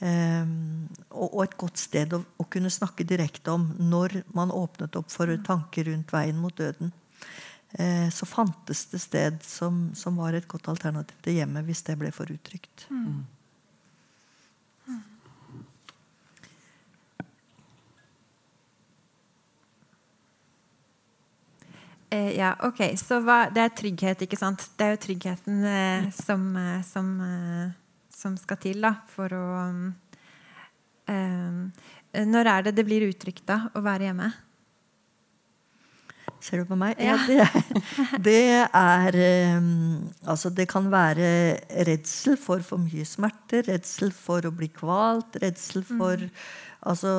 Um, 0.00 0.88
og, 1.12 1.38
et 1.44 1.58
godt 1.60 1.80
sted 1.80 2.16
å, 2.16 2.22
kunne 2.52 2.72
snakke 2.72 3.04
direkte 3.08 3.52
om 3.52 3.70
når 3.92 4.22
man 4.36 4.52
åpnet 4.52 4.96
opp 4.96 5.12
for 5.12 5.28
tanker 5.44 5.90
rundt 5.90 6.16
veien 6.16 6.40
mot 6.40 6.56
døden. 6.56 6.96
Uh, 7.76 8.08
så 8.08 8.24
fantes 8.28 8.86
det 8.88 9.04
sted 9.04 9.40
som, 9.44 9.90
som, 9.92 10.16
var 10.16 10.32
et 10.32 10.48
godt 10.48 10.72
alternativ 10.72 11.20
til 11.24 11.42
hjemmet 11.42 11.68
hvis 11.68 11.84
det 11.84 12.00
ble 12.00 12.08
for 12.16 12.32
utrygt. 12.32 12.88
Mm. 12.88 13.26
Ja, 22.10 22.52
ok. 22.62 22.80
Så 23.00 23.20
hva, 23.24 23.46
det 23.52 23.64
er 23.64 23.74
trygghet, 23.74 24.22
ikke 24.26 24.38
sant? 24.38 24.62
Det 24.78 24.86
er 24.86 24.94
jo 24.94 25.02
tryggheten 25.06 25.64
eh, 25.66 26.08
som, 26.14 26.48
eh, 26.60 26.80
som, 26.86 27.12
eh, 27.20 27.70
som, 28.14 28.36
skal 28.40 28.60
til 28.62 28.84
da, 28.84 28.94
for 29.10 29.34
å 29.34 29.46
eh, 31.10 31.86
Når 32.26 32.52
er 32.52 32.66
det 32.66 32.76
det 32.78 32.86
blir 32.86 33.08
utrygt 33.08 33.46
da, 33.48 33.66
å 33.74 33.82
være 33.84 34.10
hjemme? 34.10 34.30
Ser 36.44 36.62
du 36.62 36.68
på 36.68 36.78
meg? 36.78 36.98
Ja. 37.00 37.16
Ja, 37.30 37.48
det, 37.54 38.20
det 38.26 38.40
er 38.66 39.18
um, 39.58 40.06
Altså, 40.28 40.52
det 40.52 40.68
kan 40.70 40.90
være 40.92 41.28
redsel 41.88 42.36
for 42.40 42.62
for 42.66 42.82
mye 42.82 43.06
smerte, 43.08 43.64
redsel 43.66 44.12
for 44.14 44.46
å 44.46 44.54
bli 44.54 44.70
kvalt, 44.74 45.38
redsel 45.42 45.84
for 45.86 46.22
Altså 46.86 47.10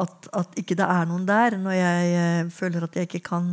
at, 0.00 0.28
at 0.32 0.54
ikke 0.60 0.76
det 0.78 0.86
er 0.88 1.08
noen 1.10 1.26
der. 1.28 1.58
Når 1.60 1.74
jeg 1.76 2.12
eh, 2.16 2.50
føler 2.54 2.86
at 2.86 2.96
jeg 2.96 3.08
ikke 3.08 3.26
kan 3.26 3.50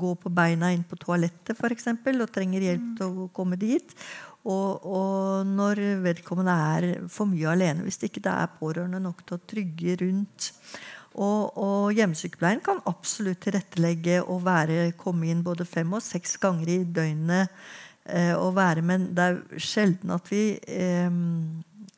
gå 0.00 0.14
på 0.22 0.32
beina 0.32 0.70
inn 0.72 0.86
på 0.88 0.96
toalettet 1.00 1.58
for 1.58 1.74
eksempel, 1.74 2.22
og 2.22 2.32
trenger 2.32 2.64
hjelp 2.64 2.86
til 2.96 3.18
å 3.24 3.28
komme 3.36 3.58
dit. 3.60 3.92
Og, 4.48 4.86
og 4.88 5.50
når 5.50 5.82
vedkommende 6.06 6.54
er 6.76 6.86
for 7.12 7.28
mye 7.28 7.50
alene, 7.52 7.84
hvis 7.84 8.00
det 8.00 8.08
ikke 8.08 8.24
er 8.32 8.54
pårørende 8.56 9.02
nok 9.04 9.20
til 9.26 9.36
å 9.36 9.44
trygge 9.52 9.98
rundt. 10.00 10.52
Og, 11.18 11.56
og 11.58 11.96
hjemmesykepleien 11.96 12.62
kan 12.62 12.82
absolutt 12.86 13.42
tilrettelegge 13.42 14.20
og 14.22 14.44
være, 14.46 14.92
komme 14.98 15.30
inn 15.30 15.42
både 15.46 15.66
fem 15.66 15.90
og 15.96 16.04
seks 16.04 16.36
ganger 16.42 16.70
i 16.70 16.82
døgnet. 16.84 17.50
Eh, 18.10 18.34
og 18.34 18.54
være, 18.56 18.82
men 18.82 19.10
det 19.14 19.26
er 19.26 19.58
sjelden 19.60 20.14
at 20.14 20.30
vi 20.30 20.44
eh, 20.56 21.10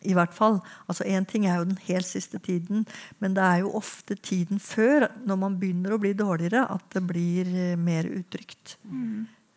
i 0.03 0.17
hvert 0.17 0.35
fall. 0.35 0.59
Altså 0.91 1.07
Én 1.07 1.27
ting 1.29 1.47
er 1.47 1.61
jo 1.61 1.69
den 1.69 1.79
helt 1.87 2.07
siste 2.07 2.41
tiden, 2.43 2.87
men 3.21 3.37
det 3.37 3.45
er 3.45 3.63
jo 3.63 3.77
ofte 3.79 4.15
tiden 4.15 4.61
før, 4.61 5.09
når 5.27 5.41
man 5.45 5.59
begynner 5.61 5.95
å 5.95 6.01
bli 6.03 6.13
dårligere, 6.19 6.67
at 6.75 6.85
det 6.95 7.05
blir 7.07 7.53
eh, 7.53 7.77
mer 7.79 8.09
utrygt. 8.11 8.77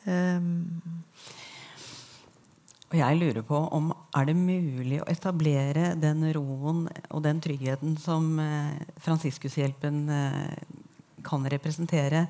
Um, 0.05 1.01
Og 2.95 3.01
jeg 3.01 3.17
lurer 3.19 3.43
på 3.43 3.57
om 3.75 3.89
er 4.15 4.29
det 4.29 4.37
mulig 4.39 5.01
å 5.03 5.07
etablere 5.11 5.89
den 5.99 6.21
roen 6.31 6.85
og 7.09 7.23
den 7.25 7.41
tryggheten 7.43 7.97
som 7.99 8.37
eh, 8.39 8.77
Fransiskushjelpen 9.03 9.97
eh, 10.15 10.53
kan 11.25 11.43
representere 11.51 12.21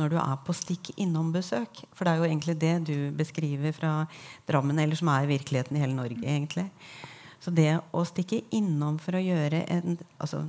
når 0.00 0.14
du 0.14 0.16
er 0.22 0.38
på 0.46 0.54
stikk 0.56 0.94
innom-besøk. 0.96 1.82
For 1.92 2.08
det 2.08 2.14
er 2.14 2.22
jo 2.22 2.28
egentlig 2.30 2.54
det 2.62 2.72
du 2.88 2.96
beskriver 3.18 3.76
fra 3.76 3.90
Drammen, 4.48 4.80
eller 4.80 4.96
som 4.96 5.10
er 5.12 5.28
virkeligheten 5.28 5.76
i 5.76 5.82
hele 5.82 5.98
Norge. 5.98 6.24
egentlig. 6.24 6.70
Så 7.44 7.52
det 7.52 7.74
å 7.92 8.06
stikke 8.08 8.40
innom 8.56 8.96
for 8.96 9.18
å 9.18 9.22
gjøre 9.26 9.66
en 9.68 9.98
altså, 10.16 10.46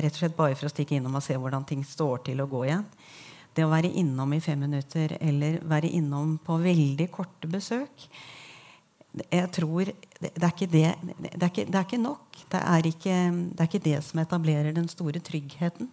Rett 0.00 0.14
og 0.14 0.20
slett 0.22 0.36
bare 0.36 0.54
for 0.56 0.64
å 0.64 0.72
stikke 0.72 0.94
innom 0.96 1.18
og 1.18 1.22
se 1.22 1.34
hvordan 1.36 1.64
ting 1.68 1.82
står 1.84 2.22
til 2.24 2.38
å 2.40 2.46
gå 2.48 2.62
igjen. 2.64 2.86
Det 3.52 3.66
å 3.66 3.70
være 3.70 3.90
innom 4.00 4.32
i 4.32 4.40
fem 4.40 4.62
minutter 4.64 5.12
eller 5.20 5.58
være 5.68 5.90
innom 5.92 6.38
på 6.40 6.56
veldig 6.62 7.10
korte 7.12 7.50
besøk 7.50 8.06
jeg 9.18 9.50
tror 9.50 9.84
Det, 10.20 10.30
det, 10.36 10.44
er, 10.44 10.52
det, 10.68 10.82
er, 10.84 11.46
ikke, 11.48 11.64
det 11.64 11.74
er 11.74 11.84
ikke 11.86 11.98
nok. 11.98 12.40
Det 12.52 12.60
er 12.60 12.86
ikke, 12.86 13.14
det 13.56 13.60
er 13.60 13.68
ikke 13.68 13.84
det 13.84 14.00
som 14.04 14.20
etablerer 14.20 14.74
den 14.76 14.88
store 14.88 15.18
tryggheten. 15.18 15.88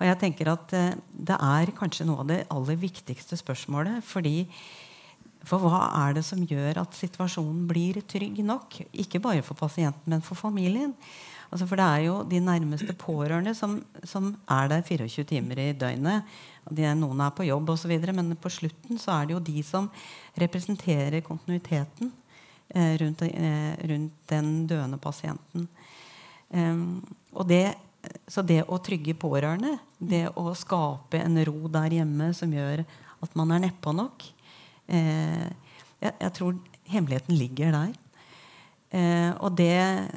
Og 0.00 0.06
jeg 0.08 0.18
tenker 0.18 0.50
at 0.50 0.72
eh, 0.74 0.96
det 1.14 1.36
er 1.38 1.70
kanskje 1.78 2.08
noe 2.08 2.24
av 2.24 2.30
det 2.32 2.40
aller 2.50 2.80
viktigste 2.80 3.38
spørsmålet. 3.38 4.02
fordi 4.04 4.48
for 5.46 5.58
hva 5.58 5.88
er 6.06 6.14
det 6.14 6.22
som 6.26 6.42
gjør 6.46 6.82
at 6.84 6.94
situasjonen 6.94 7.66
blir 7.70 8.00
trygg 8.06 8.42
nok? 8.46 8.78
Ikke 8.94 9.20
bare 9.22 9.42
for 9.42 9.58
pasienten, 9.58 10.10
men 10.10 10.22
for 10.22 10.38
familien. 10.38 10.94
Altså 11.52 11.66
for 11.68 11.76
det 11.76 11.84
er 11.84 12.04
jo 12.06 12.14
de 12.24 12.38
nærmeste 12.40 12.94
pårørende 12.96 13.52
som, 13.54 13.76
som 14.04 14.30
er 14.48 14.70
der 14.70 14.82
24 14.86 15.24
timer 15.28 15.58
i 15.58 15.72
døgnet. 15.76 16.22
De, 16.70 16.86
noen 16.96 17.20
er 17.20 17.34
på 17.34 17.44
jobb 17.44 17.74
osv., 17.74 17.92
men 18.14 18.36
på 18.40 18.52
slutten 18.54 18.98
så 18.98 19.18
er 19.18 19.28
det 19.28 19.34
jo 19.34 19.42
de 19.50 19.62
som 19.66 19.90
representerer 20.38 21.20
kontinuiteten 21.26 22.12
rundt, 22.74 23.22
eh, 23.28 23.72
rundt, 23.90 24.18
den 24.32 24.52
døende 24.66 24.98
pasienten. 25.00 25.68
Um, 26.52 27.00
og 27.32 27.48
det, 27.48 27.74
så 28.28 28.44
det 28.44 28.62
å 28.68 28.80
trygge 28.84 29.16
pårørende, 29.16 29.78
det 29.98 30.26
å 30.36 30.52
skape 30.56 31.20
en 31.22 31.38
ro 31.48 31.68
der 31.72 31.98
hjemme 32.00 32.32
som 32.36 32.52
gjør 32.52 32.84
at 33.22 33.36
man 33.38 33.54
er 33.54 33.62
nedpå 33.66 33.92
nok 33.96 34.24
eh, 34.90 35.48
jeg, 36.02 36.12
jeg, 36.12 36.32
tror 36.36 36.56
hemmeligheten 36.90 37.38
ligger 37.38 37.74
der. 37.76 37.92
Eh, 38.92 39.30
og 39.40 39.54
det, 39.56 40.08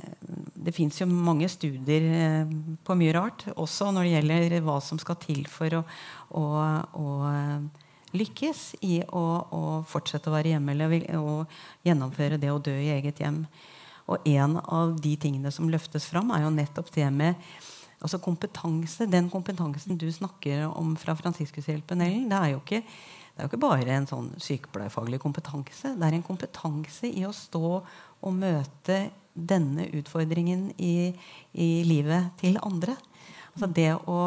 det 0.66 0.74
fins 0.76 0.97
jo 0.99 1.08
mange 1.08 1.47
studier 1.51 2.08
eh, 2.10 2.53
på 2.84 2.97
mye 2.99 3.14
rart, 3.16 3.45
også 3.56 3.91
når 3.95 4.08
det 4.08 4.14
gjelder 4.16 4.58
hva 4.66 4.80
som 4.84 4.99
skal 5.01 5.20
til 5.22 5.45
for 5.51 5.80
å, 5.80 5.84
å, 6.36 6.45
å 6.99 7.16
eh, 7.30 7.84
lykkes 8.18 8.63
i 8.86 8.99
å, 9.05 9.24
å, 9.51 9.61
fortsette 9.89 10.32
å 10.32 10.36
være 10.36 10.55
hjemme 10.55 10.76
eller 10.76 11.20
å 11.20 11.38
gjennomføre 11.86 12.39
det 12.41 12.51
å 12.53 12.61
dø 12.63 12.74
i 12.74 12.93
eget 12.95 13.22
hjem. 13.24 13.43
Og 14.11 14.26
en 14.30 14.59
av 14.61 14.95
de 15.01 15.16
tingene 15.18 15.51
som 15.53 15.70
løftes 15.72 16.05
fram, 16.09 16.32
er 16.36 16.45
jo 16.45 16.53
nettopp 16.53 16.91
det 16.93 17.07
med 17.13 17.39
altså 17.99 18.20
kompetanse. 18.22 19.07
Den 19.09 19.32
kompetansen 19.34 19.97
du 19.97 20.07
snakker 20.13 20.68
om 20.70 20.93
fra 20.99 21.16
Fransiskushjelpen, 21.18 22.03
Ellen, 22.05 22.28
det 22.30 22.41
er 22.41 22.53
jo 22.53 22.63
ikke 22.63 22.84
er 23.36 23.49
ikke 23.49 23.59
bare 23.59 23.95
en 23.97 24.07
sånn 24.07 24.30
sykepleierfaglig 24.39 25.20
kompetanse. 25.24 25.93
Det 25.97 26.07
er 26.07 26.16
en 26.16 26.26
kompetanse 26.26 27.09
i 27.09 27.26
å 27.28 27.34
stå 27.36 27.72
og 27.76 28.36
møte 28.36 29.09
denne 29.36 29.89
utfordringen 29.97 30.70
i, 30.80 31.11
i 31.51 31.70
livet 31.88 32.32
til 32.39 32.55
andre. 32.63 32.95
Altså 33.51 33.68
det, 33.76 33.89
å, 34.07 34.20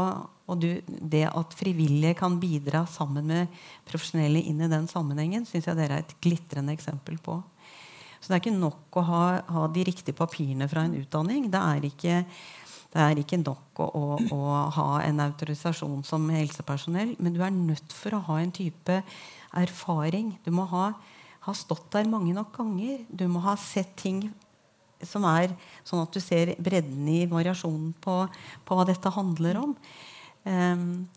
og 0.48 0.62
du, 0.62 0.68
det 0.86 1.26
at 1.28 1.56
frivillige 1.58 2.16
kan 2.18 2.38
bidra 2.40 2.84
sammen 2.88 3.28
med 3.28 3.58
profesjonelle 3.88 4.40
inn 4.48 4.62
i 4.64 4.70
den 4.72 4.88
sammenhengen, 4.90 5.44
syns 5.48 5.68
jeg 5.68 5.78
dere 5.78 5.98
er 5.98 6.06
et 6.06 6.16
glitrende 6.24 6.72
eksempel 6.72 7.18
på. 7.22 7.36
Så 8.18 8.30
det 8.30 8.38
er 8.38 8.42
ikke 8.42 8.56
nok 8.56 8.98
å 8.98 9.04
ha, 9.06 9.24
ha 9.54 9.66
de 9.70 9.84
riktige 9.86 10.16
papirene 10.16 10.66
fra 10.70 10.86
en 10.86 10.96
utdanning. 10.98 11.50
Det 11.52 11.60
er 11.60 11.86
ikke 11.90 12.22
det 12.88 13.02
er 13.04 13.18
ikke 13.20 13.36
nok 13.42 13.80
å, 13.84 13.86
å, 13.92 14.04
å, 14.32 14.44
ha 14.72 14.86
en 15.04 15.20
autorisasjon 15.20 16.00
som 16.08 16.24
helsepersonell, 16.32 17.12
men 17.20 17.34
du 17.34 17.42
er 17.44 17.52
nødt 17.52 17.92
for 17.92 18.16
å 18.16 18.22
ha 18.30 18.38
en 18.40 18.52
type 18.54 19.02
erfaring. 19.60 20.32
Du 20.46 20.48
må 20.56 20.64
ha, 20.70 20.86
ha 21.44 21.54
stått 21.56 21.90
der 21.92 22.08
mange 22.08 22.32
nok 22.32 22.54
ganger. 22.56 23.02
Du 23.12 23.26
må 23.28 23.44
ha 23.44 23.58
sett 23.60 23.92
ting 24.00 24.30
som 25.04 25.26
er 25.28 25.52
sånn 25.86 26.00
at 26.02 26.16
du 26.16 26.20
ser 26.22 26.54
bredden 26.56 27.06
i 27.12 27.26
variasjonen 27.30 27.92
på, 28.02 28.22
på 28.64 28.78
hva 28.78 28.88
dette 28.88 29.12
handler 29.14 29.60
om. 29.60 29.76
Um, 30.44 31.08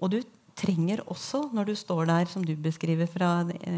og 0.00 0.12
du 0.14 0.20
trenger 0.60 1.00
også, 1.08 1.42
når 1.54 1.70
du 1.70 1.74
står 1.78 2.04
der 2.10 2.28
som 2.30 2.44
du 2.44 2.52
beskriver 2.60 3.08
fra 3.10 3.30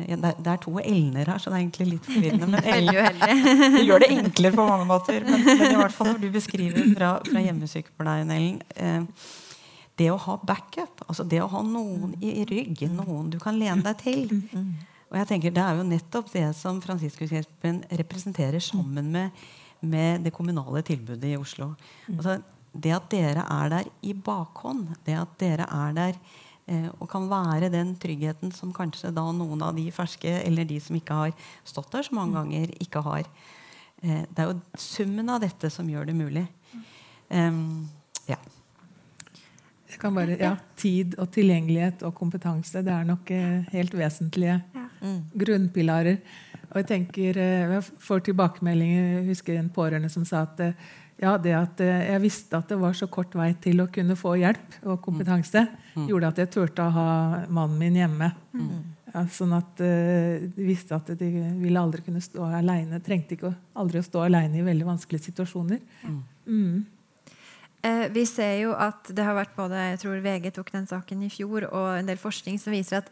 ja, 0.09 0.17
Det 0.17 0.51
er 0.51 0.61
to 0.63 0.75
L-er 0.79 1.31
her, 1.31 1.39
så 1.39 1.51
det 1.51 1.57
er 1.57 1.63
egentlig 1.63 1.89
litt 1.93 2.09
forvirrende. 2.09 2.49
Men 2.51 2.69
Ellen, 2.75 3.23
du 3.77 3.83
gjør 3.87 4.05
det 4.05 4.11
enklere 4.17 4.57
på 4.57 4.67
mange 4.67 4.89
måter. 4.89 5.23
Men, 5.27 5.45
men, 5.47 5.65
i 5.71 5.79
hvert 5.79 5.95
fall 5.95 6.13
når 6.13 6.23
du 6.25 6.31
beskriver 6.35 6.93
fra, 6.97 7.15
fra 7.29 7.45
hjemmesykepleien, 7.47 8.35
Ellen 8.37 8.61
eh, 8.77 9.27
Det 9.99 10.09
å 10.11 10.19
ha 10.25 10.39
backup, 10.41 11.05
altså 11.07 11.27
det 11.29 11.43
å 11.45 11.51
ha 11.53 11.61
noen 11.67 12.17
i 12.25 12.47
ryggen, 12.49 12.97
noen 12.99 13.31
du 13.31 13.39
kan 13.43 13.59
lene 13.61 13.85
deg 13.85 14.01
til. 14.03 14.33
Og 15.13 15.19
jeg 15.21 15.29
tenker 15.29 15.55
Det 15.55 15.63
er 15.63 15.77
jo 15.79 15.85
nettopp 15.87 16.33
det 16.33 16.47
som 16.59 16.81
Fransiskushjelpen 16.83 17.85
representerer 18.01 18.63
sammen 18.65 19.13
med, 19.13 19.45
med 19.81 20.25
det 20.25 20.33
kommunale 20.35 20.83
tilbudet 20.87 21.35
i 21.35 21.37
Oslo. 21.37 21.75
Altså, 22.17 22.41
det 22.73 22.95
at 22.97 23.11
dere 23.13 23.45
er 23.45 23.69
der 23.73 23.91
i 24.03 24.15
bakhånd, 24.15 24.89
det 25.07 25.19
at 25.19 25.37
dere 25.41 25.67
er 25.69 25.93
der 25.97 26.19
Eh, 26.71 26.89
og 27.03 27.09
kan 27.11 27.25
være 27.27 27.73
den 27.73 27.97
tryggheten 27.99 28.53
som 28.55 28.71
kanskje 28.75 29.11
da 29.15 29.25
noen 29.35 29.65
av 29.67 29.75
de 29.75 29.89
ferske 29.95 30.31
eller 30.45 30.67
de 30.69 30.79
som 30.81 30.95
ikke 30.95 31.17
har 31.19 31.33
stått 31.67 31.91
der 31.91 32.07
så 32.07 32.15
mange 32.15 32.39
ganger, 32.39 32.71
ikke 32.85 33.03
har. 33.03 33.27
Eh, 34.03 34.23
det 34.29 34.45
er 34.45 34.53
jo 34.53 34.79
summen 34.79 35.33
av 35.33 35.43
dette 35.43 35.73
som 35.75 35.91
gjør 35.91 36.07
det 36.11 36.15
mulig. 36.17 36.47
Um, 37.33 37.89
ja. 38.29 38.37
Jeg 39.89 39.99
kan 40.01 40.15
bare, 40.15 40.37
ja, 40.39 40.55
Tid 40.77 41.17
og 41.21 41.31
tilgjengelighet 41.33 42.03
og 42.07 42.15
kompetanse 42.17 42.83
det 42.85 42.93
er 42.93 43.07
nok 43.09 43.31
eh, 43.35 43.69
helt 43.73 43.95
vesentlige 43.97 44.61
ja. 44.77 44.87
grunnpilarer. 45.35 46.23
Og 46.73 46.79
Jeg 46.81 46.87
tenker, 46.89 47.37
jeg 47.37 47.83
får 48.01 48.23
tilbakemeldinger 48.31 49.09
Jeg 49.19 49.27
husker 49.27 49.59
en 49.59 49.69
pårørende 49.69 50.09
som 50.09 50.25
sa 50.25 50.47
at 50.47 50.63
ja, 51.23 51.37
det 51.39 51.53
at 51.55 51.83
eh, 51.85 52.07
jeg 52.11 52.23
visste 52.25 52.59
at 52.59 52.73
det 52.73 52.79
var 52.81 52.97
så 52.99 53.07
kort 53.11 53.35
vei 53.39 53.53
til 53.63 53.85
å 53.85 53.89
kunne 53.93 54.17
få 54.19 54.35
hjelp 54.41 54.81
og 54.83 54.99
kompetanse, 55.05 55.65
mm. 55.95 56.09
gjorde 56.11 56.33
at 56.33 56.41
jeg 56.43 56.51
turte 56.57 56.87
å 56.87 56.95
ha 56.97 57.11
mannen 57.47 57.79
min 57.79 58.01
hjemme. 58.01 58.33
Mm. 58.57 58.73
Ja, 59.13 59.27
sånn 59.29 59.53
at 59.53 59.81
uh, 59.85 60.41
de 60.57 60.65
visste 60.65 60.97
at 60.97 61.11
de 61.21 61.27
ville 61.61 61.77
aldri 61.77 62.01
kunne 62.07 62.23
stå 62.25 62.47
aleine. 62.57 62.97
Trengte 63.05 63.37
ikke 63.37 63.51
å, 63.51 63.55
aldri 63.83 64.01
å 64.01 64.07
stå 64.07 64.23
aleine 64.25 64.63
i 64.63 64.65
veldig 64.65 64.89
vanskelige 64.89 65.29
situasjoner. 65.29 65.83
Mm. 66.09 66.19
mm. 66.49 66.83
Eh, 67.83 68.05
vi 68.15 68.23
ser 68.31 68.61
jo 68.61 68.75
at 68.79 69.09
det 69.11 69.25
har 69.27 69.35
vært 69.35 69.57
både 69.57 69.79
jeg 69.89 69.97
tror 70.05 70.21
VG 70.23 70.53
tok 70.55 70.69
den 70.71 70.85
saken 70.87 71.25
i 71.27 71.31
fjor, 71.35 71.65
og 71.67 71.89
en 71.97 72.07
del 72.07 72.21
forskning 72.21 72.61
som 72.63 72.71
viser 72.71 73.01
at 73.01 73.09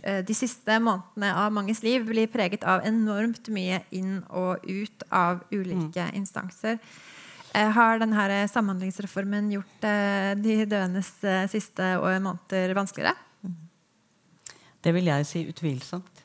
eh, 0.00 0.22
de 0.24 0.36
siste 0.36 0.78
månedene 0.80 1.34
av 1.36 1.52
manges 1.52 1.82
liv 1.84 2.06
blir 2.08 2.30
preget 2.32 2.64
av 2.64 2.86
enormt 2.88 3.50
mye 3.52 3.82
inn 3.92 4.22
og 4.32 4.64
ut 4.64 5.04
av 5.12 5.44
ulike 5.52 6.08
mm. 6.08 6.16
instanser. 6.16 6.80
Eh, 7.56 7.70
har 7.72 8.02
denne 8.02 8.42
samhandlingsreformen 8.52 9.48
gjort 9.54 9.84
eh, 9.88 10.34
de 10.36 10.58
døendes 10.68 11.08
eh, 11.24 11.46
siste 11.48 11.94
måneder 12.02 12.74
vanskeligere? 12.76 13.16
Det 14.84 14.92
vil 14.92 15.08
jeg 15.08 15.26
si 15.26 15.44
utvilsomt. 15.48 16.22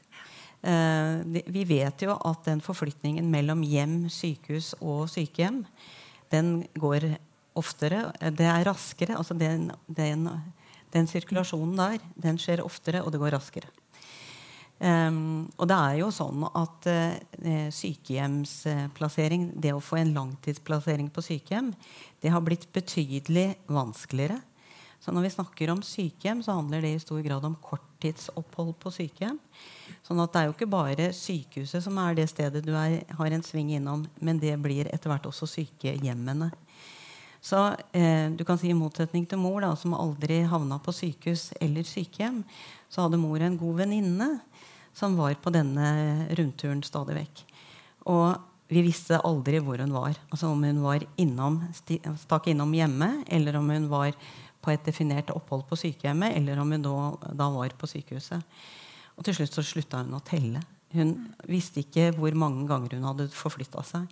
Eh, 0.62 1.42
vi 1.56 1.64
vet 1.70 2.04
jo 2.04 2.18
at 2.28 2.44
den 2.50 2.60
forflytningen 2.62 3.32
mellom 3.32 3.64
hjem, 3.64 4.10
sykehus 4.12 4.74
og 4.82 5.08
sykehjem 5.14 5.64
den 6.34 6.66
går 6.76 7.14
oftere. 7.56 8.10
Det 8.36 8.48
er 8.48 8.68
raskere. 8.68 9.16
altså 9.16 9.34
den, 9.34 9.70
den, 9.88 10.28
den 10.92 11.08
sirkulasjonen 11.08 11.80
der 11.80 12.12
den 12.16 12.38
skjer 12.40 12.64
oftere, 12.64 13.04
og 13.04 13.12
det 13.12 13.24
går 13.24 13.38
raskere. 13.40 13.72
Um, 14.82 15.46
og 15.62 15.68
det 15.70 15.76
er 15.78 15.98
jo 16.00 16.08
sånn 16.10 16.42
at 16.58 16.88
uh, 16.90 17.68
sykehjemsplassering, 17.70 19.52
det 19.62 19.76
å 19.76 19.84
få 19.84 20.00
en 20.00 20.14
langtidsplassering 20.16 21.12
på 21.14 21.22
sykehjem, 21.22 21.70
det 22.24 22.32
har 22.34 22.42
blitt 22.42 22.66
betydelig 22.74 23.52
vanskeligere. 23.70 24.40
Så 25.02 25.14
når 25.14 25.28
vi 25.28 25.34
snakker 25.36 25.70
om 25.74 25.84
sykehjem, 25.86 26.42
så 26.46 26.58
handler 26.58 26.82
det 26.82 26.96
i 26.96 27.02
stor 27.02 27.22
grad 27.26 27.46
om 27.46 27.60
korttidsopphold 27.62 28.76
på 28.82 28.94
sykehjem. 28.94 29.38
Sånn 30.06 30.22
at 30.22 30.34
det 30.34 30.42
er 30.42 30.50
jo 30.50 30.56
ikke 30.56 30.70
bare 30.70 31.08
sykehuset 31.14 31.86
som 31.86 31.98
er 32.02 32.18
det 32.18 32.28
stedet 32.30 32.62
du 32.66 32.74
er, 32.78 33.00
har 33.18 33.34
en 33.34 33.46
sving 33.46 33.72
innom, 33.78 34.08
men 34.22 34.42
det 34.42 34.54
blir 34.62 34.90
etter 34.90 35.14
hvert 35.14 35.30
også 35.30 35.50
sykehjemmene. 35.50 36.52
Så 37.42 37.58
eh, 37.98 38.30
du 38.38 38.46
kan 38.46 38.58
si 38.62 38.70
I 38.70 38.78
motsetning 38.78 39.26
til 39.30 39.42
mor, 39.42 39.62
da, 39.66 39.74
som 39.78 39.98
aldri 39.98 40.44
havna 40.46 40.78
på 40.82 40.94
sykehus 40.94 41.50
eller 41.62 41.86
sykehjem, 41.86 42.44
så 42.90 43.08
hadde 43.08 43.22
mor 43.22 43.42
en 43.42 43.58
god 43.58 43.82
venninne 43.82 44.30
som 44.94 45.18
var 45.20 45.36
på 45.42 45.54
denne 45.54 46.28
rundturen 46.38 46.84
stadig 46.86 47.18
vekk. 47.18 47.44
Og 48.12 48.72
vi 48.72 48.84
visste 48.86 49.20
aldri 49.28 49.60
hvor 49.64 49.82
hun 49.84 49.94
var. 49.94 50.16
Altså 50.32 50.52
Om 50.52 50.64
hun 50.64 50.84
var 50.84 51.04
innom, 51.20 51.60
stakk 51.76 52.48
innom 52.52 52.72
hjemme, 52.76 53.24
eller 53.28 53.60
om 53.60 53.70
hun 53.70 53.90
var 53.92 54.16
på 54.62 54.72
et 54.72 54.86
definert 54.86 55.32
opphold 55.34 55.66
på 55.68 55.80
sykehjemmet, 55.80 56.38
eller 56.38 56.62
om 56.62 56.72
hun 56.72 56.86
da, 56.86 56.96
da 57.36 57.50
var 57.52 57.74
på 57.78 57.90
sykehuset. 57.90 58.62
Og 59.18 59.26
til 59.28 59.36
slutt 59.38 59.58
så 59.58 59.66
slutta 59.66 60.04
hun 60.04 60.16
å 60.16 60.24
telle. 60.26 60.62
Hun 60.92 61.14
visste 61.48 61.84
ikke 61.84 62.10
hvor 62.16 62.36
mange 62.38 62.66
ganger 62.70 62.98
hun 62.98 63.08
hadde 63.10 63.30
forflytta 63.36 63.84
seg. 63.88 64.08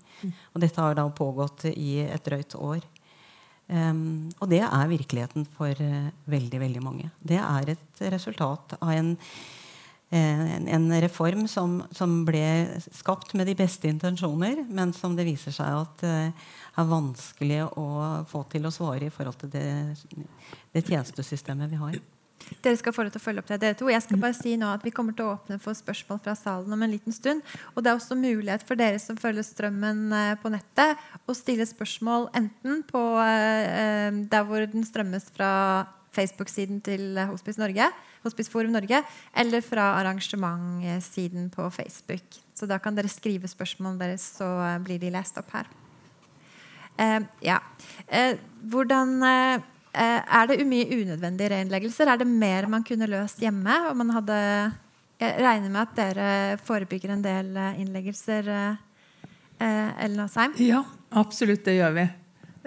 Og 0.54 0.64
dette 0.64 0.80
har 0.80 0.96
da 0.98 1.06
pågått 1.12 1.68
i 1.72 2.00
et 2.06 2.26
drøyt 2.26 2.56
år. 2.60 2.84
Um, 3.70 4.32
og 4.42 4.50
det 4.50 4.64
er 4.66 4.90
virkeligheten 4.90 5.46
for 5.54 5.70
uh, 5.70 6.10
veldig, 6.32 6.60
veldig 6.64 6.82
mange. 6.82 7.12
Det 7.22 7.38
er 7.38 7.76
et 7.76 8.04
resultat 8.10 8.80
av 8.80 8.94
en 8.96 9.12
en, 10.10 10.68
en 10.68 11.01
reform 11.01 11.47
som, 11.47 11.84
som, 11.91 12.24
ble 12.26 12.41
skapt 12.97 13.36
med 13.38 13.45
de 13.45 13.53
beste 13.57 13.89
intensjoner, 13.89 14.64
men 14.70 14.93
som 14.93 15.14
det 15.18 15.28
viser 15.28 15.53
seg 15.53 15.84
at 15.84 16.05
uh, 16.05 16.47
er 16.80 16.88
vanskelig 16.89 17.66
å 17.78 17.89
få 18.30 18.45
til 18.49 18.66
å 18.66 18.74
svare 18.74 19.10
i 19.10 19.14
forhold 19.14 19.38
til 19.43 19.51
det, 19.53 19.68
det 20.74 20.86
tjenestesystemet 20.88 21.70
vi 21.70 21.82
har. 21.82 21.99
Dere 22.64 22.80
skal 22.80 22.95
få 22.95 23.03
til 23.05 23.20
å 23.20 23.22
følge 23.22 23.43
opp 23.43 23.49
det. 23.51 23.60
Dere 23.62 23.78
to. 23.78 23.89
Jeg 23.91 24.01
skal 24.01 24.22
bare 24.22 24.34
si 24.34 24.55
nå 24.57 24.72
at 24.72 24.82
Vi 24.82 24.93
kommer 24.95 25.14
til 25.14 25.28
å 25.28 25.36
åpne 25.36 25.60
for 25.62 25.78
spørsmål 25.78 26.22
fra 26.24 26.34
salen 26.39 26.74
om 26.74 26.82
en 26.82 26.89
liten 26.89 27.14
stund. 27.14 27.43
Og 27.76 27.84
det 27.84 27.91
er 27.91 27.99
også 27.99 28.18
mulighet 28.18 28.66
for 28.66 28.80
dere 28.80 28.97
som 29.03 29.20
følger 29.20 29.45
strømmen 29.45 30.07
eh, 30.16 30.34
på 30.41 30.49
nettet, 30.49 30.97
å 31.30 31.36
stille 31.38 31.68
spørsmål 31.70 32.32
enten 32.39 32.82
på 32.89 33.03
der 34.32 34.47
hvor 34.47 34.66
den 34.66 34.88
strømmes 34.88 35.30
fra 35.36 35.51
Facebook-siden 36.16 36.82
til 36.86 37.20
Hospice 37.30 37.62
Norge, 37.62 37.89
Hospice 38.24 38.51
Forum 38.51 38.74
Norge, 38.76 39.03
eller 39.38 39.62
fra 39.62 39.93
arrangementsiden 39.99 41.49
på 41.53 41.70
Facebook. 41.70 42.39
Så 42.55 42.68
da 42.68 42.80
kan 42.82 42.97
dere 42.97 43.12
skrive 43.12 43.47
spørsmålene 43.47 44.01
deres, 44.01 44.26
så 44.39 44.49
blir 44.84 44.99
de 44.99 45.14
lest 45.14 45.38
opp 45.39 45.53
her. 45.53 45.70
Eh, 46.99 47.22
ja. 47.45 47.60
Eh, 48.07 48.36
hvordan 48.72 49.24
eh, 49.24 49.62
Er 49.93 50.47
det 50.47 50.68
mye 50.68 50.86
unødvendige 50.86 51.49
reinnleggelser? 51.49 52.07
Er 52.07 52.20
det 52.22 52.28
mer 52.28 52.68
man 52.68 52.84
kunne 52.84 53.07
løst 53.10 53.39
hjemme? 53.41 53.78
hadde 54.14 54.38
jeg 55.20 55.36
regner 55.43 55.70
med 55.70 55.82
at 55.82 55.95
dere 55.97 56.57
forebygger 56.64 57.14
en 57.16 57.24
del 57.24 57.55
eh, 57.57 57.82
innleggelser. 57.82 58.51
Eh, 59.60 60.03
Ellen 60.05 60.20
Asheim? 60.24 60.53
Ja, 60.60 60.84
absolutt. 61.12 61.66
Det 61.66 61.76
gjør 61.80 61.95
vi. 61.97 62.05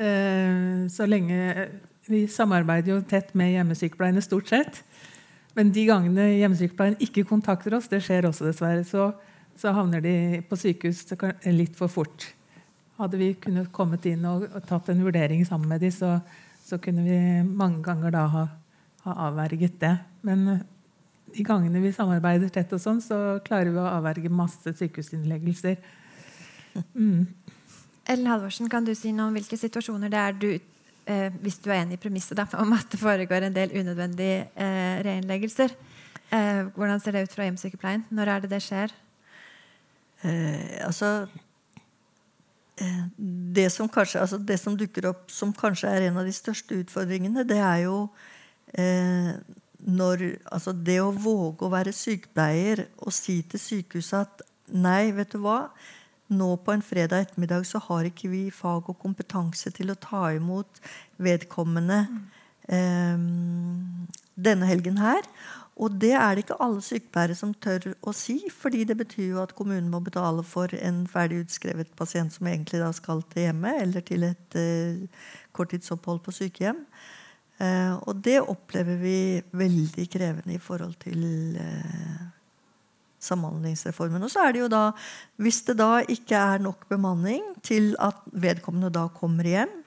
Eh, 0.03 0.89
så 0.93 1.07
lenge 1.07 1.69
vi 2.11 2.25
samarbeider 2.31 2.97
jo 2.97 3.03
tett 3.07 3.35
med 3.39 3.53
hjemmesykepleierne 3.55 4.23
stort 4.25 4.51
sett. 4.51 4.83
Men 5.57 5.73
de 5.75 5.85
gangene 5.87 6.31
hjemmesykepleien 6.39 6.97
ikke 7.05 7.27
kontakter 7.29 7.77
oss, 7.77 7.91
det 7.93 8.01
skjer 8.05 8.27
også 8.29 8.49
dessverre, 8.49 8.85
så, 8.89 9.11
så 9.59 9.75
havner 9.77 10.03
de 10.05 10.15
på 10.49 10.59
sykehus 10.59 11.05
litt 11.53 11.77
for 11.79 11.93
fort. 11.93 12.31
Hadde 13.01 13.21
vi 13.21 13.33
kunnet 13.41 13.73
kommet 13.75 14.07
inn 14.09 14.25
og, 14.29 14.47
og 14.49 14.65
tatt 14.69 14.89
en 14.93 15.05
vurdering 15.05 15.45
sammen 15.49 15.69
med 15.71 15.85
dem, 15.85 15.93
så, 15.93 16.17
så, 16.65 16.81
kunne 16.83 17.05
vi 17.05 17.19
mange 17.45 17.83
ganger 17.85 18.15
da 18.15 18.27
ha, 18.33 18.47
ha 19.07 19.17
avverget 19.29 19.79
det. 19.83 19.95
Men 20.25 20.47
eh, 20.55 20.65
de 21.37 21.45
gangene 21.47 21.83
vi 21.85 21.93
samarbeider 21.95 22.53
tett, 22.53 22.73
og 22.73 22.81
sånn, 22.81 23.03
så 23.05 23.39
klarer 23.45 23.73
vi 23.73 23.81
å 23.81 23.91
avverge 23.99 24.33
masse 24.33 24.77
sykehusinnleggelser. 24.79 25.79
Mm. 26.97 27.27
Ellen 28.09 28.31
Halvorsen, 28.31 28.71
kan 28.73 28.87
du 28.87 28.95
si 28.97 29.11
noe 29.13 29.27
om 29.29 29.35
hvilke 29.37 29.59
situasjoner 29.61 30.09
det 30.09 30.21
er 30.23 30.39
du 30.41 30.47
eh, 31.07 31.31
hvis 31.43 31.61
du 31.63 31.71
er 31.71 31.83
enig 31.83 31.99
i 31.99 32.03
premisset 32.03 32.39
da, 32.39 32.47
om 32.61 32.75
at 32.77 32.89
det 32.93 33.01
foregår 33.01 33.47
en 33.47 33.57
del 33.57 33.75
unødvendige 33.79 34.49
eh, 34.55 34.99
reinnleggelser. 35.07 35.75
Eh, 36.33 36.65
hvordan 36.75 37.01
ser 37.01 37.17
det 37.17 37.25
ut 37.27 37.35
fra 37.35 37.47
hjemmesykepleien? 37.49 38.05
Når 38.11 38.35
er 38.35 38.45
det 38.45 38.53
det 38.53 38.63
skjer? 38.65 38.95
Eh, 40.23 40.87
altså 40.87 41.27
eh, 42.81 43.03
det 43.57 43.71
som, 43.73 43.89
kanskje, 43.89 44.21
altså 44.21 44.39
det 44.39 44.61
som 44.61 44.77
dukker 44.79 45.11
opp 45.11 45.31
som 45.33 45.53
kanskje 45.53 45.91
er 45.91 46.07
en 46.09 46.21
av 46.23 46.29
de 46.29 46.35
største 46.35 46.79
utfordringene, 46.85 47.45
det 47.49 47.59
er 47.59 47.83
jo 47.87 47.97
eh, 48.79 49.35
når, 49.83 50.29
altså 50.47 50.73
det 50.73 51.01
å 51.03 51.11
våge 51.11 51.67
å 51.67 51.73
være 51.73 51.95
sykepleier 51.97 52.87
og 53.03 53.11
si 53.15 53.41
til 53.43 53.61
sykehuset 53.61 54.21
at 54.23 54.47
nei, 54.73 55.11
vet 55.17 55.35
du 55.35 55.43
hva, 55.43 55.67
nå 56.35 56.51
på 56.65 56.75
en 56.75 56.85
fredag 56.85 57.27
ettermiddag 57.27 57.67
så 57.69 57.81
har 57.87 58.09
ikke 58.09 58.31
vi 58.33 58.43
fag 58.55 58.91
og 58.91 59.01
kompetanse 59.03 59.73
til 59.77 59.93
å 59.93 59.99
ta 60.01 60.29
imot 60.37 60.83
vedkommende 61.23 62.05
eh, 62.69 63.19
denne 64.49 64.71
helgen 64.71 65.01
her. 65.03 65.27
Og 65.81 65.95
det 66.03 66.13
er 66.13 66.35
det 66.35 66.45
ikke 66.45 66.59
alle 66.61 66.83
sykepleiere 66.85 67.35
som 67.37 67.55
tør 67.65 67.95
å 68.05 68.13
si, 68.15 68.37
fordi 68.53 68.85
det 68.89 68.97
betyr 69.01 69.31
jo 69.31 69.41
at 69.43 69.55
kommunen 69.57 69.89
må 69.91 70.03
betale 70.05 70.45
for 70.45 70.73
en 70.77 71.07
ferdig 71.11 71.47
utskrevet 71.47 71.95
pasient 71.97 72.35
som 72.35 72.51
egentlig 72.51 72.83
da 72.83 72.91
skal 72.97 73.25
til 73.33 73.47
hjemmet 73.47 73.81
eller 73.81 74.05
til 74.05 74.29
et 74.29 74.59
eh, 74.61 75.25
korttidsopphold 75.57 76.21
på 76.27 76.37
sykehjem. 76.37 76.85
Eh, 77.63 77.95
og 78.05 78.21
det 78.25 78.39
opplever 78.43 79.01
vi 79.01 79.17
veldig 79.57 80.07
krevende 80.13 80.59
i 80.59 80.63
forhold 80.63 80.95
til 81.03 81.57
eh, 81.57 82.23
Samhandlingsreformen. 83.23 84.25
Og 84.27 84.33
så 84.33 84.47
er 84.47 84.55
det 84.55 84.65
jo 84.65 84.73
da, 84.73 84.83
hvis 85.43 85.63
det 85.69 85.79
da 85.81 85.93
ikke 86.03 86.39
er 86.39 86.65
nok 86.65 86.89
bemanning 86.91 87.45
til 87.63 87.95
at 88.03 88.19
vedkommende 88.33 88.93
da 88.95 89.07
kommer 89.15 89.47
hjem, 89.47 89.83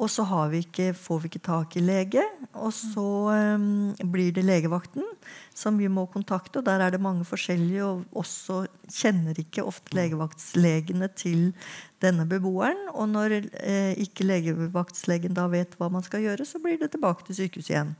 og 0.00 0.08
så 0.08 0.24
vi 0.48 0.62
ikke, 0.64 0.94
får 0.96 1.18
vi 1.20 1.28
ikke 1.28 1.44
tak 1.44 1.76
i 1.76 1.82
lege, 1.84 2.22
og 2.56 2.72
så 2.72 3.04
um, 3.28 3.92
blir 4.10 4.32
det 4.32 4.44
legevakten 4.44 5.04
som 5.54 5.76
vi 5.78 5.88
må 5.92 6.06
kontakte. 6.08 6.58
og 6.58 6.64
Der 6.64 6.80
er 6.80 6.90
det 6.90 7.00
mange 7.00 7.24
forskjellige, 7.28 7.84
og 7.84 8.04
også 8.16 8.66
kjenner 8.88 9.36
ikke 9.38 9.64
ofte 9.68 9.94
legevaktslegene 9.94 11.08
til 11.14 11.52
denne 12.00 12.24
beboeren. 12.26 12.88
Og 12.94 13.08
når 13.12 13.36
eh, 13.60 13.92
ikke 14.00 14.24
legevaktslegen 14.24 15.36
da 15.36 15.46
vet 15.52 15.76
hva 15.76 15.90
man 15.92 16.02
skal 16.02 16.24
gjøre, 16.24 16.48
så 16.48 16.58
blir 16.58 16.80
det 16.80 16.94
tilbake 16.96 17.28
til 17.28 17.42
sykehuset 17.42 17.76
igjen. 17.76 17.94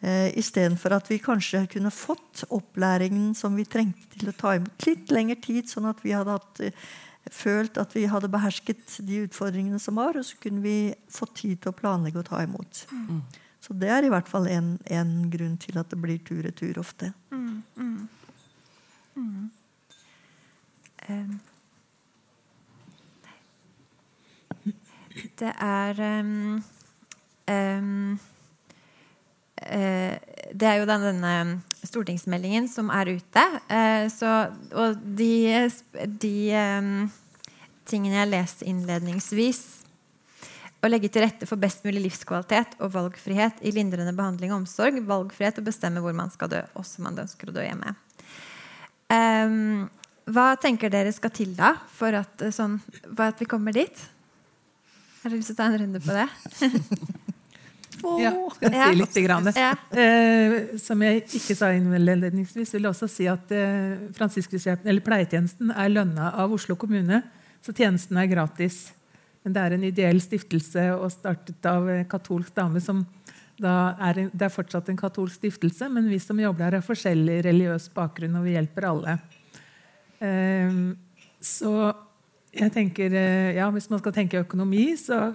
Eh, 0.00 0.38
Istedenfor 0.38 0.94
at 0.94 1.10
vi 1.10 1.18
kanskje 1.18 1.64
kunne 1.72 1.90
fått 1.90 2.44
opplæringen 2.54 3.32
som 3.34 3.56
vi 3.58 3.64
trengte 3.66 4.20
til 4.20 4.30
å 4.30 4.36
ta 4.38 4.54
imot 4.54 4.86
litt 4.86 5.10
lengre 5.10 5.40
tid, 5.42 5.66
sånn 5.66 5.88
at 5.90 6.04
vi 6.04 6.14
hadde 6.14 6.36
hatt, 6.36 6.60
eh, 6.62 6.86
følt 7.34 7.80
at 7.82 7.96
vi 7.96 8.06
hadde 8.06 8.30
behersket 8.30 9.00
de 9.02 9.24
utfordringene 9.26 9.80
som 9.82 9.98
var, 9.98 10.16
og 10.16 10.24
så 10.24 10.38
kunne 10.38 10.62
vi 10.62 10.94
fått 11.10 11.34
tid 11.42 11.60
til 11.60 11.72
å 11.72 11.76
planlegge 11.76 12.22
og 12.22 12.28
ta 12.30 12.44
imot. 12.46 12.86
Mm. 12.92 13.22
Så 13.60 13.74
det 13.74 13.90
er 13.90 14.06
i 14.06 14.12
hvert 14.12 14.30
fall 14.30 14.46
en, 14.46 14.78
en, 14.86 15.30
grunn 15.30 15.58
til 15.58 15.76
at 15.82 15.90
det 15.90 15.98
blir 16.00 16.22
tur-retur 16.22 16.78
ofte. 16.78 17.12
Mm, 17.34 17.62
mm. 17.76 18.08
Um, 21.08 21.40
det 25.40 25.52
er 25.58 26.20
um, 26.20 26.62
um, 27.50 28.18
det 29.58 30.68
er 30.68 30.78
jo 30.78 30.88
denne 30.88 31.32
stortingsmeldingen 31.86 32.68
som 32.70 32.90
er 32.94 33.14
ute. 33.18 33.44
Eh, 33.70 34.06
så, 34.12 34.34
og 34.72 35.02
de, 35.18 35.68
de 36.20 36.36
tingene 37.88 38.20
jeg 38.20 38.32
leste 38.32 38.68
innledningsvis 38.68 39.62
å 40.78 40.90
legge 40.90 41.10
til 41.10 41.24
rette 41.24 41.46
for 41.48 41.58
best 41.58 41.82
mulig 41.86 42.04
livskvalitet 42.04 42.76
og 42.78 42.92
valgfrihet 42.94 43.62
i 43.66 43.72
lindrende 43.74 44.14
behandling 44.14 44.52
og 44.52 44.62
omsorg. 44.62 45.00
Valgfrihet 45.06 45.58
å 45.58 45.66
bestemme 45.66 46.02
hvor 46.04 46.14
man 46.14 46.30
skal 46.34 46.52
dø, 46.52 46.60
også 46.78 47.00
om 47.00 47.08
man 47.08 47.18
ønsker 47.24 47.50
å 47.50 47.56
dø 47.56 47.64
hjemme. 47.66 47.94
Um, 49.08 49.88
hva 50.28 50.52
tenker 50.60 50.92
dere 50.92 51.10
skal 51.16 51.32
til 51.34 51.54
da 51.56 51.72
for 51.96 52.14
at, 52.14 52.44
sånn, 52.54 52.76
for 53.08 53.24
at 53.26 53.40
vi 53.40 53.48
kommer 53.50 53.74
dit? 53.74 54.04
Har 55.22 55.32
dere 55.32 55.40
lyst 55.40 55.50
til 55.50 55.56
å 55.56 55.62
ta 55.62 55.70
en 55.72 55.80
runde 55.82 56.04
på 56.04 56.14
det? 56.14 56.28
Åh. 58.02 58.20
Ja, 58.22 58.32
skal 58.54 58.74
jeg 58.74 58.92
si 58.92 59.00
litt. 59.00 59.18
Grann. 59.26 59.50
Ja. 59.56 59.72
Eh, 59.90 60.76
som 60.80 61.02
jeg 61.02 61.24
ikke 61.26 61.56
sa 61.58 61.72
innledningsvis, 61.74 62.74
vil 62.76 62.86
jeg 62.86 62.92
også 62.92 63.08
si 63.10 63.26
at 63.30 63.50
eh, 63.54 63.98
eller 64.84 65.02
pleietjenesten 65.04 65.72
er 65.74 65.90
lønna 65.92 66.32
av 66.38 66.54
Oslo 66.54 66.76
kommune, 66.78 67.22
så 67.64 67.74
tjenesten 67.74 68.20
er 68.20 68.30
gratis. 68.30 68.88
Men 69.42 69.54
det 69.54 69.62
er 69.64 69.76
en 69.76 69.86
ideell 69.88 70.20
stiftelse 70.22 70.90
og 70.96 71.10
startet 71.14 71.66
av 71.66 71.88
en 71.90 72.04
katolsk 72.08 72.54
dame 72.56 72.82
som 72.84 73.04
da 73.58 73.96
er 74.06 74.20
en, 74.22 74.28
Det 74.30 74.44
er 74.46 74.54
fortsatt 74.54 74.88
en 74.88 74.98
katolsk 74.98 75.40
stiftelse, 75.40 75.88
men 75.90 76.06
vi 76.06 76.20
som 76.22 76.38
jobber 76.38 76.68
her, 76.68 76.76
har 76.78 76.86
forskjellig 76.86 77.40
religiøs 77.42 77.88
bakgrunn, 77.90 78.36
og 78.38 78.44
vi 78.46 78.54
hjelper 78.54 78.86
alle. 78.86 79.16
Eh, 80.22 80.76
så 81.42 81.72
jeg 82.52 82.72
tenker, 82.72 83.12
eh, 83.12 83.56
ja, 83.56 83.68
Hvis 83.70 83.90
man 83.90 84.00
skal 84.00 84.12
tenke 84.12 84.40
økonomi, 84.40 84.96
så 84.96 85.34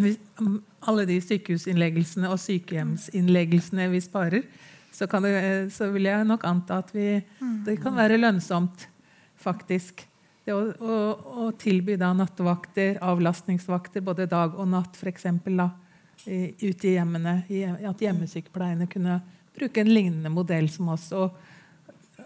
Alle 0.88 1.06
de 1.06 1.20
sykehusinnleggelsene 1.20 2.30
og 2.30 2.40
sykehjemsinnleggelsene 2.40 3.88
vi 3.92 4.00
sparer, 4.00 4.46
så, 4.90 5.06
kan 5.06 5.22
det, 5.22 5.34
eh, 5.38 5.68
så 5.70 5.90
vil 5.92 6.08
jeg 6.08 6.26
nok 6.26 6.44
anta 6.48 6.80
at 6.80 6.94
vi, 6.94 7.20
det 7.66 7.76
kan 7.82 7.94
være 7.94 8.18
lønnsomt, 8.18 8.88
faktisk. 9.36 10.06
Det 10.44 10.54
å, 10.56 10.62
å, 10.80 10.96
å 11.44 11.50
tilby 11.60 11.98
da 12.00 12.14
nattevakter, 12.16 12.98
avlastningsvakter, 13.04 14.02
både 14.02 14.26
dag 14.26 14.56
og 14.56 14.72
natt, 14.72 14.96
f.eks. 14.96 15.28
Ute 16.26 16.88
i 16.88 16.96
hjemmene. 16.96 17.36
At 17.88 18.02
hjemmesykepleierne 18.02 18.88
kunne 18.90 19.20
bruke 19.56 19.84
en 19.84 19.92
lignende 19.92 20.32
modell 20.32 20.68
som 20.72 20.90
oss. 20.92 21.10
og 21.12 21.36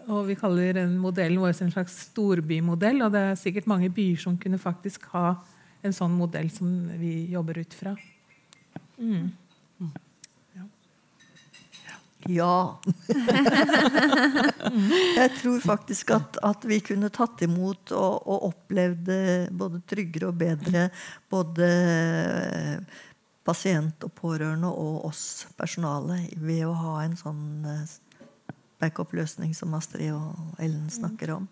og 0.08 0.26
vi 0.28 0.36
kaller 0.38 0.76
den 0.76 0.96
modellen 1.00 1.40
vår 1.42 1.56
en 1.64 1.72
slags 1.72 1.96
storbymodell. 2.10 3.02
Og 3.06 3.12
det 3.14 3.22
er 3.30 3.40
sikkert 3.40 3.68
mange 3.70 3.90
byer 3.92 4.20
som 4.20 4.38
kunne 4.40 4.60
faktisk 4.60 5.08
ha 5.14 5.34
en 5.84 5.94
sånn 5.94 6.14
modell 6.16 6.50
som 6.52 6.68
vi 7.00 7.30
jobber 7.32 7.60
ut 7.60 7.76
fra. 7.76 7.94
Mm. 8.98 9.32
Ja. 12.24 12.80
Jeg 15.18 15.30
tror 15.42 15.58
faktisk 15.60 16.14
at, 16.16 16.38
at 16.40 16.62
vi 16.64 16.78
kunne 16.80 17.10
tatt 17.12 17.42
imot 17.44 17.92
og, 17.92 18.22
og 18.24 18.46
opplevd 18.48 19.10
både 19.52 19.82
tryggere 19.90 20.30
og 20.30 20.38
bedre. 20.40 20.86
Både 21.28 21.68
pasient 23.44 24.06
og 24.06 24.14
pårørende 24.16 24.70
og 24.72 25.04
oss 25.10 25.44
personale 25.58 26.22
ved 26.40 26.64
å 26.64 26.72
ha 26.80 26.94
en 27.04 27.16
sånn 27.20 27.44
backup-løsning 28.82 29.54
som 29.56 29.74
Astrid 29.76 30.12
og 30.14 30.58
Ellen 30.62 30.88
snakker 30.92 31.36
om. 31.36 31.46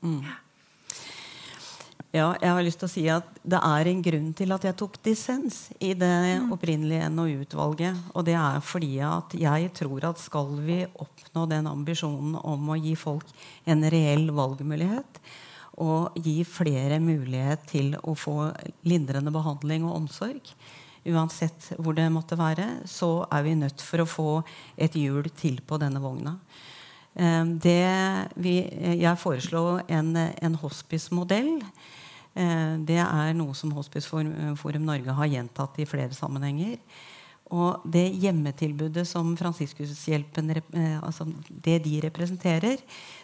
Ja, 2.13 2.35
jeg 2.37 2.51
har 2.53 2.61
lyst 2.61 2.83
til 2.83 2.89
å 2.91 2.93
si 2.93 3.03
at 3.09 3.29
Det 3.41 3.57
er 3.57 3.89
en 3.89 4.03
grunn 4.05 4.33
til 4.37 4.53
at 4.53 4.65
jeg 4.67 4.77
tok 4.77 4.99
dissens 5.01 5.71
i 5.81 5.95
det 5.97 6.43
opprinnelige 6.53 7.09
NOU-utvalget. 7.09 8.03
Og 8.13 8.27
det 8.29 8.35
er 8.37 8.59
fordi 8.61 8.99
at 9.07 9.33
jeg 9.41 9.71
tror 9.79 10.05
at 10.11 10.21
skal 10.21 10.53
vi 10.61 10.83
oppnå 10.85 11.47
den 11.49 11.71
ambisjonen 11.71 12.37
om 12.37 12.69
å 12.69 12.77
gi 12.77 12.93
folk 13.01 13.33
en 13.65 13.89
reell 13.89 14.29
valgmulighet, 14.37 15.23
og 15.81 16.19
gi 16.21 16.43
flere 16.45 17.01
mulighet 17.01 17.65
til 17.71 17.95
å 18.05 18.13
få 18.13 18.53
lindrende 18.85 19.33
behandling 19.33 19.87
og 19.89 20.03
omsorg, 20.03 20.53
uansett 21.09 21.73
hvor 21.81 21.97
det 21.97 22.11
måtte 22.13 22.37
være, 22.37 22.85
så 22.85 23.25
er 23.33 23.49
vi 23.49 23.57
nødt 23.59 23.81
for 23.81 24.05
å 24.05 24.11
få 24.19 24.29
et 24.77 25.01
hjul 25.01 25.33
til 25.33 25.63
på 25.65 25.81
denne 25.81 26.03
vogna. 26.05 26.37
Eh, 27.15 27.45
Det 27.45 28.29
vi, 28.37 28.57
jeg 29.01 29.19
foreslår 29.19 29.83
en, 29.89 30.17
en 30.17 30.55
hospice-modell. 30.55 31.63
Eh, 32.35 32.77
Det 32.79 32.99
er 32.99 33.33
noe 33.35 33.55
som 33.55 33.73
Hospiceforum 33.73 34.57
Forum 34.57 34.87
Norge 34.89 35.13
har 35.13 35.27
gjentatt 35.27 35.79
i 35.79 35.89
flere 35.89 36.15
sammenhenger. 36.15 36.79
Og 37.53 37.85
det 37.85 38.07
hjemmetilbudet 38.17 39.05
som 39.07 39.37
Fransiskushjelpen 39.37 40.51
eh, 40.57 40.99
altså 41.03 41.27
det 41.49 41.83
de 41.85 42.01
representerer, 42.01 42.79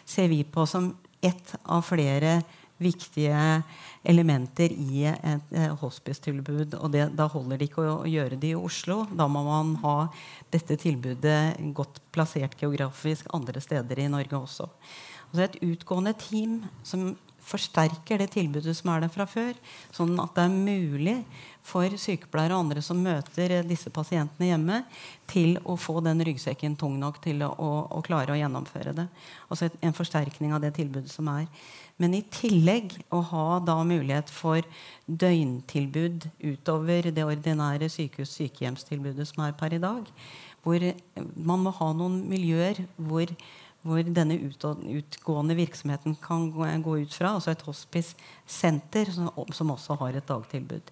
ser 0.05 0.27
vi 0.29 0.43
på 0.43 0.65
som 0.69 0.95
ett 1.21 1.55
av 1.65 1.81
flere 1.83 2.43
viktige 2.79 3.61
elementer 4.07 4.71
i 4.71 5.05
et 5.09 5.53
eh, 5.55 5.71
hospicetilbud. 5.81 6.77
Og 6.79 6.91
det, 6.93 7.09
da 7.17 7.27
holder 7.31 7.59
det 7.59 7.69
ikke 7.69 7.85
å, 7.85 7.97
gjøre 8.09 8.39
det 8.39 8.53
i 8.53 8.59
Oslo. 8.59 9.03
Da 9.11 9.27
må 9.31 9.43
man 9.45 9.75
ha 9.83 9.95
dette 10.51 10.79
tilbudet 10.79 11.59
godt 11.77 12.01
plassert 12.15 12.57
geografisk 12.59 13.29
andre 13.35 13.61
steder 13.63 14.03
i 14.03 14.09
Norge 14.11 14.39
også. 14.39 14.69
Altså 15.29 15.45
et 15.45 15.59
utgående 15.67 16.15
team 16.17 16.61
som 16.83 17.11
forsterker 17.49 18.21
det 18.21 18.29
tilbudet 18.35 18.75
som 18.77 18.91
er 18.93 19.03
der 19.03 19.13
fra 19.13 19.25
før, 19.29 19.57
sånn 19.95 20.13
at 20.21 20.35
det 20.37 20.45
er 20.45 20.53
mulig 20.53 21.15
for 21.65 21.97
sykepleiere 22.01 22.55
og 22.55 22.63
andre 22.63 22.83
som 22.85 23.01
møter 23.03 23.59
disse 23.67 23.91
pasientene 23.93 24.51
hjemme, 24.51 24.79
til 25.29 25.59
å 25.69 25.75
få 25.77 25.99
den 26.05 26.23
ryggsekken 26.25 26.77
tung 26.79 26.95
nok 27.01 27.19
til 27.23 27.43
å, 27.45 27.51
å, 27.51 27.71
å 27.99 28.01
klare 28.05 28.33
å 28.33 28.39
gjennomføre 28.39 28.95
det. 28.97 29.05
Altså 29.49 29.69
en 29.85 29.97
forsterkning 29.97 30.55
av 30.55 30.63
det 30.63 30.73
tilbudet 30.79 31.11
som 31.13 31.29
er. 31.33 31.45
Men 31.99 32.15
i 32.15 32.23
tillegg 32.31 32.95
å 33.11 33.19
ha 33.33 33.47
da 33.59 33.75
mulighet 33.83 34.31
for 34.31 34.63
døgntilbud 35.05 36.29
utover 36.47 37.09
det 37.11 37.25
ordinære 37.27 37.89
sykehus-sykehjemstilbudet 37.91 39.27
som 39.27 39.43
er 39.43 39.57
per 39.59 39.75
i 39.75 39.81
dag. 39.83 40.07
Hvor 40.63 40.85
man 41.35 41.65
må 41.65 41.73
ha 41.75 41.89
noen 41.95 42.21
miljøer 42.31 42.79
hvor, 42.95 43.27
hvor 43.87 44.03
denne 44.03 44.35
utgående 44.35 45.55
virksomheten 45.55 46.17
kan 46.21 46.49
gå, 46.51 46.97
ut 46.99 47.13
fra. 47.15 47.35
Altså 47.37 47.53
et 47.53 47.63
hospice-senter 47.63 49.11
som, 49.15 49.29
som 49.55 49.71
også 49.71 49.97
har 50.01 50.17
et 50.19 50.27
dagtilbud. 50.27 50.91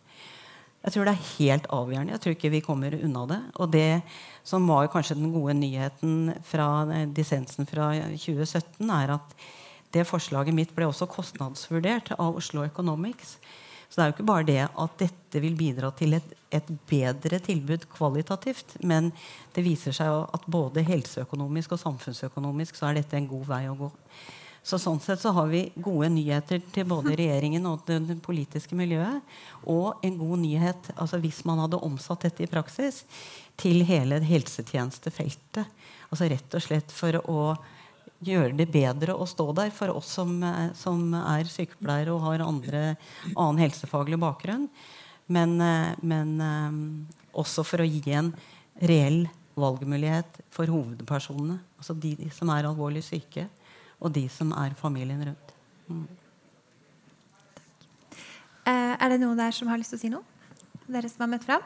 Jeg 0.87 0.93
tror 0.93 1.07
det 1.09 1.13
er 1.17 1.29
helt 1.35 1.67
avgjørende. 1.73 2.13
Jeg 2.15 2.23
tror 2.23 2.35
ikke 2.37 2.53
vi 2.53 2.63
kommer 2.63 2.95
unna 2.95 3.25
det. 3.27 3.39
Og 3.59 3.71
det 3.73 4.01
som 4.47 4.67
var 4.69 4.87
kanskje 4.93 5.17
den 5.19 5.33
gode 5.33 5.57
nyheten 5.57 6.31
fra 6.47 6.69
eh, 6.95 7.07
dissensen 7.11 7.67
fra 7.67 7.91
2017, 8.13 8.87
er 8.87 9.17
at 9.17 9.37
det 9.95 10.07
forslaget 10.07 10.55
mitt 10.55 10.71
ble 10.75 10.87
også 10.87 11.09
kostnadsvurdert 11.11 12.13
av 12.15 12.39
Oslo 12.39 12.63
Economics. 12.63 13.35
Så 13.87 13.95
det 13.95 14.03
er 14.03 14.09
jo 14.09 14.15
ikke 14.17 14.29
bare 14.29 14.47
det 14.47 14.63
at 14.67 14.97
dette 14.99 15.41
vil 15.43 15.55
bidra 15.57 15.91
til 15.95 16.17
et, 16.17 16.33
et 16.53 16.71
bedre 16.89 17.39
tilbud 17.43 17.87
kvalitativt, 17.93 18.75
men 18.83 19.13
det 19.55 19.63
viser 19.65 19.95
seg 19.95 20.25
at 20.35 20.49
både 20.51 20.83
helseøkonomisk 20.87 21.75
og 21.75 21.81
samfunnsøkonomisk 21.85 22.75
så 22.75 22.89
er 22.89 22.99
dette 22.99 23.17
en 23.19 23.29
god 23.31 23.47
vei 23.53 23.63
å 23.71 23.77
gå. 23.79 23.89
Så 24.67 24.75
sånn 24.83 24.99
sett 24.99 25.21
så 25.21 25.31
har 25.31 25.47
vi 25.47 25.61
gode 25.79 26.09
nyheter 26.11 26.59
til 26.75 26.87
både 26.89 27.13
regjeringen 27.15 27.63
og 27.69 27.85
det 27.87 28.17
politiske 28.25 28.75
miljøet. 28.75 29.23
Og 29.63 30.03
en 30.03 30.17
god 30.19 30.41
nyhet 30.43 30.89
altså 30.97 31.21
hvis 31.23 31.39
man 31.47 31.61
hadde 31.63 31.79
omsatt 31.87 32.25
dette 32.27 32.43
i 32.43 32.51
praksis 32.51 33.05
til 33.59 33.85
hele 33.87 34.19
helsetjenestefeltet. 34.27 35.71
Altså 36.11 36.27
rett 36.27 36.59
og 36.59 36.65
slett 36.65 36.91
for 36.91 37.15
å 37.23 37.39
gjøre 38.23 38.55
det 38.57 38.67
bedre 38.73 39.15
å 39.15 39.27
stå 39.29 39.51
der 39.57 39.71
for 39.73 39.93
oss 39.93 40.09
som, 40.17 40.41
eh, 40.43 40.73
som 40.73 41.13
er 41.13 41.49
sykepleiere 41.49 42.13
og 42.13 42.23
har 42.25 42.45
andre, 42.45 42.97
annen 43.35 43.61
helsefaglig 43.61 44.19
bakgrunn. 44.19 44.67
Men, 45.27 45.59
eh, 45.61 45.95
men 46.01 46.41
eh, 46.41 46.77
også 47.37 47.65
for 47.65 47.83
å 47.83 47.87
gi 47.87 48.13
en 48.13 48.33
reell 48.81 49.27
valgmulighet 49.57 50.41
for 50.53 50.69
hovedpersonene. 50.69 51.59
Altså 51.77 51.93
de 51.97 52.29
som 52.31 52.49
er 52.49 52.65
alvorlig 52.69 53.03
syke, 53.03 53.47
og 53.99 54.13
de 54.13 54.27
som 54.29 54.51
er 54.53 54.75
familien 54.77 55.23
rundt. 55.25 55.53
Mm. 55.89 56.07
Er 58.67 59.09
det 59.09 59.21
noen 59.21 59.37
der 59.39 59.53
som 59.55 59.69
har 59.71 59.77
lyst 59.79 59.93
til 59.93 59.97
å 59.97 60.01
si 60.01 60.09
noe? 60.11 60.23
Dere 60.87 61.09
som 61.09 61.23
har 61.23 61.31
møtt 61.31 61.45
fram? 61.47 61.63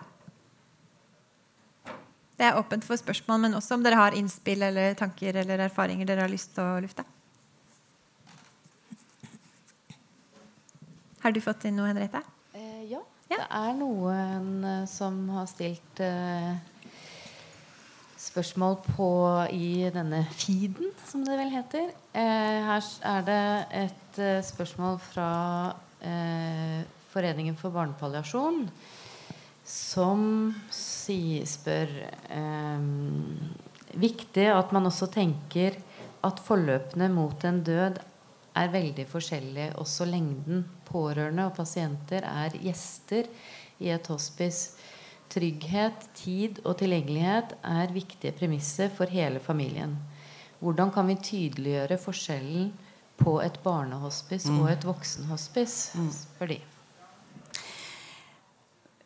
Det 2.41 2.47
er 2.49 2.57
åpent 2.57 2.81
for 2.81 2.97
spørsmål, 2.97 3.37
men 3.43 3.53
også 3.53 3.75
om 3.77 3.83
dere 3.85 3.99
har 3.99 4.15
innspill 4.17 4.63
eller 4.65 4.95
tanker 4.97 5.35
eller 5.43 5.61
erfaringer 5.67 6.07
dere 6.09 6.23
har 6.25 6.31
lyst 6.31 6.55
til 6.55 6.65
å 6.65 6.79
lufte. 6.81 7.03
Har 11.21 11.35
du 11.35 11.37
fått 11.45 11.67
inn 11.69 11.77
noe, 11.77 11.91
Henriette? 11.91 12.23
Eh, 12.57 12.87
ja. 12.89 13.03
Ja. 13.29 13.43
Det 13.43 13.45
er 13.59 13.75
noen 13.77 14.47
eh, 14.65 14.87
som 14.89 15.19
har 15.35 15.45
stilt 15.51 16.01
eh, 16.01 16.55
spørsmål 18.23 18.79
på 18.87 19.11
i 19.53 19.91
denne 19.93 20.23
feeden, 20.33 20.89
som 21.11 21.21
det 21.27 21.37
vel 21.37 21.53
heter. 21.53 21.93
Eh, 22.17 22.71
her 22.71 22.89
er 23.11 23.27
det 23.29 23.43
et 23.83 24.17
eh, 24.17 24.41
spørsmål 24.49 24.97
fra 25.11 25.29
eh, 26.01 26.81
Foreningen 27.11 27.57
for 27.59 27.75
barnepalliasjon, 27.75 28.65
som 29.71 30.21
sier, 30.73 31.47
spør 31.47 31.91
eh, 32.29 32.87
Viktig 34.01 34.45
at 34.47 34.71
man 34.71 34.87
også 34.87 35.09
tenker 35.11 35.75
at 36.23 36.39
forløpene 36.45 37.09
mot 37.11 37.43
en 37.43 37.59
død 37.67 37.97
er 38.55 38.71
veldig 38.71 39.03
forskjellige. 39.09 39.73
Også 39.81 40.07
lengden. 40.07 40.63
Pårørende 40.87 41.49
og 41.49 41.55
pasienter 41.57 42.23
er 42.27 42.55
gjester 42.63 43.27
i 43.83 43.91
et 43.91 44.07
hospice. 44.11 44.77
Trygghet, 45.31 46.07
tid 46.15 46.59
og 46.65 46.77
tilgjengelighet 46.79 47.55
er 47.67 47.93
viktige 47.95 48.35
premisser 48.35 48.91
for 48.95 49.11
hele 49.11 49.39
familien. 49.43 49.95
Hvordan 50.59 50.91
kan 50.91 51.07
vi 51.07 51.15
tydeliggjøre 51.19 51.99
forskjellen 51.99 52.71
på 53.21 53.39
et 53.43 53.59
barnehospice 53.63 54.51
og 54.59 54.67
et 54.71 54.85
voksenhospice? 54.87 55.99
spør 56.15 56.55
de. 56.55 56.61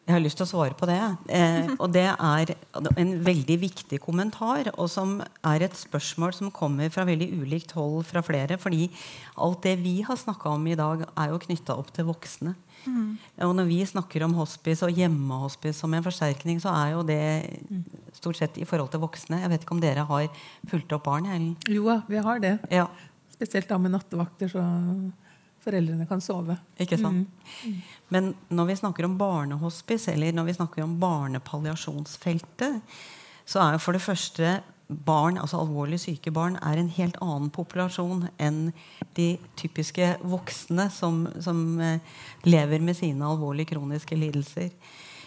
Jeg 0.06 0.14
har 0.14 0.22
lyst 0.22 0.38
til 0.38 0.46
å 0.46 0.50
svare 0.52 0.76
på 0.78 0.86
det. 0.86 1.00
Eh, 1.34 1.72
og 1.80 1.88
det 1.96 2.06
er 2.14 2.52
en 2.94 3.14
veldig 3.26 3.56
viktig 3.64 3.98
kommentar, 4.04 4.70
og 4.76 4.86
som 4.94 5.16
er 5.42 5.66
et 5.66 5.78
spørsmål 5.80 6.36
som 6.38 6.52
kommer 6.54 6.92
fra 6.94 7.08
veldig 7.10 7.32
ulikt 7.42 7.74
hold 7.74 8.06
fra 8.06 8.22
flere. 8.22 8.60
fordi 8.62 8.92
alt 9.42 9.64
det 9.64 9.80
vi 9.82 10.02
har 10.06 10.16
snakka 10.16 10.54
om 10.54 10.68
i 10.68 10.78
dag, 10.78 11.08
er 11.18 11.34
jo 11.34 11.42
knytta 11.42 11.74
opp 11.74 11.90
til 11.92 12.06
voksne. 12.06 12.54
Mm. 12.86 13.18
Og 13.48 13.56
når 13.58 13.66
vi 13.66 13.80
snakker 13.82 14.24
om 14.24 14.38
hospice 14.38 14.86
og 14.86 14.94
hjemmehospice 14.94 15.80
som 15.80 15.94
en 15.94 16.06
forsterkning, 16.06 16.62
så 16.62 16.70
er 16.70 16.94
jo 16.94 17.02
det 17.02 17.24
stort 18.14 18.38
sett 18.38 18.58
i 18.62 18.66
forhold 18.66 18.94
til 18.94 19.02
voksne. 19.02 19.42
Jeg 19.42 19.50
vet 19.50 19.66
ikke 19.66 19.74
om 19.74 19.82
dere 19.82 20.06
har 20.06 20.30
fulgt 20.70 20.94
opp 20.94 21.10
barn? 21.10 21.26
Eller? 21.26 21.56
Jo, 21.66 21.90
vi 22.08 22.22
har 22.22 22.40
det. 22.40 22.60
Ja. 22.70 22.86
Spesielt 23.34 23.68
da 23.70 23.82
med 23.82 23.98
nattevakter. 23.98 24.54
så 24.54 24.62
foreldrene 25.66 26.08
kan 26.10 26.22
sove. 26.24 26.58
Ikke 26.82 27.00
sant? 27.02 27.28
Mm. 27.66 27.82
Men 28.14 28.32
når 28.54 28.70
vi 28.70 28.80
snakker 28.84 29.08
om 29.08 29.18
barnehospice, 29.20 30.14
eller 30.14 30.36
når 30.36 30.52
vi 30.52 30.58
snakker 30.60 30.86
om 30.86 30.96
barnepalliasjonsfeltet, 31.02 32.96
så 33.46 33.62
er 33.62 33.82
for 33.82 33.98
det 33.98 34.06
første 34.06 34.60
barn, 34.88 35.40
altså 35.42 35.60
alvorlig 35.64 36.00
syke 36.04 36.32
barn 36.34 36.60
er 36.62 36.78
en 36.78 36.92
helt 36.94 37.18
annen 37.24 37.50
populasjon 37.54 38.28
enn 38.42 38.70
de 39.18 39.36
typiske 39.58 40.12
voksne 40.22 40.90
som, 40.94 41.26
som 41.42 41.80
eh, 41.82 42.00
lever 42.46 42.84
med 42.86 42.98
sine 42.98 43.26
alvorlige 43.26 43.74
kroniske 43.74 44.18
lidelser. 44.20 44.70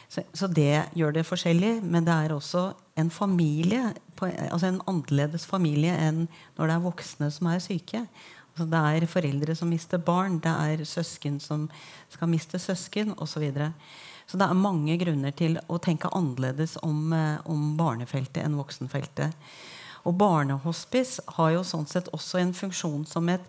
Så, 0.09 0.23
så, 0.33 0.47
det 0.47 0.87
gjør 0.97 1.19
det 1.19 1.27
forskjellig, 1.29 1.83
men 1.85 2.07
det 2.07 2.15
er 2.15 2.33
også 2.33 2.71
en 2.99 3.11
familie, 3.13 3.91
altså 4.23 4.71
en 4.71 4.81
annerledes 4.89 5.45
familie 5.47 5.93
enn 6.01 6.23
når 6.57 6.71
det 6.71 6.77
er 6.77 6.87
voksne 6.87 7.29
som 7.35 7.51
er 7.51 7.61
syke. 7.61 8.07
Det 8.67 8.83
er 8.97 9.07
foreldre 9.11 9.55
som 9.57 9.71
mister 9.71 10.01
barn, 10.03 10.41
det 10.43 10.51
er 10.51 10.85
søsken 10.89 11.39
som 11.41 11.69
skal 12.11 12.31
miste 12.33 12.59
søsken 12.59 13.15
osv. 13.17 13.27
Så, 13.39 13.41
videre. 13.43 13.73
så 14.27 14.39
det 14.41 14.49
er 14.49 14.59
mange 14.59 14.97
grunner 14.99 15.35
til 15.37 15.59
å 15.69 15.79
tenke 15.79 16.11
annerledes 16.11 16.77
om, 16.83 17.13
eh, 17.13 17.39
om 17.47 17.77
barnefeltet 17.79 18.43
enn 18.43 18.59
voksenfeltet. 18.59 19.37
Og 20.07 20.17
barnehospice 20.19 21.23
har 21.37 21.53
jo 21.55 21.65
sånn 21.67 21.87
sett 21.87 22.09
også 22.17 22.41
en 22.41 22.55
funksjon 22.57 23.07
som 23.07 23.29
et 23.29 23.45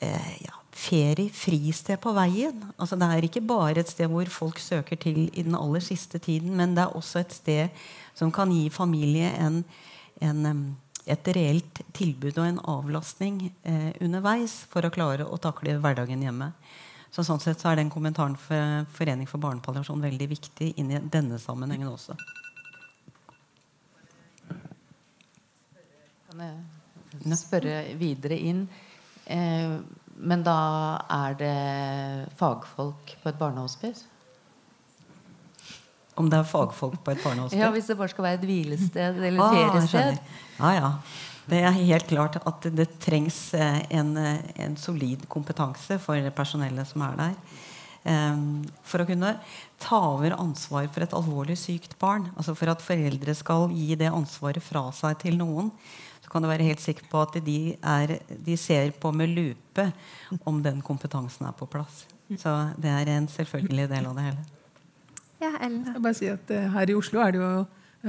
eh, 0.00 0.34
ja, 0.44 0.56
ferie, 0.70 1.30
fristed 1.34 2.00
på 2.00 2.12
veien. 2.16 2.60
Altså 2.78 2.96
Det 2.96 3.08
er 3.08 3.26
ikke 3.26 3.44
bare 3.44 3.80
et 3.80 3.90
sted 3.90 4.10
hvor 4.10 4.28
folk 4.32 4.60
søker 4.62 4.96
til 4.96 5.26
i 5.28 5.42
den 5.42 5.56
aller 5.58 5.82
siste 5.84 6.18
tiden, 6.18 6.54
men 6.56 6.76
det 6.76 6.84
er 6.84 6.96
også 6.96 7.24
et 7.24 7.34
sted 7.34 7.82
som 8.14 8.32
kan 8.32 8.52
gi 8.52 8.68
familie 8.70 9.32
en, 9.40 9.64
en 10.20 10.46
et 11.08 11.30
reelt 11.34 11.80
tilbud 11.96 12.36
og 12.36 12.46
en 12.46 12.60
avlastning 12.72 13.42
eh, 13.62 13.90
underveis 14.02 14.60
for 14.70 14.84
å 14.84 14.92
klare 14.92 15.26
å 15.26 15.38
takle 15.40 15.78
hverdagen 15.80 16.22
hjemme. 16.24 16.50
Så 17.10 17.24
sånn 17.26 17.40
sett 17.42 17.62
så 17.62 17.72
er 17.72 17.80
den 17.80 17.90
kommentaren 17.90 18.36
for 18.38 18.84
Forening 18.94 19.26
for 19.26 19.42
barnepalliasjon 19.42 20.04
veldig 20.04 20.28
viktig 20.30 20.74
inn 20.78 20.92
i 20.94 21.00
denne 21.10 21.40
sammenhengen 21.42 21.90
også. 21.90 22.14
Kan 26.30 26.44
jeg 26.44 27.40
spørre 27.40 27.80
videre 27.98 28.38
inn? 28.38 28.62
Eh, 29.26 29.74
men 30.20 30.44
da 30.44 30.60
er 31.10 31.36
det 31.40 31.58
fagfolk 32.38 33.16
på 33.22 33.30
et 33.30 33.40
barnehospice? 33.40 34.06
Om 36.20 36.28
det 36.30 36.38
er 36.40 36.46
fagfolk 36.48 37.00
på 37.04 37.14
et 37.14 37.24
barnehospice? 37.24 37.60
Ja, 37.60 37.72
Hvis 37.74 37.88
det 37.88 37.96
bare 37.98 38.12
skal 38.12 38.26
være 38.28 38.40
et 38.40 38.46
hvilested 38.50 39.20
eller 39.30 39.42
ah, 39.46 39.56
feriested. 39.56 40.20
Ja, 40.60 40.72
ja. 40.76 40.92
Det 41.50 41.62
er 41.64 41.74
helt 41.74 42.06
klart 42.06 42.36
at 42.46 42.68
det 42.76 42.86
trengs 43.02 43.38
eh, 43.58 43.80
en, 43.96 44.12
eh, 44.20 44.44
en 44.62 44.76
solid 44.78 45.24
kompetanse 45.32 45.98
for 46.02 46.30
personellet 46.36 46.86
som 46.92 47.02
er 47.08 47.18
der. 47.18 47.34
Um, 48.00 48.62
for 48.80 49.02
å 49.02 49.04
kunne 49.04 49.34
ta 49.80 49.98
over 50.14 50.32
ansvar 50.38 50.86
for 50.88 51.04
et 51.04 51.16
alvorlig 51.16 51.58
sykt 51.60 51.98
barn. 52.00 52.30
altså 52.36 52.54
For 52.56 52.72
at 52.72 52.84
foreldre 52.84 53.34
skal 53.36 53.68
gi 53.76 53.96
det 54.00 54.08
ansvaret 54.08 54.64
fra 54.64 54.86
seg 54.96 55.18
til 55.20 55.36
noen, 55.40 55.68
så 56.24 56.32
kan 56.32 56.44
du 56.44 56.48
være 56.48 56.68
helt 56.70 56.80
sikker 56.80 57.10
på 57.10 57.20
at 57.26 57.36
de, 57.44 57.58
er, 57.76 58.16
de 58.30 58.56
ser 58.56 58.94
på 58.96 59.12
med 59.12 59.34
lupe 59.34 59.90
om 60.48 60.62
den 60.64 60.80
kompetansen 60.86 61.48
er 61.50 61.56
på 61.58 61.68
plass. 61.68 62.06
Så 62.38 62.54
det 62.80 62.92
er 62.94 63.12
en 63.18 63.28
selvfølgelig 63.28 63.90
del 63.90 64.08
av 64.08 64.16
det 64.16 64.30
hele. 64.30 64.59
Ja, 65.40 65.54
Ellen. 65.64 65.84
Jeg 65.88 66.02
bare 66.04 66.16
si 66.18 66.28
at 66.28 66.50
uh, 66.52 66.66
Her 66.74 66.92
i 66.92 66.96
Oslo 66.98 67.22
er 67.24 67.34
det 67.34 67.40
jo 67.40 67.52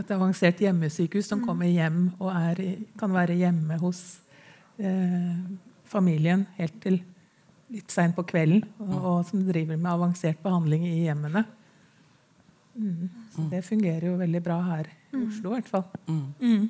et 0.02 0.12
avansert 0.16 0.60
hjemmesykehus 0.64 1.28
som 1.28 1.42
mm. 1.42 1.48
kommer 1.48 1.72
hjem 1.72 2.04
og 2.20 2.30
er, 2.32 2.60
kan 3.00 3.12
være 3.12 3.36
hjemme 3.36 3.76
hos 3.82 4.22
eh, 4.80 5.34
familien 5.92 6.46
helt 6.56 6.78
til 6.84 7.02
litt 7.72 7.92
seint 7.92 8.16
på 8.16 8.24
kvelden. 8.28 8.64
Og, 8.80 8.92
mm. 8.92 9.02
og, 9.02 9.18
som 9.28 9.42
driver 9.48 9.80
med 9.80 9.92
avansert 9.92 10.40
behandling 10.44 10.86
i 10.88 11.02
hjemmene. 11.10 11.44
Mm. 12.76 13.10
Så 13.34 13.48
det 13.52 13.66
fungerer 13.68 14.08
jo 14.08 14.20
veldig 14.20 14.44
bra 14.46 14.62
her 14.70 14.88
i 14.92 15.18
mm. 15.18 15.26
Oslo 15.26 15.52
i 15.52 15.60
hvert 15.60 15.74
fall. 15.74 15.84
Mm. 16.08 16.70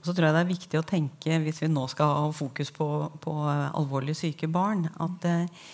Og 0.00 0.08
så 0.08 0.14
tror 0.14 0.28
jeg 0.28 0.34
det 0.34 0.42
er 0.42 0.50
viktig 0.50 0.80
å 0.80 0.86
tenke, 0.86 1.38
hvis 1.44 1.62
vi 1.62 1.70
nå 1.70 1.86
skal 1.90 2.10
ha 2.16 2.26
fokus 2.34 2.74
på, 2.74 2.88
på 3.22 3.36
alvorlig 3.46 4.16
syke 4.18 4.50
barn, 4.50 4.86
at 4.98 5.30
uh, 5.30 5.70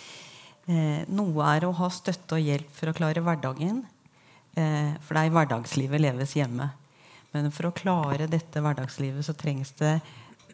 Eh, 0.67 1.03
noe 1.07 1.51
er 1.55 1.63
å 1.63 1.75
ha 1.77 1.87
støtte 1.93 2.35
og 2.35 2.43
hjelp 2.43 2.71
for 2.75 2.91
å 2.91 2.95
klare 2.97 3.23
hverdagen. 3.23 3.85
Eh, 4.57 4.93
for 5.05 5.15
det 5.15 5.23
er 5.23 5.35
hverdagslivet 5.35 6.03
leves 6.03 6.35
hjemme. 6.35 6.71
Men 7.33 7.51
for 7.55 7.69
å 7.69 7.75
klare 7.75 8.27
dette 8.31 8.63
hverdagslivet 8.63 9.25
så 9.27 9.35
trengs 9.37 9.71
det 9.79 9.99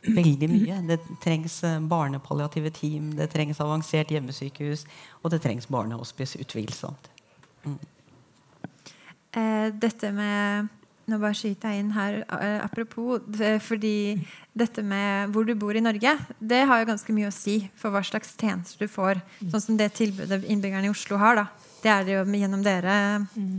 veldig 0.04 0.50
mye. 0.52 0.82
Det 0.90 1.00
trengs 1.24 1.62
eh, 1.64 1.80
barnepalliative 1.80 2.74
team, 2.76 3.14
det 3.18 3.30
trengs 3.34 3.62
avansert 3.64 4.12
hjemmesykehus, 4.14 4.86
og 5.24 5.34
det 5.34 5.42
trengs 5.46 5.70
barnehospice. 5.72 6.42
Utvilsomt. 6.44 7.10
Mm. 7.64 7.80
Eh, 9.34 9.68
dette 9.82 10.12
med 10.14 10.70
nå 11.10 11.20
bare 11.20 11.36
skyter 11.36 11.74
jeg 11.74 11.84
inn 11.84 11.92
her 11.96 12.22
uh, 12.32 12.64
apropos. 12.64 13.24
Fordi 13.66 13.96
dette 14.56 14.84
med 14.86 15.34
hvor 15.34 15.48
du 15.48 15.54
bor 15.60 15.76
i 15.76 15.84
Norge, 15.84 16.16
det 16.40 16.62
har 16.70 16.82
jo 16.82 16.90
ganske 16.92 17.16
mye 17.16 17.32
å 17.32 17.36
si 17.36 17.58
for 17.80 17.94
hva 17.94 18.04
slags 18.06 18.36
tjenester 18.40 18.86
du 18.86 18.92
får. 18.92 19.22
Sånn 19.52 19.66
som 19.68 19.80
det 19.80 19.92
tilbudet 19.98 20.44
innbyggerne 20.46 20.88
i 20.88 20.94
Oslo 20.94 21.20
har. 21.22 21.42
da. 21.42 21.48
Det 21.84 21.92
er 21.92 22.08
det 22.08 22.16
jo 22.16 22.24
Gjennom 22.44 22.64
dere 22.64 22.96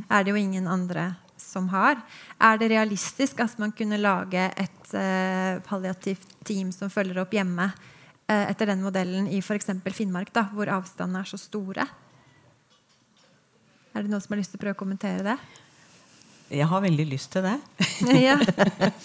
er 0.09 0.25
det 0.25 0.33
jo 0.33 0.41
ingen 0.41 0.69
andre 0.71 1.13
som 1.55 1.69
har. 1.73 2.01
Er 2.43 2.59
det 2.59 2.71
realistisk 2.73 3.41
at 3.45 3.59
man 3.61 3.75
kunne 3.77 4.01
lage 4.01 4.47
et 4.61 4.95
uh, 4.97 5.61
palliativt 5.67 6.39
team 6.47 6.73
som 6.75 6.93
følger 6.93 7.21
opp 7.23 7.35
hjemme 7.37 7.69
uh, 7.71 8.45
etter 8.49 8.73
den 8.73 8.83
modellen 8.85 9.29
i 9.31 9.43
f.eks. 9.43 9.71
Finnmark, 9.95 10.33
da, 10.35 10.49
hvor 10.55 10.73
avstandene 10.73 11.23
er 11.23 11.31
så 11.31 11.41
store? 11.41 11.87
Er 13.95 14.03
det 14.03 14.11
noen 14.11 14.23
som 14.23 14.35
har 14.35 14.43
lyst 14.43 14.55
til 14.55 14.59
å 14.59 14.65
prøve 14.65 14.77
å 14.77 14.83
kommentere 14.83 15.23
det? 15.23 15.37
Jeg 16.53 16.69
har 16.69 16.83
veldig 16.85 17.07
lyst 17.09 17.33
til 17.35 17.47
det. 17.47 17.59
Ja. 18.27 18.37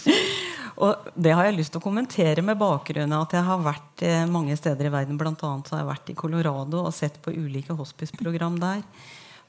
og 0.84 1.12
det 1.16 1.34
har 1.36 1.48
jeg 1.48 1.60
lyst 1.60 1.74
til 1.74 1.82
å 1.82 1.84
kommentere 1.84 2.44
med 2.46 2.60
bakgrunn 2.60 3.14
av 3.16 3.28
at 3.28 3.38
jeg 3.38 3.48
har 3.48 3.64
vært 3.64 4.04
eh, 4.06 4.26
mange 4.32 4.58
steder 4.60 4.90
i 4.90 4.92
verden. 4.94 5.20
Blant 5.20 5.44
annet 5.48 5.72
har 5.72 5.84
jeg 5.84 5.90
vært 5.92 6.12
i 6.12 6.18
Colorado 6.20 6.84
og 6.84 6.96
sett 6.96 7.20
på 7.24 7.34
ulike 7.36 7.76
hospiceprogram 7.78 8.60
der. 8.62 8.84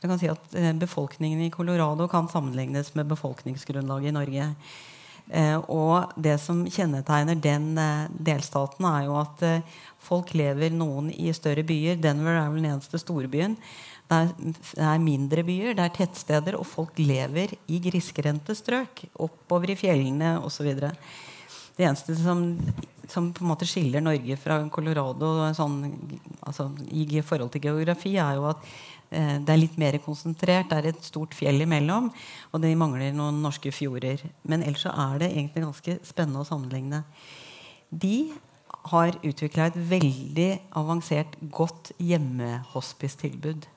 Jeg 0.00 0.08
kan 0.08 0.20
si 0.20 0.30
at 0.32 0.56
eh, 0.58 0.70
Befolkningen 0.78 1.42
i 1.44 1.50
Colorado 1.54 2.06
kan 2.10 2.30
sammenlignes 2.30 2.94
med 2.98 3.10
befolkningsgrunnlaget 3.10 4.12
i 4.12 4.16
Norge. 4.16 4.48
Eh, 5.30 5.58
og 5.70 6.14
det 6.20 6.38
som 6.42 6.62
kjennetegner 6.66 7.38
den 7.42 7.72
delstaten, 8.10 8.86
er 8.86 9.06
jo 9.08 9.18
at 9.20 9.46
folk 10.00 10.34
lever 10.38 10.72
noen 10.74 11.10
i 11.10 11.32
større 11.36 11.66
byer. 11.66 11.98
Denver 12.00 12.38
er 12.38 12.50
vel 12.52 12.62
den 12.62 12.74
eneste 12.74 13.02
storbyen. 13.02 13.58
Det 14.10 14.82
er 14.82 15.02
mindre 15.02 15.44
byer, 15.46 15.76
det 15.78 15.84
er 15.84 15.92
tettsteder, 15.94 16.56
og 16.58 16.66
folk 16.66 16.98
lever 16.98 17.52
i 17.70 17.78
grisgrendte 17.82 18.56
strøk. 18.58 19.04
Oppover 19.22 19.70
i 19.70 19.78
fjellene 19.78 20.32
osv. 20.42 20.72
Det 21.76 21.86
eneste 21.86 22.16
som, 22.18 22.42
som, 23.06 23.28
på 23.32 23.44
en 23.44 23.52
måte 23.52 23.68
skiller 23.70 24.02
Norge 24.02 24.34
fra 24.42 24.58
Colorado 24.74 25.30
sånn, 25.54 25.78
altså, 26.42 26.66
i 26.90 27.22
forhold 27.22 27.54
til 27.54 27.68
geografi, 27.68 28.16
er 28.18 28.40
jo 28.40 28.50
at 28.50 28.66
eh, 29.14 29.38
det 29.38 29.54
er 29.54 29.62
litt 29.62 29.78
mer 29.78 30.00
konsentrert. 30.02 30.72
Det 30.72 30.80
er 30.80 30.90
et 30.90 31.06
stort 31.06 31.38
fjell 31.38 31.62
imellom, 31.62 32.10
og 32.50 32.66
de 32.66 32.74
mangler 32.74 33.14
noen 33.14 33.38
norske 33.46 33.70
fjorder. 33.70 34.26
Men 34.42 34.66
ellers 34.66 34.88
så 34.88 34.94
er 35.06 35.22
det 35.22 35.32
egentlig 35.36 35.68
ganske 35.68 36.00
spennende 36.10 36.42
å 36.42 36.50
sammenligne. 36.50 37.04
De 37.90 38.32
har 38.90 39.14
utvikla 39.22 39.70
et 39.70 39.78
veldig 39.90 40.50
avansert, 40.78 41.38
godt 41.54 41.94
hjemmehospice-tilbud. 42.02 43.70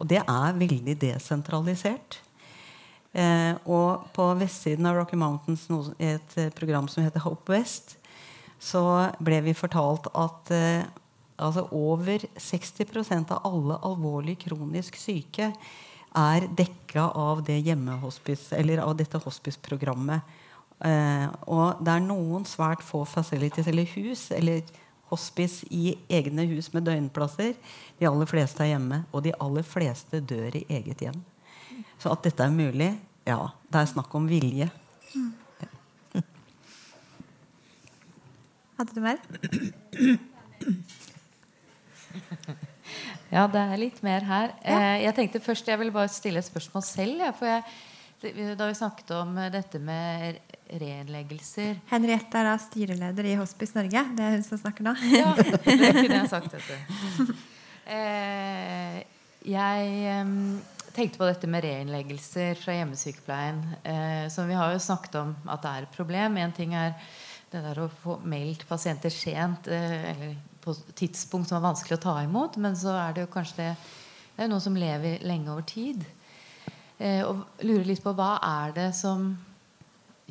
Og 0.00 0.08
det 0.08 0.22
er 0.24 0.58
veldig 0.58 0.96
desentralisert. 1.00 2.18
Eh, 3.12 3.54
og 3.66 4.06
på 4.14 4.26
vestsiden 4.38 4.86
av 4.86 4.96
Rocky 4.96 5.18
Mountains, 5.18 5.66
i 5.98 6.14
et 6.14 6.36
eh, 6.38 6.52
program 6.54 6.88
som 6.88 7.04
heter 7.04 7.24
Hope 7.24 7.52
West, 7.52 7.96
så 8.60 8.82
ble 9.20 9.40
vi 9.44 9.56
fortalt 9.56 10.08
at 10.14 10.52
eh, 10.54 10.82
altså 11.40 11.66
over 11.72 12.26
60% 12.36 13.32
av 13.34 13.46
alle 13.48 13.78
alvorlig 13.88 14.36
kronisk 14.44 14.98
syke 15.00 15.50
er 16.16 16.46
dekka 16.58 17.10
av 17.16 17.42
det 17.46 17.60
eller 17.66 18.82
av 18.82 18.96
dette 18.98 19.18
hospice-programmet. 19.18 20.20
Eh, 20.80 21.26
og 21.46 21.82
det 21.84 21.92
er 21.92 22.04
noen 22.04 22.46
svært 22.48 22.82
få 22.84 23.04
facilities 23.04 23.68
eller 23.68 23.88
hus 23.94 24.30
eller 24.32 24.62
hospice 25.10 25.66
i 25.70 25.94
egne 26.10 26.46
hus 26.50 26.70
med 26.74 26.86
døgnplasser. 26.88 27.54
De 27.98 28.08
aller 28.08 28.30
fleste 28.30 28.64
er 28.64 28.72
hjemme, 28.74 29.02
og 29.12 29.24
de 29.26 29.34
aller 29.42 29.66
fleste 29.66 30.22
dør 30.22 30.56
i 30.60 30.64
eget 30.78 31.04
hjem. 31.06 31.20
Så 32.00 32.12
at 32.12 32.24
dette 32.24 32.44
er 32.44 32.54
mulig, 32.54 32.94
ja, 33.28 33.40
det 33.68 33.82
er 33.82 33.90
snakk 33.90 34.14
om 34.16 34.28
vilje. 34.30 34.70
Hadde 38.80 38.94
du 38.96 39.02
mer? 39.04 39.18
Ja, 43.30 43.44
det 43.46 43.60
er 43.60 43.78
litt 43.78 44.00
mer 44.02 44.24
her. 44.26 44.54
Ja. 44.64 44.78
jeg 45.04 45.14
tenkte 45.14 45.42
først 45.44 45.68
jeg 45.70 45.78
ville 45.78 45.94
bare 45.94 46.10
stille 46.10 46.40
et 46.42 46.48
spørsmål 46.48 46.82
selv. 46.82 47.20
Ja, 47.22 47.30
for 47.36 47.46
jeg, 47.46 48.56
da 48.58 48.66
vi 48.66 48.74
snakket 48.74 49.12
om 49.14 49.36
eh, 49.38 49.52
dette 49.54 49.78
med 49.78 50.40
reinnleggelser 50.78 51.78
Henriette 51.90 52.38
er 52.38 52.46
da 52.46 52.56
styreleder 52.60 53.28
i 53.30 53.36
Hospice 53.40 53.76
Norge. 53.76 54.02
Det 54.16 54.26
er 54.26 54.36
hun 54.36 54.44
som 54.46 54.60
snakker 54.60 54.86
nå. 54.86 54.94
Ja, 55.12 55.32
det 55.40 55.94
kunne 55.96 56.20
jeg 56.20 56.30
sagt. 56.30 56.54
Dette. 56.54 57.38
Eh, 57.90 59.00
jeg 59.50 59.94
eh, 60.12 60.36
tenkte 60.94 61.20
på 61.20 61.26
dette 61.28 61.50
med 61.50 61.64
reinnleggelser 61.64 62.58
fra 62.60 62.76
hjemmesykepleien. 62.76 63.58
Eh, 63.82 64.28
som 64.32 64.48
vi 64.50 64.58
har 64.58 64.74
jo 64.74 64.82
snakket 64.82 65.18
om 65.22 65.34
at 65.50 65.64
det 65.64 65.72
er 65.72 65.88
et 65.88 65.96
problem. 65.96 66.38
En 66.38 66.54
ting 66.54 66.76
er 66.78 66.94
det 67.50 67.64
der 67.64 67.82
å 67.82 67.90
få 68.02 68.20
meldt 68.30 68.66
pasienter 68.68 69.12
sent 69.14 69.68
eh, 69.70 69.98
eller 70.12 70.38
på 70.60 70.74
tidspunkt 70.94 71.48
som 71.48 71.58
er 71.58 71.66
vanskelig 71.66 71.98
å 71.98 72.04
ta 72.04 72.16
imot. 72.22 72.60
Men 72.62 72.78
så 72.78 72.94
er 73.00 73.16
det 73.16 73.26
jo 73.26 73.34
kanskje 73.34 73.62
det, 73.62 73.70
det 74.36 74.46
er 74.46 74.50
noen 74.52 74.64
som 74.64 74.78
lever 74.78 75.22
lenge 75.26 75.52
over 75.52 75.66
tid. 75.66 76.04
Eh, 77.00 77.22
og 77.24 77.64
lurer 77.64 77.88
litt 77.88 78.04
på 78.04 78.14
hva 78.16 78.34
er 78.44 78.76
det 78.76 78.90
som 78.98 79.32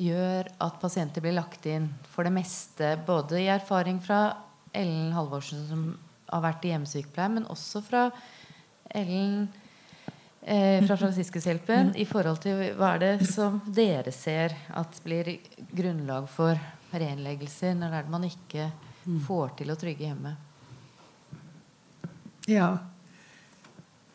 gjør 0.00 0.48
at 0.64 0.78
pasienter 0.80 1.24
blir 1.24 1.36
lagt 1.36 1.66
inn 1.68 1.90
for 2.12 2.24
det 2.26 2.32
meste, 2.34 2.94
både 3.06 3.42
i 3.42 3.50
erfaring 3.52 4.00
fra 4.02 4.22
Ellen 4.72 5.12
Halvorsen, 5.12 5.64
som 5.68 5.82
har 6.30 6.44
vært 6.44 6.64
i 6.64 6.72
hjemmesykepleie, 6.72 7.32
men 7.36 7.48
også 7.50 7.82
fra 7.84 8.06
Ellen 8.96 9.48
eh, 10.42 10.80
fra 10.86 10.96
Fransiskushjelpen, 10.96 11.94
i 12.00 12.06
forhold 12.08 12.40
til 12.44 12.62
hva 12.78 12.94
er 12.94 13.02
det 13.02 13.30
som 13.30 13.60
dere 13.66 14.12
ser 14.14 14.54
at 14.78 15.00
blir 15.04 15.34
grunnlag 15.76 16.28
for 16.30 16.58
reinnleggelser 16.90 17.76
når 17.78 17.90
det 17.92 17.98
er 17.98 18.06
det 18.06 18.14
man 18.14 18.28
ikke 18.30 18.70
får 19.26 19.52
til 19.60 19.74
å 19.74 19.78
trygge 19.78 20.08
hjemme? 20.08 20.36
Ja. 22.50 22.70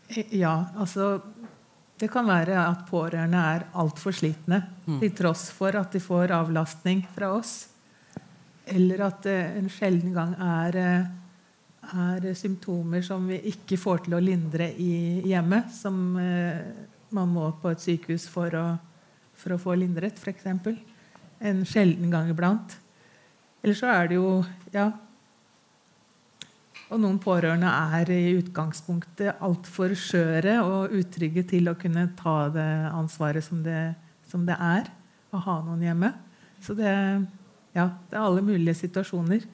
Eh, 0.09 0.33
Ja, 0.37 0.67
altså 0.77 1.19
Det 1.95 2.09
kan 2.11 2.27
være 2.27 2.57
at 2.59 2.83
pårørende 2.89 3.39
er 3.39 3.67
altfor 3.79 4.15
slitne 4.15 4.59
til 4.99 5.13
tross 5.15 5.47
for 5.55 5.75
at 5.79 5.93
de 5.95 6.01
får 6.03 6.33
avlastning 6.35 7.05
fra 7.15 7.29
oss. 7.37 7.69
Eller 8.67 9.05
at 9.05 9.21
det 9.23 9.37
en 9.59 9.69
sjelden 9.71 10.11
gang 10.15 10.33
er, 10.41 10.75
eh, 10.75 11.05
er 11.95 12.33
symptomer 12.35 13.01
som 13.05 13.27
vi 13.29 13.39
ikke 13.51 13.77
får 13.79 14.05
til 14.05 14.17
å 14.17 14.19
lindre 14.19 14.71
i 14.75 15.21
hjemmet, 15.29 15.71
som 15.71 16.17
eh, 16.19 16.59
man 17.15 17.31
må 17.31 17.51
på 17.61 17.71
et 17.71 17.79
sykehus 17.79 18.27
for 18.27 18.51
å, 18.59 18.65
for 19.37 19.55
å 19.55 19.61
få 19.61 19.77
lindret, 19.79 20.19
f.eks. 20.19 20.45
En 21.39 21.63
sjelden 21.63 22.11
gang 22.11 22.27
iblant. 22.33 22.75
Eller 23.63 23.77
så 23.77 23.87
er 23.93 24.09
det 24.09 24.17
jo 24.19 24.43
ja, 24.73 24.89
og 26.93 27.01
noen 27.01 27.17
pårørende 27.21 27.69
er 27.97 28.11
i 28.13 28.35
utgangspunktet 28.37 29.41
altfor 29.43 29.95
skjøre 29.97 30.59
og 30.61 30.93
utrygge 30.93 31.45
til 31.49 31.71
å 31.71 31.77
kunne 31.79 32.11
ta 32.17 32.37
det 32.53 32.69
ansvaret 32.91 33.45
som 33.45 33.63
det, 33.65 33.95
som 34.29 34.45
det 34.45 34.57
er 34.61 34.91
å 35.33 35.41
ha 35.47 35.57
noen 35.65 35.81
hjemme. 35.81 36.11
Så 36.61 36.77
det, 36.77 36.93
ja, 37.73 37.89
det 37.89 38.17
er 38.17 38.21
alle 38.21 38.45
mulige 38.45 38.77
situasjoner. 38.77 39.47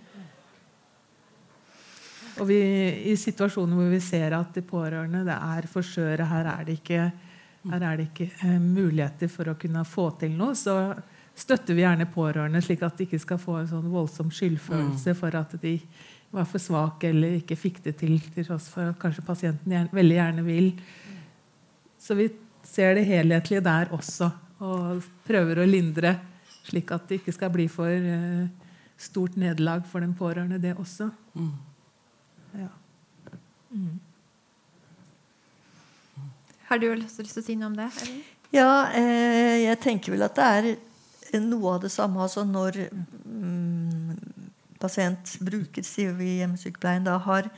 Og 2.42 2.48
vi, 2.50 2.60
I 3.12 3.16
situasjoner 3.20 3.80
hvor 3.80 3.90
vi 3.92 4.04
ser 4.04 4.36
at 4.36 4.52
de 4.56 4.64
pårørende 4.66 5.24
det 5.28 5.36
er 5.36 5.68
for 5.72 5.86
skjøre, 5.86 6.28
her 6.28 6.52
er 6.52 6.68
det 6.68 6.78
ikke, 6.82 7.10
er 7.72 7.88
det 8.00 8.08
ikke 8.10 8.30
eh, 8.44 8.60
muligheter 8.60 9.32
for 9.32 9.52
å 9.52 9.58
kunne 9.60 9.84
få 9.88 10.10
til 10.20 10.36
noe, 10.36 10.56
så 10.58 10.76
støtter 11.38 11.78
vi 11.78 11.84
gjerne 11.84 12.08
pårørende, 12.12 12.62
slik 12.64 12.84
at 12.84 12.98
de 12.98 13.08
ikke 13.08 13.22
skal 13.22 13.40
få 13.40 13.62
en 13.62 13.70
sånn 13.70 13.92
voldsom 13.92 14.32
skyldfølelse 14.36 15.16
for 15.18 15.38
at 15.40 15.56
de 15.62 15.78
var 16.32 16.48
for 16.48 16.64
svak 16.64 17.04
eller 17.10 17.40
ikke 17.42 17.58
fikk 17.60 17.82
det 17.86 17.98
til, 18.00 18.16
til 18.34 18.48
tross 18.48 18.70
for 18.72 18.94
at 18.94 19.00
kanskje 19.02 19.26
pasienten 19.28 19.74
gjerne, 19.74 19.92
veldig 19.96 20.18
gjerne 20.18 20.46
vil. 20.46 20.72
Så 22.00 22.16
vi 22.18 22.30
ser 22.68 22.96
det 22.96 23.06
helhetlige 23.10 23.64
der 23.66 23.92
også, 23.96 24.32
og 24.64 25.04
prøver 25.28 25.62
å 25.62 25.68
lindre, 25.68 26.16
slik 26.68 26.94
at 26.96 27.08
det 27.10 27.20
ikke 27.20 27.36
skal 27.36 27.52
bli 27.54 27.66
for 27.72 27.90
uh, 27.90 28.46
stort 29.02 29.36
nederlag 29.40 29.84
for 29.90 30.04
den 30.04 30.14
pårørende, 30.18 30.62
det 30.62 30.76
også. 30.78 31.10
Ja. 32.56 32.70
Har 36.70 36.80
du 36.80 36.88
lyst 36.96 37.20
til 37.20 37.28
å 37.28 37.44
si 37.44 37.58
noe 37.60 37.72
om 37.72 37.76
det? 37.76 37.90
Eller? 38.04 38.22
Ja, 38.52 38.72
eh, 38.96 39.64
jeg 39.66 39.80
tenker 39.84 40.14
vel 40.14 40.26
at 40.28 40.36
det 40.36 40.48
er 40.48 41.42
noe 41.44 41.78
av 41.78 41.84
det 41.86 41.92
samme. 41.92 42.20
Altså 42.24 42.44
når 42.48 42.84
mm, 42.92 44.41
pasient 44.82 45.38
bruker 45.44 45.86
sier 45.86 46.16
vi 46.18 46.36
i 46.36 46.42
hjemmesykepleien, 46.42 47.06
da 47.08 47.20
har 47.22 47.50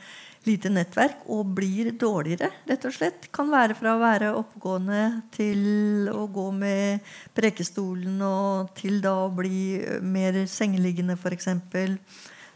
lite 0.44 0.68
nettverk 0.68 1.24
og 1.32 1.54
blir 1.56 1.90
dårligere, 1.96 2.50
rett 2.68 2.84
og 2.84 2.94
slett. 2.94 3.28
Kan 3.34 3.50
være 3.52 3.76
fra 3.78 3.94
å 3.94 4.02
være 4.02 4.34
oppegående 4.36 5.02
til 5.34 6.10
å 6.12 6.26
gå 6.32 6.50
med 6.52 7.14
prekestolen 7.36 8.20
og 8.26 8.74
til 8.76 9.00
da 9.04 9.14
å 9.24 9.32
bli 9.32 9.80
mer 10.04 10.44
sengeliggende, 10.50 11.16
f.eks. 11.16 11.48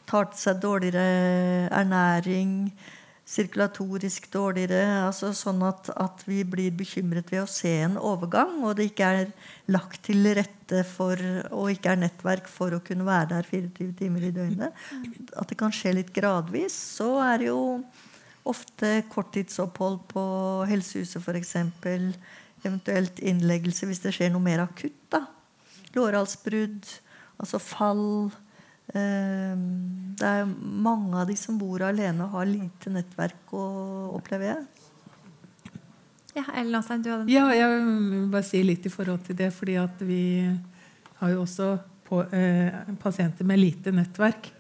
Tar 0.09 0.31
til 0.33 0.41
seg 0.41 0.61
dårligere 0.63 1.69
ernæring 1.81 2.71
sirkulatorisk 3.29 4.31
dårligere. 4.33 4.81
altså 5.05 5.31
Sånn 5.37 5.61
at, 5.67 5.91
at 6.01 6.25
vi 6.29 6.41
blir 6.49 6.73
bekymret 6.77 7.29
ved 7.33 7.45
å 7.45 7.51
se 7.51 7.73
en 7.85 7.99
overgang, 8.01 8.63
og 8.65 8.79
det 8.79 8.89
ikke 8.91 9.11
er 9.21 9.33
lagt 9.73 10.07
til 10.09 10.31
rette 10.39 10.83
for 10.89 11.21
og 11.53 11.73
ikke 11.75 11.93
er 11.93 12.03
nettverk 12.07 12.49
for 12.51 12.77
å 12.77 12.83
kunne 12.85 13.07
være 13.09 13.35
der 13.37 13.51
24 13.51 13.93
timer 14.01 14.29
i 14.29 14.35
døgnet. 14.35 14.85
At 15.37 15.49
det 15.51 15.59
kan 15.61 15.75
skje 15.75 15.99
litt 16.01 16.13
gradvis. 16.17 16.77
Så 16.99 17.15
er 17.25 17.43
det 17.43 17.51
jo 17.51 17.63
ofte 18.49 19.03
korttidsopphold 19.13 20.01
på 20.09 20.25
helsehuset 20.71 21.21
f.eks. 21.21 21.57
Eventuelt 22.65 23.21
innleggelse 23.23 23.87
hvis 23.87 24.01
det 24.03 24.15
skjer 24.17 24.33
noe 24.33 24.43
mer 24.43 24.65
akutt. 24.65 24.97
da. 25.13 25.27
Lårhalsbrudd, 25.95 26.89
altså 27.39 27.61
fall. 27.63 28.33
Eh, 28.95 29.57
Det 30.19 30.27
er 30.27 30.49
mange 30.61 31.15
av 31.15 31.29
de 31.29 31.37
som 31.39 31.59
bor 31.61 31.79
alene 31.87 32.25
og 32.25 32.31
har 32.31 32.47
lite 32.47 32.91
nettverk, 32.91 33.53
å- 33.53 34.15
opplever 34.19 34.49
jeg. 34.49 34.65
Ja, 36.35 36.43
Ellen 36.57 36.75
Åsheim, 36.75 37.03
du 37.03 37.11
hadde 37.11 37.31
Ja, 37.31 37.49
jeg 37.51 37.69
vil 37.69 38.29
bare 38.29 38.43
si 38.43 38.63
litt 38.65 38.85
i 38.87 38.89
forhold 38.91 39.25
til 39.25 39.37
det. 39.37 39.53
fordi 39.53 39.77
at 39.77 39.99
vi 40.01 40.59
har 41.21 41.31
jo 41.31 41.43
også 41.43 41.79
på, 42.09 42.23
eh, 42.33 42.71
pasienter 42.99 43.45
med 43.45 43.59
lite 43.61 43.93
nettverk. 43.93 44.51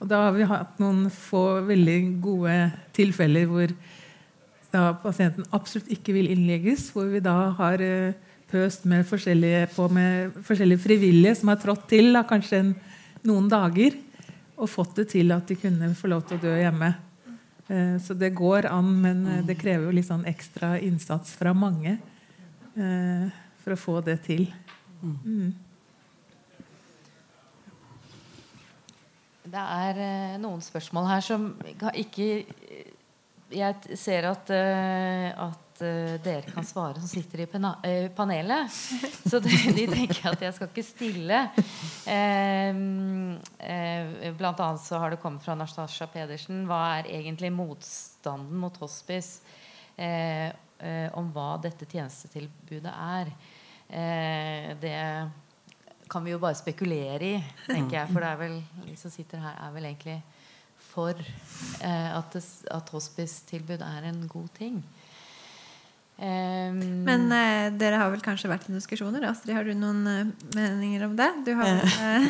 Og 0.00 0.08
da 0.08 0.24
har 0.24 0.32
vi 0.32 0.42
hatt 0.44 0.78
noen 0.78 1.10
få 1.10 1.64
veldig 1.66 2.20
gode 2.20 2.72
tilfeller 2.92 3.46
hvor 3.46 3.74
da 4.72 4.92
pasienten 4.94 5.44
absolutt 5.52 5.88
ikke 5.88 6.12
vil 6.12 6.28
innlegges. 6.28 6.90
Hvor 6.92 7.10
vi 7.10 7.20
da 7.20 7.50
har 7.50 7.80
eh, 7.80 8.12
pøst 8.50 8.84
med 8.84 9.04
forskjellige, 9.06 9.68
på 9.74 9.90
med 9.90 10.32
forskjellige 10.34 10.78
frivillige 10.78 11.36
som 11.36 11.48
har 11.48 11.56
trådt 11.56 11.88
til 11.88 12.12
da, 12.12 12.22
kanskje 12.22 12.58
en, 12.60 12.76
noen 13.28 13.48
dager. 13.50 13.96
Og 14.62 14.70
fått 14.70 14.96
det 15.00 15.08
til 15.14 15.32
at 15.34 15.48
de 15.48 15.56
kunne 15.58 15.94
få 15.98 16.10
lov 16.12 16.26
til 16.28 16.38
å 16.38 16.42
dø 16.42 16.52
hjemme. 16.60 16.92
Eh, 17.68 17.96
Så 17.98 18.14
det 18.14 18.34
går 18.36 18.68
an, 18.70 19.00
men 19.00 19.26
eh, 19.26 19.44
det 19.46 19.58
krever 19.58 19.88
jo 19.88 19.96
litt 19.96 20.08
sånn 20.08 20.26
ekstra 20.28 20.76
innsats 20.78 21.34
fra 21.38 21.54
mange 21.56 21.96
eh, 22.76 23.26
for 23.62 23.74
å 23.74 23.80
få 23.80 24.00
det 24.04 24.18
til. 24.26 24.46
Mm. 25.02 25.54
Det 29.52 29.62
er 29.62 30.38
noen 30.40 30.62
spørsmål 30.62 31.08
her 31.10 31.24
som 31.26 31.48
ikke 31.98 32.44
Jeg 33.52 33.98
ser 33.98 34.24
at, 34.30 34.48
eh, 34.48 35.34
eh, 35.80 36.20
dere 36.22 36.52
kan 36.52 36.66
svare 36.66 37.00
som 37.00 37.08
sitter 37.08 37.40
i 37.40 37.46
eh, 37.46 38.10
panelet. 38.12 38.70
Så 39.30 39.40
de, 39.40 39.50
de 39.76 39.86
tenker 39.88 40.28
at 40.32 40.42
jeg 40.44 40.54
skal 40.56 40.68
ikke 40.68 40.84
stille. 40.84 41.38
Uh, 42.04 43.38
blant 44.36 44.60
annet 44.60 44.84
så 44.84 45.00
har 45.00 45.14
det 45.14 45.20
kommet 45.22 45.44
fra 45.44 45.56
Nastasja 45.56 46.06
Pedersen. 46.12 46.66
Hva 46.68 46.98
er 46.98 47.10
egentlig 47.20 47.52
motstanden 47.54 48.58
mot 48.60 48.76
hospice? 48.82 49.40
Om 49.92 51.26
hva 51.34 51.48
dette 51.62 51.86
tjenestetilbudet 51.86 52.90
er. 52.90 53.28
Det 54.82 54.94
kan 56.10 56.24
vi 56.24 56.32
jo 56.32 56.40
bare 56.42 56.58
spekulere 56.58 57.28
i, 57.28 57.36
tenker 57.68 58.00
jeg. 58.00 58.08
For 58.10 58.24
det 58.24 58.30
er 58.30 58.40
vel, 58.40 58.56
de 58.88 58.96
som 58.98 59.12
sitter 59.12 59.44
her, 59.44 59.60
er 59.62 59.76
vel 59.76 59.86
egentlig 59.92 60.18
for 60.92 61.16
eh, 61.80 62.10
at, 62.18 62.34
det, 62.34 62.42
at 62.70 62.92
hospice-tilbud 62.92 63.84
er 63.86 64.08
en 64.10 64.26
god 64.28 64.50
ting. 64.58 64.82
Ehm, 66.18 67.04
Men 67.06 67.32
eh, 67.32 67.72
dere 67.74 67.98
har 67.98 68.10
vel 68.12 68.22
kanskje 68.22 68.50
vært 68.50 68.68
i 68.70 68.76
diskusjoner? 68.76 69.24
Astrid, 69.30 69.56
har 69.56 69.66
du 69.66 69.72
noen 69.74 70.02
eh, 70.06 70.32
meninger 70.54 71.06
om 71.08 71.16
det? 71.18 71.30
Du 71.46 71.54
har 71.58 71.70
vel, 71.70 72.26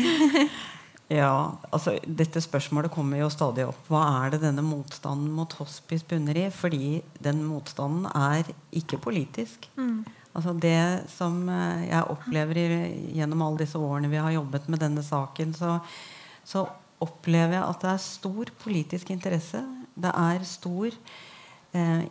eh, 0.00 0.46
Ja, 1.12 1.58
altså 1.68 1.98
Dette 2.06 2.40
spørsmålet 2.40 2.92
kommer 2.94 3.20
jo 3.20 3.28
stadig 3.32 3.66
opp. 3.68 3.80
Hva 3.90 4.02
er 4.22 4.32
det 4.32 4.42
denne 4.46 4.64
motstanden 4.64 5.32
mot 5.34 5.52
hospice 5.58 6.06
bunner 6.08 6.38
i? 6.40 6.46
Fordi 6.54 7.02
den 7.22 7.42
motstanden 7.44 8.06
er 8.08 8.48
ikke 8.72 9.00
politisk. 9.02 9.68
Mm. 9.76 10.06
Altså 10.32 10.54
Det 10.56 11.10
som 11.12 11.42
eh, 11.52 11.88
jeg 11.90 12.08
opplever 12.14 12.62
i, 12.62 12.70
gjennom 13.18 13.44
alle 13.44 13.64
disse 13.64 13.78
årene 13.80 14.10
vi 14.12 14.22
har 14.22 14.32
jobbet 14.38 14.70
med 14.72 14.80
denne 14.80 15.04
saken, 15.04 15.52
så, 15.54 15.76
så 16.48 16.64
opplever 17.02 17.58
jeg 17.58 17.66
at 17.66 17.84
det 17.84 17.92
er 17.92 18.06
stor 18.06 18.54
politisk 18.62 19.12
interesse. 19.12 19.60
Det 19.92 20.14
er 20.16 20.48
stor 20.48 20.88
eh, 20.88 21.20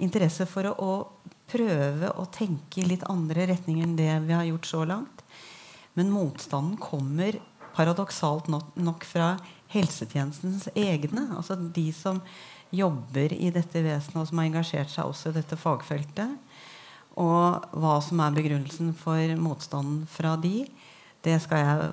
interesse 0.02 0.48
for 0.50 0.70
å, 0.72 0.74
å 0.74 1.32
prøve 1.52 2.12
å 2.18 2.26
tenke 2.32 2.82
i 2.82 2.88
litt 2.88 3.04
andre 3.12 3.46
retninger 3.52 3.86
enn 3.86 3.98
det 4.00 4.12
vi 4.26 4.36
har 4.36 4.48
gjort 4.48 4.70
så 4.70 4.84
langt. 4.88 5.24
Men 5.98 6.14
motstanden 6.14 6.80
kommer 6.82 7.38
paradoksalt 7.76 8.48
nok 8.50 9.06
fra 9.08 9.36
helsetjenestens 9.72 10.70
egne. 10.76 11.28
Altså 11.36 11.56
de 11.56 11.90
som 11.96 12.22
jobber 12.72 13.34
i 13.36 13.52
dette 13.52 13.84
vesenet, 13.84 14.22
og 14.22 14.30
som 14.30 14.40
har 14.40 14.48
engasjert 14.48 14.92
seg 14.92 15.10
også 15.10 15.32
i 15.32 15.38
dette 15.40 15.60
fagfeltet. 15.60 16.38
Og 17.20 17.76
hva 17.76 17.98
som 18.04 18.22
er 18.24 18.36
begrunnelsen 18.36 18.94
for 18.98 19.36
motstanden 19.40 20.06
fra 20.10 20.38
de, 20.40 20.64
det 21.22 21.36
skal 21.44 21.62
jeg 21.62 21.90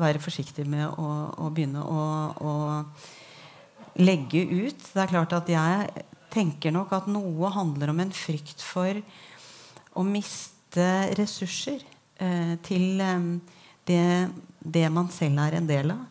være 0.00 0.22
forsiktig 0.22 0.64
med 0.70 0.86
å, 0.86 1.08
å 1.44 1.50
begynne 1.52 1.82
å, 1.82 2.04
å, 2.38 2.52
legge 4.00 4.40
ut. 4.46 4.86
Det 4.94 5.02
er 5.02 5.10
klart 5.10 5.34
at 5.36 5.50
jeg 5.52 6.04
tenker 6.32 6.72
nok 6.74 6.94
at 6.96 7.10
noe 7.12 7.50
handler 7.52 7.92
om 7.92 8.00
en 8.02 8.14
frykt 8.16 8.64
for 8.64 8.96
å 9.92 10.04
miste 10.06 10.88
ressurser 11.18 11.82
eh, 12.22 12.56
til 12.64 13.02
eh, 13.04 13.28
det 13.88 14.02
det 14.62 14.88
man 14.94 15.10
selv 15.10 15.40
er 15.42 15.58
en 15.58 15.68
del 15.68 15.92
av. 15.94 16.02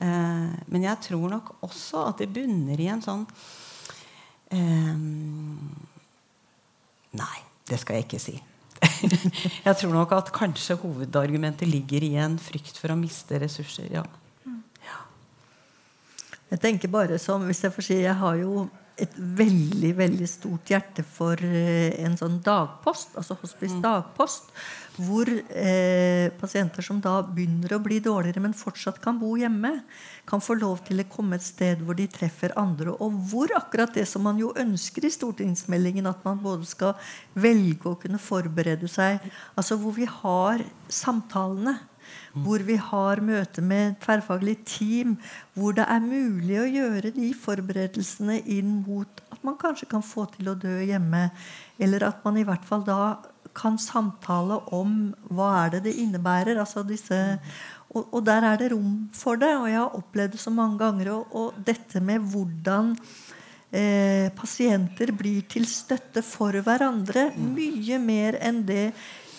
Eh, 0.00 0.50
men 0.72 0.84
jeg 0.86 1.02
tror 1.08 1.30
nok 1.32 1.54
også 1.66 2.06
at 2.10 2.20
det 2.22 2.30
bunner 2.32 2.80
i 2.80 2.90
en 2.92 3.02
sånn 3.04 3.24
eh, 4.52 4.98
Nei, 7.16 7.38
det 7.64 7.78
skal 7.80 7.96
jeg 7.96 8.04
ikke 8.04 8.20
si. 8.20 8.34
jeg 9.66 9.76
tror 9.80 9.94
nok 9.94 10.10
at 10.12 10.32
kanskje 10.36 10.76
hovedargumentet 10.82 11.68
ligger 11.70 12.04
i 12.04 12.12
en 12.20 12.36
frykt 12.36 12.76
for 12.76 12.92
å 12.92 12.98
miste 13.00 13.40
ressurser. 13.40 13.88
ja. 13.94 14.04
Jeg 16.46 16.60
tenker 16.62 16.92
bare 16.92 17.16
som, 17.18 17.42
hvis 17.48 17.64
jeg 17.64 17.72
får 17.74 17.86
si, 17.88 17.96
jeg 18.04 18.14
har 18.20 18.36
jo 18.38 18.66
et 18.96 19.12
veldig 19.16 19.90
veldig 19.98 20.26
stort 20.28 20.70
hjerte 20.72 21.02
for 21.04 21.40
eh, 21.44 21.92
en 22.00 22.14
sånn 22.16 22.38
dagpost, 22.44 23.12
altså 23.20 23.36
hospice 23.42 23.76
mm. 23.76 23.82
dagpost, 23.84 24.48
hvor 24.96 25.28
eh, 25.28 26.32
pasienter 26.40 26.84
som 26.84 27.02
da 27.04 27.18
begynner 27.20 27.74
å 27.76 27.80
bli 27.84 27.98
dårligere, 28.00 28.40
men 28.46 28.56
fortsatt 28.56 29.02
kan 29.04 29.18
bo 29.20 29.34
hjemme, 29.36 29.74
kan 30.28 30.40
få 30.40 30.56
lov 30.56 30.80
til 30.86 31.02
å 31.02 31.08
komme 31.12 31.36
et 31.36 31.44
sted 31.44 31.82
hvor 31.84 31.98
de 31.98 32.08
treffer 32.08 32.56
andre. 32.56 32.94
Og 33.04 33.18
hvor 33.28 33.52
akkurat 33.58 33.92
det 33.94 34.06
som 34.08 34.24
man 34.24 34.40
jo 34.40 34.54
ønsker 34.56 35.04
i 35.04 35.12
stortingsmeldingen, 35.12 36.08
at 36.08 36.24
man 36.24 36.40
både 36.40 36.64
skal 36.68 36.96
velge 37.36 37.92
å 37.92 37.98
kunne 38.00 38.22
forberede 38.22 38.88
seg, 38.88 39.20
altså 39.60 39.76
hvor 39.82 39.92
vi 39.98 40.08
har 40.08 40.64
samtalene 40.88 41.76
hvor 42.44 42.62
vi 42.66 42.76
har 42.80 43.22
møte 43.24 43.62
med 43.64 43.96
tverrfaglig 44.04 44.58
team, 44.68 45.16
hvor 45.54 45.76
det 45.76 45.86
er 45.88 46.04
mulig 46.04 46.58
å 46.60 46.68
gjøre 46.68 47.14
de 47.16 47.30
forberedelsene 47.36 48.40
inn 48.44 48.82
mot 48.86 49.22
at 49.32 49.40
man 49.46 49.56
kanskje 49.60 49.88
kan 49.90 50.04
få 50.04 50.26
til 50.34 50.52
å 50.52 50.58
dø 50.58 50.78
hjemme. 50.84 51.30
Eller 51.78 52.06
at 52.08 52.22
man 52.26 52.36
i 52.40 52.44
hvert 52.46 52.64
fall 52.68 52.84
da 52.86 53.16
kan 53.56 53.78
samtale 53.80 54.58
om 54.76 55.14
hva 55.32 55.52
er 55.62 55.76
det 55.76 55.86
det 55.88 55.96
innebærer. 56.02 56.60
altså 56.60 56.84
disse 56.84 57.18
og, 57.96 58.08
og, 58.10 58.20
der 58.26 58.44
er 58.44 58.58
det 58.60 58.72
rom 58.72 59.08
for 59.14 59.40
det. 59.40 59.52
Og 59.56 59.68
jeg 59.70 59.80
har 59.80 59.96
opplevd 59.96 60.36
det 60.36 60.42
så 60.42 60.52
mange 60.52 60.78
ganger. 60.82 61.12
Og, 61.14 61.36
og 61.36 61.60
dette 61.66 62.02
med 62.04 62.24
hvordan 62.32 62.92
eh, 63.70 64.28
pasienter 64.36 65.12
blir 65.16 65.46
til 65.48 65.66
støtte 65.68 66.24
for 66.26 66.56
hverandre 66.66 67.30
mye 67.36 68.00
mer 68.02 68.40
enn 68.44 68.64
det 68.68 68.90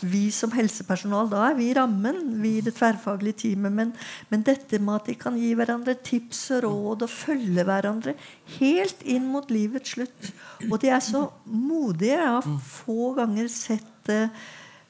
vi 0.02 0.28
som 0.34 0.52
helsepersonal, 0.54 1.30
da 1.32 1.48
er 1.50 1.58
vi 1.58 1.70
rammen, 1.76 2.20
vi 2.41 2.58
i 2.58 2.64
det 2.66 2.76
tverrfaglige 2.78 3.41
teamet. 3.43 3.74
Men, 3.80 3.93
men, 4.32 4.45
dette 4.48 4.80
med 4.82 5.02
at 5.02 5.10
de 5.10 5.18
kan 5.20 5.38
gi 5.39 5.54
hverandre 5.58 5.98
tips 6.06 6.43
og 6.58 6.64
råd 6.68 7.08
og 7.08 7.14
følge 7.14 7.66
hverandre 7.68 8.14
helt 8.58 9.02
inn 9.08 9.28
mot 9.32 9.50
livets 9.54 9.95
slutt. 9.95 10.32
Og 10.70 10.78
de 10.84 10.91
er 10.93 11.04
så 11.04 11.28
modige. 11.45 12.18
Jeg 12.18 12.36
har 12.38 12.54
få 12.68 13.14
ganger 13.18 13.50
sett 13.52 14.12
eh, 14.14 14.30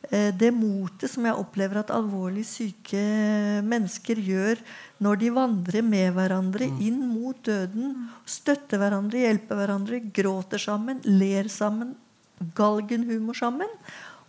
det 0.08 0.52
motet 0.56 1.12
som 1.12 1.26
jeg 1.28 1.36
opplever 1.36 1.82
at 1.82 1.92
alvorlig 1.92 2.46
syke 2.48 3.02
mennesker 3.68 4.20
gjør 4.24 4.62
når 5.04 5.20
de 5.20 5.32
vandrer 5.36 5.84
med 5.84 6.14
hverandre 6.16 6.70
inn 6.84 7.02
mot 7.10 7.40
døden. 7.44 7.96
Støtter 8.28 8.80
hverandre, 8.82 9.24
hjelper 9.26 9.60
hverandre, 9.60 10.02
gråter 10.16 10.62
sammen, 10.62 11.02
ler 11.04 11.50
sammen, 11.52 11.96
galgenhumor 12.56 13.36
sammen. 13.38 13.72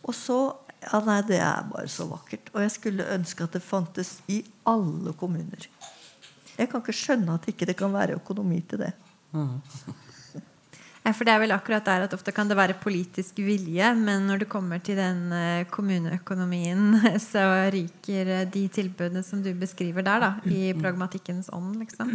Og 0.09 0.17
så 0.17 0.39
ja, 0.89 1.01
nei, 1.05 1.21
Det 1.29 1.39
er 1.43 1.71
bare 1.71 1.89
så 1.93 2.09
vakkert. 2.09 2.51
Og 2.55 2.63
jeg 2.65 2.75
skulle 2.75 3.09
ønske 3.15 3.45
at 3.45 3.57
det 3.57 3.63
fantes 3.65 4.19
i 4.29 4.43
alle 4.67 5.13
kommuner. 5.19 5.69
Jeg 6.59 6.71
kan 6.71 6.83
ikke 6.83 6.97
skjønne 6.97 7.39
at 7.39 7.49
ikke 7.51 7.69
det 7.69 7.77
kan 7.79 7.93
være 7.95 8.19
økonomi 8.19 8.61
til 8.69 8.87
det. 8.87 8.93
Mm. 9.33 9.59
Ja, 11.09 11.15
for 11.17 11.25
det 11.25 11.33
er 11.33 11.41
vel 11.41 11.55
akkurat 11.55 11.87
der 11.87 12.03
at 12.05 12.13
Ofte 12.13 12.35
kan 12.37 12.51
det 12.51 12.57
være 12.59 12.75
politisk 12.77 13.39
vilje, 13.41 13.87
men 13.97 14.27
når 14.29 14.43
det 14.43 14.49
kommer 14.53 14.81
til 14.85 14.99
den 14.99 15.33
eh, 15.33 15.65
kommuneøkonomien, 15.73 16.99
så 17.31 17.45
ryker 17.73 18.33
eh, 18.35 18.45
de 18.53 18.67
tilbudene 18.69 19.23
som 19.25 19.41
du 19.41 19.49
beskriver 19.57 20.05
der, 20.05 20.21
da, 20.21 20.31
i 20.45 20.75
mm. 20.75 20.83
pragmatikkens 20.83 21.49
ånd. 21.55 21.79
liksom. 21.81 22.13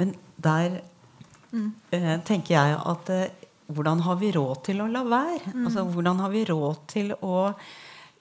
Men 0.00 0.16
der 0.42 0.80
mm. 1.52 1.68
eh, 1.94 2.16
tenker 2.26 2.56
jeg 2.56 2.80
at 2.90 3.12
eh, 3.14 3.45
hvordan 3.66 4.02
har 4.06 4.18
vi 4.20 4.30
råd 4.36 4.62
til 4.68 4.82
å 4.84 4.88
la 4.90 5.02
være? 5.06 5.52
Mm. 5.54 5.66
Altså, 5.66 5.84
hvordan 5.90 6.22
har 6.22 6.32
vi 6.32 6.44
råd 6.48 6.82
til 6.90 7.12
å 7.18 7.40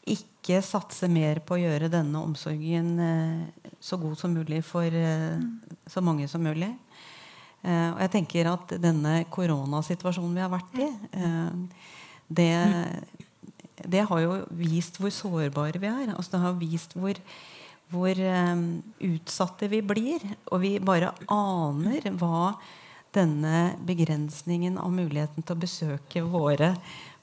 ikke 0.05 0.61
satse 0.65 1.09
mer 1.09 1.41
på 1.45 1.55
å 1.55 1.61
gjøre 1.61 1.89
denne 1.89 2.21
omsorgen 2.21 2.89
eh, 3.01 3.69
så 3.81 3.97
god 4.01 4.17
som 4.19 4.33
mulig 4.33 4.61
for 4.65 4.85
eh, 4.85 5.37
mm. 5.41 5.77
så 5.89 6.03
mange 6.05 6.27
som 6.29 6.43
mulig? 6.45 6.71
Eh, 7.65 7.89
og 7.93 7.99
jeg 8.03 8.13
tenker 8.19 8.51
at 8.51 8.75
denne 8.81 9.19
koronasituasjonen 9.33 10.37
vi 10.37 10.43
har 10.43 10.53
vært 10.53 10.79
i, 10.81 10.89
eh, 11.17 11.89
det, 12.27 12.51
det, 13.81 14.05
har 14.09 14.21
jo 14.21 14.39
vist 14.53 14.99
hvor 15.01 15.13
sårbare 15.13 15.81
vi 15.81 15.89
er. 15.89 16.13
Altså, 16.13 16.35
det 16.35 16.43
har 16.45 16.57
vist 16.61 16.93
hvor, 16.97 17.21
hvor 17.93 18.13
eh, 18.13 18.55
utsatte 19.09 19.69
vi 19.71 19.81
blir. 19.85 20.25
Og 20.51 20.61
vi 20.65 20.75
bare 20.81 21.13
aner 21.33 22.09
hva 22.17 22.55
denne 23.15 23.75
begrensningen 23.87 24.79
av 24.81 24.93
muligheten 24.93 25.43
til 25.43 25.55
å 25.55 25.61
besøke 25.61 26.23
våre 26.27 26.73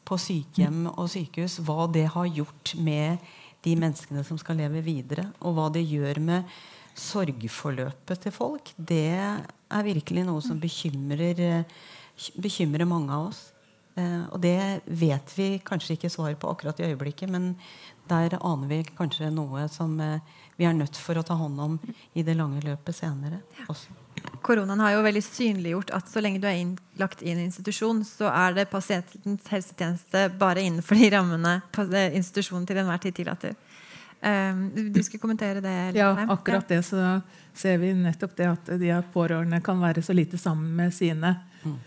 på 0.09 0.19
sykehjem 0.19 0.87
og 0.91 1.09
sykehus, 1.13 1.61
hva 1.63 1.87
det 1.93 2.09
har 2.15 2.29
gjort 2.29 2.75
med 2.83 3.23
de 3.63 3.77
menneskene 3.79 4.25
som 4.27 4.39
skal 4.41 4.59
leve 4.59 4.83
videre, 4.85 5.29
og 5.41 5.57
hva 5.57 5.69
det 5.73 5.85
gjør 5.87 6.21
med 6.25 6.53
sorgforløpet 6.99 8.27
til 8.27 8.35
folk, 8.35 8.73
det 8.77 9.15
er 9.15 9.87
virkelig 9.87 10.27
noe 10.29 10.43
som 10.45 10.61
bekymrer, 10.61 11.65
bekymrer 12.37 12.89
mange 12.89 13.15
av 13.15 13.31
oss. 13.31 13.47
Eh, 13.97 14.23
og 14.33 14.41
det 14.41 14.83
vet 14.89 15.33
vi 15.37 15.49
kanskje 15.65 15.97
ikke 15.97 16.13
svar 16.13 16.37
på 16.41 16.53
akkurat 16.53 16.81
i 16.81 16.91
øyeblikket, 16.91 17.33
men 17.33 17.53
der 18.11 18.39
aner 18.41 18.69
vi 18.71 18.83
kanskje 18.97 19.33
noe 19.33 19.69
som 19.73 19.99
eh, 20.01 20.21
vi 20.57 20.69
er 20.69 20.77
nødt 20.77 20.99
for 21.01 21.21
å 21.21 21.27
ta 21.27 21.37
hånd 21.39 21.61
om 21.61 21.77
i 22.17 22.25
det 22.25 22.37
lange 22.39 22.65
løpet 22.65 23.03
senere. 23.03 23.45
også 23.69 24.02
koronaen 24.43 24.81
har 24.83 24.97
jo 24.97 25.03
veldig 25.05 25.23
synliggjort 25.25 25.93
at 25.97 26.09
så 26.11 26.23
lenge 26.23 26.41
du 26.43 26.49
er 26.51 26.61
innlagt 26.61 27.23
i 27.23 27.31
en 27.33 27.43
institusjon, 27.45 28.03
så 28.07 28.31
er 28.33 28.57
det 28.57 28.71
pasientens 28.73 29.47
helsetjeneste 29.53 30.27
bare 30.41 30.65
innenfor 30.67 30.99
de 30.99 31.11
rammene 31.15 31.61
institusjonen 32.11 32.67
til 32.69 32.83
enhver 32.83 33.03
tid 33.03 33.17
tillater. 33.21 33.55
Um, 34.23 34.69
du 34.95 35.01
skulle 35.03 35.23
kommentere 35.23 35.61
det? 35.61 35.99
Ja, 35.99 36.13
akkurat 36.31 36.69
det. 36.69 36.83
Så 36.87 36.99
ser 37.55 37.81
vi 37.83 37.91
nettopp 37.95 38.37
det 38.39 38.51
at 38.51 38.69
de 38.79 38.93
pårørende 39.15 39.59
kan 39.65 39.81
være 39.83 40.03
så 40.03 40.15
lite 40.15 40.39
sammen 40.39 40.77
med 40.79 40.95
sine. 40.95 41.35
Mm. 41.65 41.79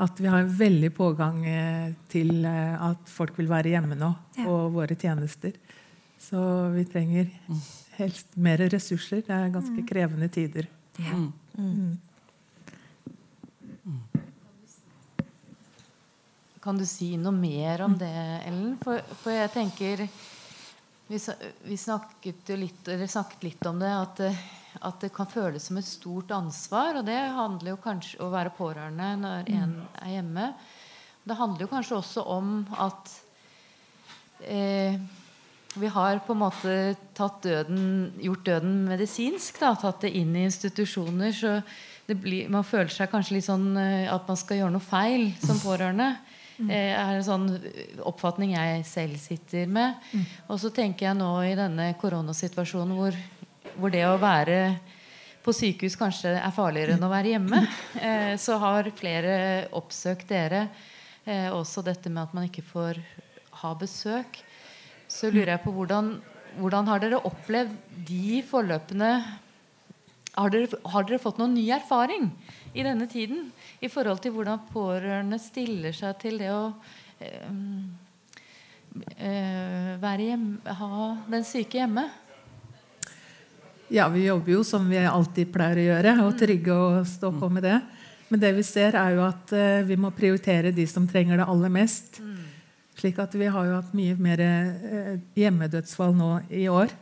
At 0.00 0.20
vi 0.20 0.30
har 0.30 0.44
en 0.44 0.52
veldig 0.56 0.92
pågang 0.96 1.42
eh, 1.46 1.90
til 2.08 2.44
eh, 2.46 2.76
at 2.80 3.10
folk 3.10 3.34
vil 3.36 3.50
være 3.50 3.74
hjemme 3.74 3.98
nå 3.98 4.14
på 4.38 4.54
våre 4.72 4.96
tjenester. 4.96 5.52
Så 6.20 6.40
vi 6.72 6.86
trenger 6.88 7.26
mm. 7.50 7.58
helst 7.98 8.38
mer 8.40 8.62
ressurser. 8.70 9.24
Det 9.26 9.34
er 9.34 9.52
ganske 9.52 9.82
mm. 9.82 9.88
krevende 9.90 10.30
tider. 10.32 10.70
Ja. 11.00 11.16
Mm. 11.58 11.98
Kan 16.60 16.78
du 16.78 16.84
si 16.86 17.14
noe 17.16 17.32
mer 17.32 17.80
om 17.86 17.94
det, 17.98 18.12
Ellen? 18.44 18.74
For, 18.84 19.00
for 19.22 19.32
jeg 19.32 19.48
tenker 19.54 20.02
vi, 21.10 21.18
vi 21.64 21.76
snakket, 21.80 22.52
litt, 22.60 22.90
snakket, 23.08 23.46
litt, 23.46 23.64
om 23.66 23.80
det 23.80 23.88
at, 23.96 24.20
at, 24.78 25.00
det 25.00 25.08
kan 25.14 25.26
føles 25.26 25.64
som 25.70 25.80
et 25.80 25.88
stort 25.88 26.30
ansvar. 26.36 27.00
Og 27.00 27.08
det 27.08 27.16
handler 27.16 27.72
jo 27.72 27.80
kanskje 27.80 28.20
om 28.20 28.28
å 28.28 28.34
være 28.34 28.52
pårørende 28.58 29.08
når 29.22 29.48
mm. 29.48 29.56
en 29.62 29.72
er 30.04 30.12
hjemme. 30.18 30.50
Det 31.24 31.38
handler 31.40 31.64
jo 31.64 31.70
kanskje 31.72 31.96
også 31.96 32.26
om 32.28 32.52
at 32.76 33.16
eh, 34.44 35.00
Vi 35.74 35.86
har 35.86 36.18
på 36.26 36.34
en 36.34 36.40
måte 36.40 36.72
døden, 37.42 38.10
gjort 38.18 38.44
døden 38.46 38.74
medisinsk. 38.88 39.60
Da, 39.62 39.76
tatt 39.78 40.02
det 40.02 40.10
inn 40.18 40.34
i 40.34 40.42
institusjoner. 40.48 41.30
Så 41.36 41.60
blir, 42.18 42.48
man 42.50 42.66
føler 42.66 42.90
seg 42.90 43.10
kanskje 43.12 43.36
litt 43.36 43.46
sånn 43.46 43.76
eh, 43.78 44.10
at 44.10 44.26
man 44.26 44.38
skal 44.38 44.58
gjøre 44.58 44.74
noe 44.74 44.82
feil 44.82 45.28
som 45.38 45.60
pårørende. 45.62 46.10
Det 46.58 46.74
eh, 46.74 46.96
er 46.98 47.20
en 47.20 47.26
sånn 47.26 47.46
oppfatning 48.02 48.56
jeg 48.56 48.82
selv 48.88 49.20
sitter 49.22 49.70
med. 49.70 50.10
Og 50.48 50.58
så 50.58 50.72
tenker 50.74 51.06
jeg 51.06 51.20
nå 51.20 51.30
i 51.46 51.54
denne 51.58 51.92
koronasituasjonen 52.00 52.98
hvor, 52.98 53.20
hvor 53.76 53.94
det 53.94 54.02
å 54.08 54.18
være 54.20 54.60
på 55.40 55.54
sykehus 55.54 55.94
kanskje 55.96 56.34
er 56.34 56.52
farligere 56.52 56.98
enn 56.98 57.06
å 57.06 57.14
være 57.14 57.36
hjemme, 57.36 57.62
eh, 58.02 58.34
så 58.42 58.58
har 58.58 58.90
flere 58.98 59.34
oppsøkt 59.78 60.34
dere. 60.34 60.66
også 61.54 61.82
dette 61.86 62.10
med 62.10 62.24
at 62.26 62.34
man 62.34 62.48
ikke 62.48 62.66
får 62.66 62.98
ha 63.62 63.74
besøk 63.78 64.40
så 65.10 65.30
lurer 65.32 65.56
jeg 65.56 65.64
på 65.64 65.74
hvordan, 65.74 66.12
hvordan 66.60 66.90
har 66.90 67.02
dere 67.02 67.22
opplevd 67.26 67.74
de 68.08 68.40
forløpene 68.46 69.12
har 70.30 70.52
dere, 70.52 70.68
har 70.92 71.06
dere, 71.08 71.18
fått 71.22 71.40
noen 71.40 71.56
ny 71.56 71.64
erfaring 71.74 72.30
i 72.70 72.84
denne 72.86 73.08
tiden 73.10 73.48
i 73.82 73.90
forhold 73.90 74.22
til 74.22 74.32
hvordan 74.36 74.62
pårørende 74.70 75.38
stiller 75.42 75.92
seg 75.96 76.18
til 76.22 76.38
det 76.40 76.52
å 76.54 76.70
øh, 77.26 77.82
være 80.00 80.28
hjemme, 80.30 80.76
ha 80.80 81.08
den 81.30 81.46
syke 81.46 81.80
hjemme? 81.82 82.06
Ja, 83.90 84.06
vi 84.08 84.28
jobber 84.28 84.54
jo 84.54 84.62
som 84.66 84.86
vi 84.86 85.00
alltid 85.02 85.50
pleier 85.50 85.80
å 85.80 85.88
gjøre, 85.88 86.12
og 86.22 86.36
trygge 86.38 86.74
og 86.78 87.06
stå 87.10 87.32
på 87.34 87.48
med 87.50 87.66
det. 87.66 87.80
Men 88.30 88.42
det 88.42 88.52
vi 88.54 88.62
ser, 88.62 88.94
er 88.94 89.16
jo 89.16 89.24
at 89.26 89.50
uh, 89.50 89.82
vi 89.82 89.96
må 89.98 90.12
prioritere 90.14 90.70
de 90.70 90.86
som 90.86 91.08
trenger 91.10 91.40
det 91.40 91.48
aller 91.50 91.72
mest. 91.74 92.20
Mm. 92.22 92.39
Slik 93.00 93.20
at 93.22 93.34
vi 93.38 93.48
har 93.48 93.68
jo 93.68 93.78
hatt 93.78 93.94
mye 93.96 94.16
mer 94.20 94.42
eh, 94.44 95.14
hjemmedødsfall 95.38 96.12
nå 96.16 96.34
i 96.52 96.66
år 96.70 96.92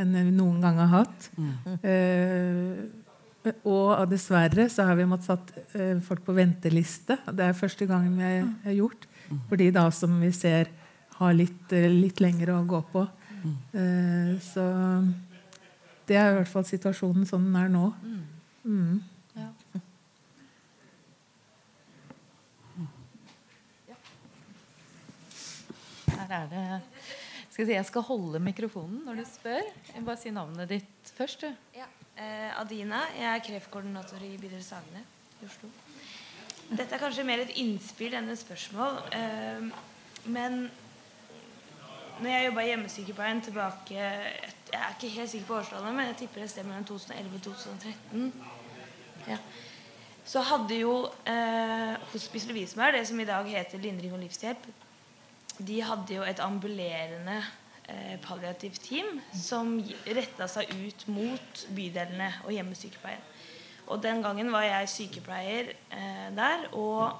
enn 0.00 0.14
vi 0.16 0.32
noen 0.32 0.60
gang 0.62 0.78
har 0.80 0.90
hatt. 1.02 1.30
Mm. 1.36 1.78
Eh, 1.84 3.52
og 3.66 4.04
dessverre 4.10 4.68
så 4.70 4.86
har 4.88 4.96
vi 4.98 5.08
måttet 5.08 5.28
satt 5.32 5.76
eh, 5.76 5.98
folk 6.04 6.22
på 6.26 6.36
venteliste. 6.36 7.18
Det 7.28 7.48
er 7.48 7.58
første 7.58 7.88
gangen 7.90 8.14
vi 8.16 8.24
har 8.24 8.46
mm. 8.46 8.70
gjort. 8.78 9.08
Mm. 9.28 9.42
For 9.48 9.60
de 9.60 9.68
da 9.74 9.86
som 9.94 10.14
vi 10.22 10.30
ser 10.36 10.70
har 11.18 11.36
litt, 11.36 11.74
litt 11.92 12.22
lenger 12.22 12.54
å 12.54 12.62
gå 12.68 12.80
på. 12.92 13.04
Mm. 13.42 13.56
Eh, 13.82 14.32
så 14.44 14.66
det 16.08 16.18
er 16.18 16.32
i 16.32 16.36
hvert 16.38 16.50
fall 16.50 16.66
situasjonen 16.68 17.26
sånn 17.28 17.48
den 17.48 17.58
er 17.58 17.72
nå. 17.72 17.88
Mm. 18.62 19.02
Er 26.38 26.50
det 26.52 26.64
skal 27.52 27.66
jeg, 27.66 27.68
si, 27.68 27.76
jeg 27.76 27.84
skal 27.84 28.04
holde 28.08 28.40
mikrofonen 28.40 29.02
når 29.04 29.18
du 29.20 29.24
spør. 29.28 29.66
Jeg 29.92 30.04
bare 30.06 30.16
si 30.16 30.30
navnet 30.32 30.70
ditt 30.70 31.10
først. 31.18 31.44
Ja. 31.76 31.84
Eh, 32.16 32.60
Adina. 32.60 33.02
Jeg 33.12 33.28
er 33.28 33.42
kreftkoordinator 33.44 34.22
i 34.24 34.38
bydel 34.40 34.62
Sagene 34.64 35.02
i 35.42 35.44
Oslo. 35.44 35.68
Dette 36.72 36.96
er 36.96 37.02
kanskje 37.02 37.26
mer 37.28 37.42
et 37.42 37.52
innspill 37.60 38.16
enn 38.16 38.32
et 38.32 38.40
spørsmål. 38.40 39.02
Eh, 39.18 39.68
men 40.32 40.56
når 42.22 42.30
jeg 42.30 42.46
jobba 42.46 42.64
i 42.64 42.70
hjemmesykepleien 42.70 43.40
tilbake 43.42 43.96
Jeg 43.98 44.78
er 44.78 44.92
ikke 44.94 45.08
helt 45.12 45.30
sikker 45.30 45.46
på 45.46 45.56
årstallet, 45.58 45.92
men 45.92 46.06
jeg 46.08 46.16
tipper 46.22 46.44
et 46.46 46.50
sted 46.54 46.64
mellom 46.64 46.86
2011 46.88 47.34
og 47.36 47.42
2013. 47.50 48.32
Ja. 49.28 49.36
Så 50.24 50.40
hadde 50.48 50.78
jo 50.78 50.94
eh, 51.28 52.00
Hospice 52.14 52.48
Lovisenberg, 52.48 52.96
det 52.96 53.04
som 53.10 53.20
i 53.20 53.28
dag 53.28 53.44
heter 53.52 53.82
Lindring 53.82 54.14
og 54.16 54.22
livshjelp, 54.22 54.70
de 55.58 55.80
hadde 55.84 56.16
jo 56.16 56.24
et 56.26 56.40
ambulerende 56.42 57.40
eh, 57.88 58.16
palliativt 58.24 58.82
team 58.86 59.18
som 59.36 59.76
retta 60.06 60.48
seg 60.50 60.70
ut 60.72 61.04
mot 61.12 61.66
bydelene 61.76 62.30
og 62.46 62.54
hjemmesykepleien. 62.56 63.28
Og 63.90 64.00
den 64.02 64.22
gangen 64.24 64.48
var 64.52 64.64
jeg 64.66 64.90
sykepleier 64.90 65.72
eh, 65.92 66.28
der. 66.36 66.68
Og 66.78 67.10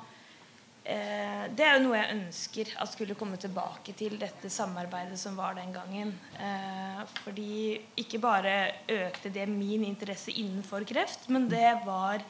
eh, 0.85 1.45
det 1.53 1.67
er 1.67 1.77
jo 1.77 1.85
noe 1.89 1.99
jeg 1.99 2.17
ønsker 2.17 2.73
at 2.81 2.93
skulle 2.93 3.19
komme 3.19 3.41
tilbake 3.41 3.95
til 3.99 4.17
dette 4.21 4.51
samarbeidet 4.53 5.19
som 5.21 5.37
var 5.39 5.59
den 5.59 5.75
gangen. 5.75 6.15
Eh, 6.39 7.03
fordi 7.25 7.77
ikke 8.01 8.23
bare 8.23 8.57
økte 8.89 9.33
det 9.35 9.49
min 9.51 9.85
interesse 9.89 10.35
innenfor 10.35 10.87
kreft, 10.89 11.29
men 11.33 11.51
det 11.51 11.75
var 11.87 12.25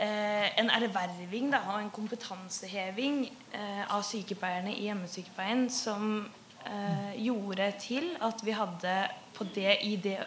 en 0.00 0.70
erverving 0.72 1.50
da, 1.52 1.60
og 1.74 1.80
en 1.82 1.90
kompetanseheving 1.92 3.24
eh, 3.52 3.82
av 3.84 4.04
sykepleierne 4.06 4.72
i 4.72 4.86
hjemmesykepleien 4.86 5.66
som 5.72 6.22
eh, 6.64 7.12
gjorde 7.20 7.66
til 7.82 8.14
at 8.24 8.44
vi 8.46 8.54
hadde 8.56 8.94
på 9.36 9.44
det, 9.54 9.76
i 9.84 9.96
det 10.00 10.18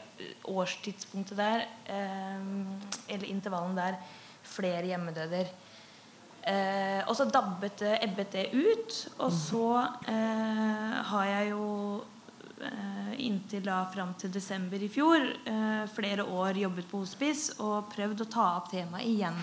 årstidspunktet 0.49 1.37
der, 1.37 1.65
eller 1.85 3.27
intervallen 3.29 3.75
der, 3.77 3.97
flere 4.43 4.85
hjemmedøder. 4.87 5.51
og 7.07 7.15
så 7.15 7.27
dabbet 7.29 7.79
det, 7.79 7.91
ebbet 8.01 8.31
det 8.33 8.45
ut. 8.53 8.95
Og 9.19 9.31
så 9.31 9.67
har 11.11 11.25
jeg 11.25 11.51
jo 11.51 11.67
inntil 13.17 13.63
da 13.65 13.81
fram 13.91 14.13
til 14.19 14.31
desember 14.31 14.81
i 14.81 14.89
fjor 14.91 15.25
flere 15.93 16.23
år 16.23 16.59
jobbet 16.61 16.87
på 16.89 17.01
hospice 17.01 17.57
og 17.63 17.89
prøvd 17.91 18.23
å 18.23 18.29
ta 18.31 18.45
opp 18.59 18.69
temaet 18.71 19.09
igjen 19.09 19.39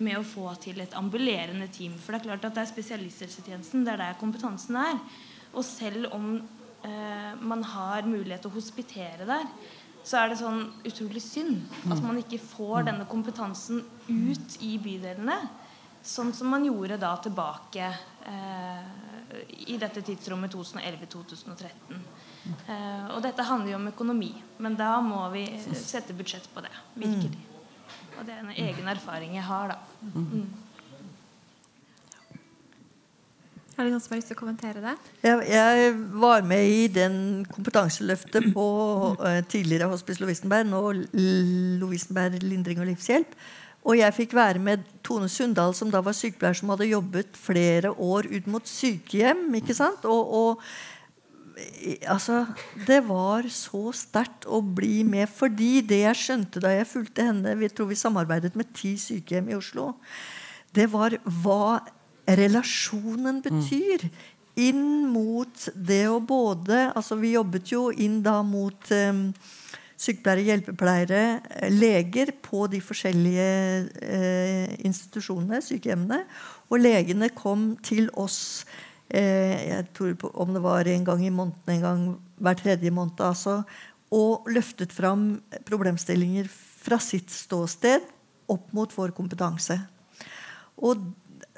med 0.00 0.18
å 0.18 0.24
få 0.26 0.52
til 0.60 0.80
et 0.82 0.94
ambulerende 0.96 1.68
team. 1.72 1.96
For 2.00 2.12
det 2.12 2.20
er 2.20 2.28
klart 2.30 2.46
at 2.48 2.56
det 2.56 2.64
er 2.64 2.72
spesialisthelsetjenesten, 2.72 3.84
det 3.84 3.94
er 3.94 4.02
der 4.04 4.18
kompetansen 4.20 4.78
er. 4.80 4.98
Og 5.52 5.64
selv 5.66 6.08
om 6.16 6.32
eh, 6.38 7.32
man 7.40 7.64
har 7.66 8.08
mulighet 8.08 8.44
til 8.44 8.52
å 8.52 8.56
hospitere 8.56 9.28
der, 9.28 9.46
så 10.00 10.22
er 10.22 10.30
det 10.30 10.40
sånn 10.40 10.62
utrolig 10.88 11.20
synd 11.20 11.58
at 11.92 12.00
man 12.00 12.16
ikke 12.22 12.40
får 12.40 12.86
denne 12.88 13.04
kompetansen 13.08 13.82
ut 14.08 14.54
i 14.64 14.78
bydelene. 14.80 15.36
Sånn 16.02 16.32
som 16.32 16.48
man 16.48 16.64
gjorde 16.64 16.96
da 17.00 17.12
tilbake 17.20 17.90
eh, 18.30 18.86
i 19.68 19.76
dette 19.80 20.02
tidsrommet 20.04 20.54
2011-2013. 20.54 22.00
Eh, 22.46 23.06
og 23.12 23.20
dette 23.24 23.44
handler 23.44 23.74
jo 23.74 23.80
om 23.82 23.90
økonomi, 23.92 24.32
men 24.64 24.78
da 24.78 24.94
må 25.04 25.26
vi 25.34 25.44
sette 25.76 26.16
budsjett 26.16 26.48
på 26.54 26.64
det. 26.64 26.72
Virkelig. 26.94 27.44
Og 28.16 28.26
det 28.26 28.34
er 28.34 28.42
en 28.42 28.56
egen 28.56 28.90
erfaring 28.90 29.36
jeg 29.36 29.46
har, 29.46 29.74
da. 29.74 30.10
Mm. 30.14 30.48
Har 33.76 33.86
du 33.86 33.94
noen 33.94 34.02
som 34.04 34.12
har 34.12 34.18
lyst 34.20 34.28
til 34.28 34.36
å 34.36 34.40
kommentere 34.40 34.80
det? 34.84 34.92
Jeg, 35.24 35.44
jeg 35.48 35.92
var 36.20 36.42
med 36.44 36.66
i 36.68 36.82
den 36.92 37.14
kompetanseløftet 37.48 38.50
på 38.52 38.66
uh, 39.16 39.38
tidligere 39.48 39.88
Hospice 39.88 40.20
Lovisenberg, 40.20 40.68
nå 40.68 40.82
Lovisenberg 41.80 42.42
lindring 42.44 42.82
og 42.82 42.90
livshjelp. 42.90 43.32
Og 43.88 43.96
jeg 43.96 44.12
fikk 44.16 44.34
være 44.36 44.60
med 44.60 44.84
Tone 45.06 45.28
Sundal, 45.32 45.72
som 45.76 45.90
da 45.92 46.02
var 46.04 46.16
sykepleier 46.16 46.56
som 46.58 46.72
hadde 46.74 46.90
jobbet 46.90 47.36
flere 47.38 47.92
år 47.96 48.28
ut 48.28 48.48
mot 48.50 48.66
sykehjem. 48.68 49.46
ikke 49.56 49.76
sant? 49.76 50.04
Og, 50.04 50.34
og 50.40 50.62
altså, 52.06 52.46
Det 52.86 53.00
var 53.08 53.48
så 53.48 53.92
sterkt 53.96 54.44
å 54.46 54.60
bli 54.60 55.00
med. 55.04 55.28
Fordi 55.32 55.80
det 55.80 56.02
jeg 56.04 56.20
skjønte 56.24 56.60
da 56.60 56.74
jeg 56.74 56.90
fulgte 56.90 57.24
henne 57.30 57.56
Vi 57.60 57.70
tror 57.72 57.88
vi 57.90 57.98
samarbeidet 57.98 58.52
med 58.56 58.72
ti 58.76 58.96
sykehjem 59.00 59.48
i 59.50 59.56
Oslo. 59.56 59.94
Det 60.74 60.86
var 60.92 61.16
hva 61.42 61.80
relasjonen 62.28 63.40
betyr. 63.42 64.04
Inn 64.60 65.08
mot 65.08 65.68
det 65.74 66.04
å 66.10 66.20
både 66.20 66.90
altså 66.92 67.16
Vi 67.16 67.32
jobbet 67.32 67.72
jo 67.72 67.88
inn 67.90 68.20
da 68.22 68.42
mot 68.44 68.92
um, 68.92 69.30
sykepleiere, 70.00 70.46
hjelpepleiere, 70.48 71.24
leger 71.74 72.32
på 72.40 72.64
de 72.72 72.80
forskjellige 72.80 73.48
eh, 74.00 74.78
institusjonene, 74.88 75.60
sykehjemmene. 75.64 76.22
Og 76.72 76.80
legene 76.80 77.28
kom 77.36 77.74
til 77.84 78.08
oss 78.18 78.40
Eh, 79.10 79.56
jeg 79.66 79.86
tror 79.96 80.12
på, 80.14 80.28
om 80.38 80.52
det 80.54 80.62
var 80.62 80.86
en 80.86 81.04
gang 81.06 81.22
i 81.26 81.32
måneden, 81.34 81.72
en 81.74 81.82
gang 81.82 82.02
hver 82.38 82.58
tredje 82.58 82.92
måned. 82.94 83.18
Altså, 83.26 83.62
og 84.14 84.46
løftet 84.50 84.94
fram 84.94 85.40
problemstillinger 85.66 86.46
fra 86.50 86.98
sitt 87.02 87.30
ståsted 87.34 88.06
opp 88.50 88.70
mot 88.74 88.92
vår 88.94 89.14
kompetanse. 89.14 89.76
Og 90.78 91.02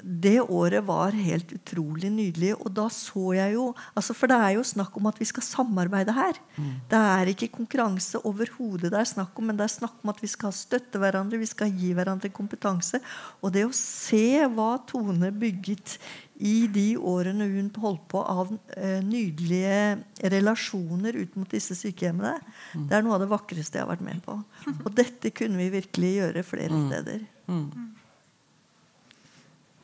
det 0.03 0.41
året 0.41 0.83
var 0.83 1.15
helt 1.15 1.53
utrolig 1.55 2.09
nydelig. 2.11 2.51
Og 2.59 2.71
da 2.75 2.89
så 2.91 3.33
jeg 3.37 3.55
jo 3.55 3.69
altså 3.95 4.15
For 4.17 4.29
det 4.29 4.37
er 4.37 4.55
jo 4.57 4.65
snakk 4.67 4.97
om 4.99 5.07
at 5.09 5.19
vi 5.21 5.27
skal 5.29 5.45
samarbeide 5.45 6.15
her. 6.15 6.39
Mm. 6.57 6.73
Det 6.91 6.99
er 6.99 7.31
ikke 7.31 7.51
konkurranse 7.55 8.19
overhodet 8.27 8.91
det 8.91 8.99
er 8.99 9.09
snakk 9.09 9.39
om, 9.39 9.47
men 9.47 9.59
det 9.59 9.67
er 9.67 9.75
snakk 9.77 10.03
om 10.03 10.11
at 10.11 10.19
vi 10.21 10.29
skal 10.31 10.53
støtte 10.55 10.99
hverandre, 11.01 11.39
vi 11.39 11.49
skal 11.49 11.71
gi 11.71 11.93
hverandre 11.95 12.31
kompetanse. 12.35 12.99
Og 13.41 13.55
det 13.55 13.65
å 13.67 13.73
se 13.75 14.43
hva 14.51 14.75
Tone 14.89 15.31
bygget 15.31 15.97
i 16.43 16.67
de 16.73 16.87
årene 16.97 17.47
hun 17.47 17.69
holdt 17.79 18.05
på 18.11 18.19
av 18.19 18.51
eh, 18.75 18.99
nydelige 19.05 20.29
relasjoner 20.33 21.15
ut 21.21 21.35
mot 21.39 21.49
disse 21.49 21.77
sykehjemmene, 21.77 22.35
mm. 22.73 22.87
det 22.89 22.97
er 22.97 23.05
noe 23.05 23.15
av 23.15 23.23
det 23.23 23.31
vakreste 23.31 23.79
jeg 23.79 23.85
har 23.85 23.93
vært 23.93 24.07
med 24.09 24.23
på. 24.25 24.39
Og 24.83 24.89
dette 24.97 25.31
kunne 25.35 25.61
vi 25.61 25.71
virkelig 25.77 26.15
gjøre 26.17 26.47
flere 26.47 26.73
mm. 26.75 26.87
steder. 26.89 27.27
Mm. 27.47 27.93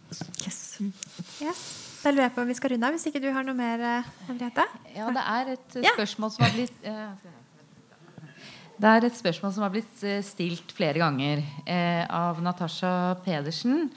Yes. 0.10 0.80
yes. 1.42 1.62
Da 2.00 2.14
lurer 2.14 2.30
jeg 2.30 2.34
på 2.36 2.44
om 2.46 2.50
vi 2.50 2.56
skal 2.58 2.74
runde 2.74 2.88
av, 2.88 2.96
hvis 2.96 3.10
ikke 3.10 3.22
du 3.22 3.28
har 3.36 3.46
noe 3.46 3.58
mer, 3.58 3.82
eh, 3.84 4.08
Henriette? 4.30 4.66
Ja, 4.96 5.10
det 5.14 5.26
er 5.36 5.52
et 5.56 5.76
eh, 5.82 5.92
spørsmål 5.98 6.32
som 6.34 6.46
har 6.46 6.56
blitt 6.56 6.88
eh, 6.88 7.36
Det 8.80 8.94
er 8.94 9.08
et 9.10 9.20
spørsmål 9.20 9.54
som 9.56 9.66
har 9.66 9.74
blitt 9.74 10.04
eh, 10.08 10.22
stilt 10.24 10.72
flere 10.76 11.02
ganger 11.02 11.44
eh, 11.68 12.06
av 12.08 12.40
Natasha 12.42 12.94
Pedersen. 13.26 13.90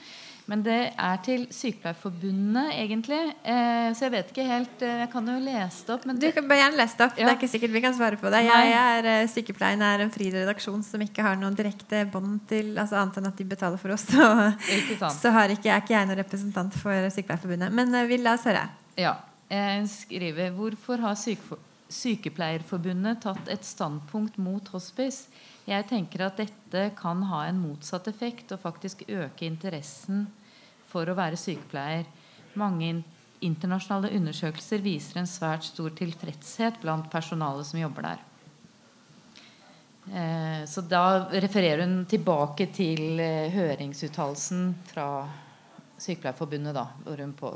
Men 0.51 0.59
det 0.65 0.91
er 0.99 1.19
til 1.23 1.45
Sykepleierforbundet, 1.55 2.73
egentlig. 2.75 3.19
Eh, 3.47 3.93
så 3.95 4.05
jeg 4.09 4.11
vet 4.11 4.31
ikke 4.33 4.43
helt 4.43 4.81
eh, 4.83 4.97
Jeg 4.99 5.09
kan 5.13 5.29
jo 5.31 5.35
lese 5.39 5.85
det 5.87 5.93
opp. 5.95 6.07
Men 6.09 6.19
Du 6.19 6.25
kan 6.35 6.47
bare 6.49 6.59
gjerne 6.59 6.79
lese 6.81 6.99
det 6.99 7.05
opp. 7.05 7.15
Det 7.15 7.23
er 7.23 7.37
ikke 7.37 7.49
sikkert 7.53 7.75
vi 7.77 7.83
kan 7.85 7.95
svare 7.95 8.19
på 8.19 8.31
det. 8.33 8.41
Jeg 8.49 8.73
er 8.79 9.07
eh, 9.13 9.27
Sykepleien 9.31 9.83
er 9.87 10.03
en 10.03 10.11
fri 10.11 10.27
redaksjon 10.33 10.83
som 10.83 11.05
ikke 11.05 11.23
har 11.23 11.39
noen 11.39 11.55
direkte 11.55 12.03
bånd 12.11 12.41
til 12.49 12.73
altså 12.75 12.99
annet 12.99 13.21
enn 13.21 13.29
at 13.31 13.39
de 13.39 13.47
betaler 13.53 13.79
for 13.79 13.95
oss. 13.95 14.03
Så, 14.13 15.09
så 15.15 15.31
har 15.33 15.51
ikke, 15.53 15.69
er 15.71 15.79
ikke 15.81 15.95
jeg 15.95 16.07
noen 16.09 16.19
representant 16.19 16.75
for 16.75 17.07
Sykepleierforbundet. 17.15 17.71
Men 17.79 17.95
eh, 17.95 18.09
vi 18.11 18.19
la 18.19 18.35
oss 18.35 18.43
høre. 18.49 18.67
ja, 18.99 19.15
jeg 19.53 19.87
skriver 19.91 20.51
Hvorfor 20.57 20.99
har 21.03 21.15
Sykepleierforbundet 21.93 23.23
tatt 23.23 23.47
et 23.53 23.63
standpunkt 23.67 24.37
mot 24.41 24.67
hospice? 24.75 25.31
Jeg 25.63 25.87
tenker 25.87 26.25
at 26.25 26.39
dette 26.41 26.83
kan 26.99 27.21
ha 27.29 27.45
en 27.47 27.61
motsatt 27.61 28.09
effekt 28.11 28.51
og 28.51 28.59
faktisk 28.65 29.05
øke 29.07 29.47
interessen 29.47 30.25
for 30.89 31.07
å 31.07 31.15
være 31.17 31.39
sykepleier. 31.39 32.03
Mange 32.59 32.97
internasjonale 33.43 34.11
undersøkelser 34.17 34.83
viser 34.83 35.21
en 35.21 35.29
svært 35.29 35.65
stor 35.67 35.93
tilfredshet 35.95 36.81
blant 36.83 37.09
personalet 37.11 37.67
som 37.69 37.79
jobber 37.79 38.09
der. 38.09 38.25
Eh, 40.11 40.65
så 40.67 40.83
da 40.83 41.29
refererer 41.31 41.85
hun 41.85 42.03
tilbake 42.11 42.67
til 42.75 43.21
eh, 43.23 43.47
høringsuttalelsen 43.53 44.73
fra 44.89 45.07
Sykepleierforbundet, 46.03 46.75
da, 46.75 46.89
hvor 47.05 47.23
hun 47.23 47.31
på, 47.39 47.53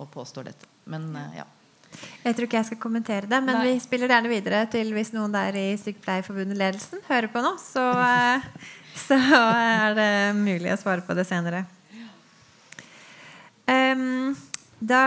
og 0.00 0.10
påstår 0.14 0.48
dette. 0.48 0.68
Men 0.88 1.10
eh, 1.12 1.40
ja. 1.42 1.48
Jeg 2.24 2.36
tror 2.36 2.46
ikke 2.46 2.58
jeg 2.60 2.68
skal 2.70 2.80
kommentere 2.82 3.30
det, 3.30 3.40
men 3.44 3.56
Nei. 3.56 3.64
vi 3.70 3.80
spiller 3.82 4.10
gjerne 4.10 4.30
videre 4.30 4.64
til 4.70 4.92
hvis 4.96 5.14
noen 5.14 5.32
der 5.34 5.56
i 5.56 5.70
Sykepleierforbundet-ledelsen 5.80 7.02
hører 7.08 7.30
på 7.32 7.42
nå, 7.44 7.54
så, 7.62 7.86
eh, 8.10 8.46
så 9.06 9.18
er 9.18 9.98
det 9.98 10.12
mulig 10.38 10.74
å 10.74 10.80
svare 10.80 11.06
på 11.06 11.16
det 11.18 11.26
senere. 11.28 11.64
Da 14.78 15.04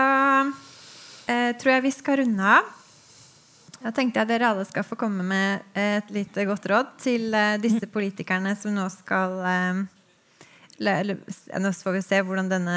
eh, 1.26 1.50
tror 1.56 1.72
jeg 1.72 1.84
vi 1.86 1.92
skal 1.94 2.20
runde 2.22 2.54
av. 2.58 2.68
Da 3.82 3.90
tenkte 3.94 4.20
jeg 4.20 4.30
dere 4.30 4.52
alle 4.52 4.66
skal 4.68 4.84
få 4.86 4.98
komme 5.00 5.24
med 5.26 5.78
et 5.78 6.10
lite 6.14 6.44
godt 6.46 6.68
råd 6.70 6.92
til 7.02 7.32
eh, 7.34 7.56
disse 7.62 7.88
politikerne 7.90 8.54
som 8.58 8.74
nå 8.76 8.86
skal 8.92 9.40
eh, 9.48 9.82
Nå 10.82 11.70
får 11.78 11.94
vi 11.94 12.00
se 12.02 12.18
hvordan 12.26 12.48
denne 12.50 12.76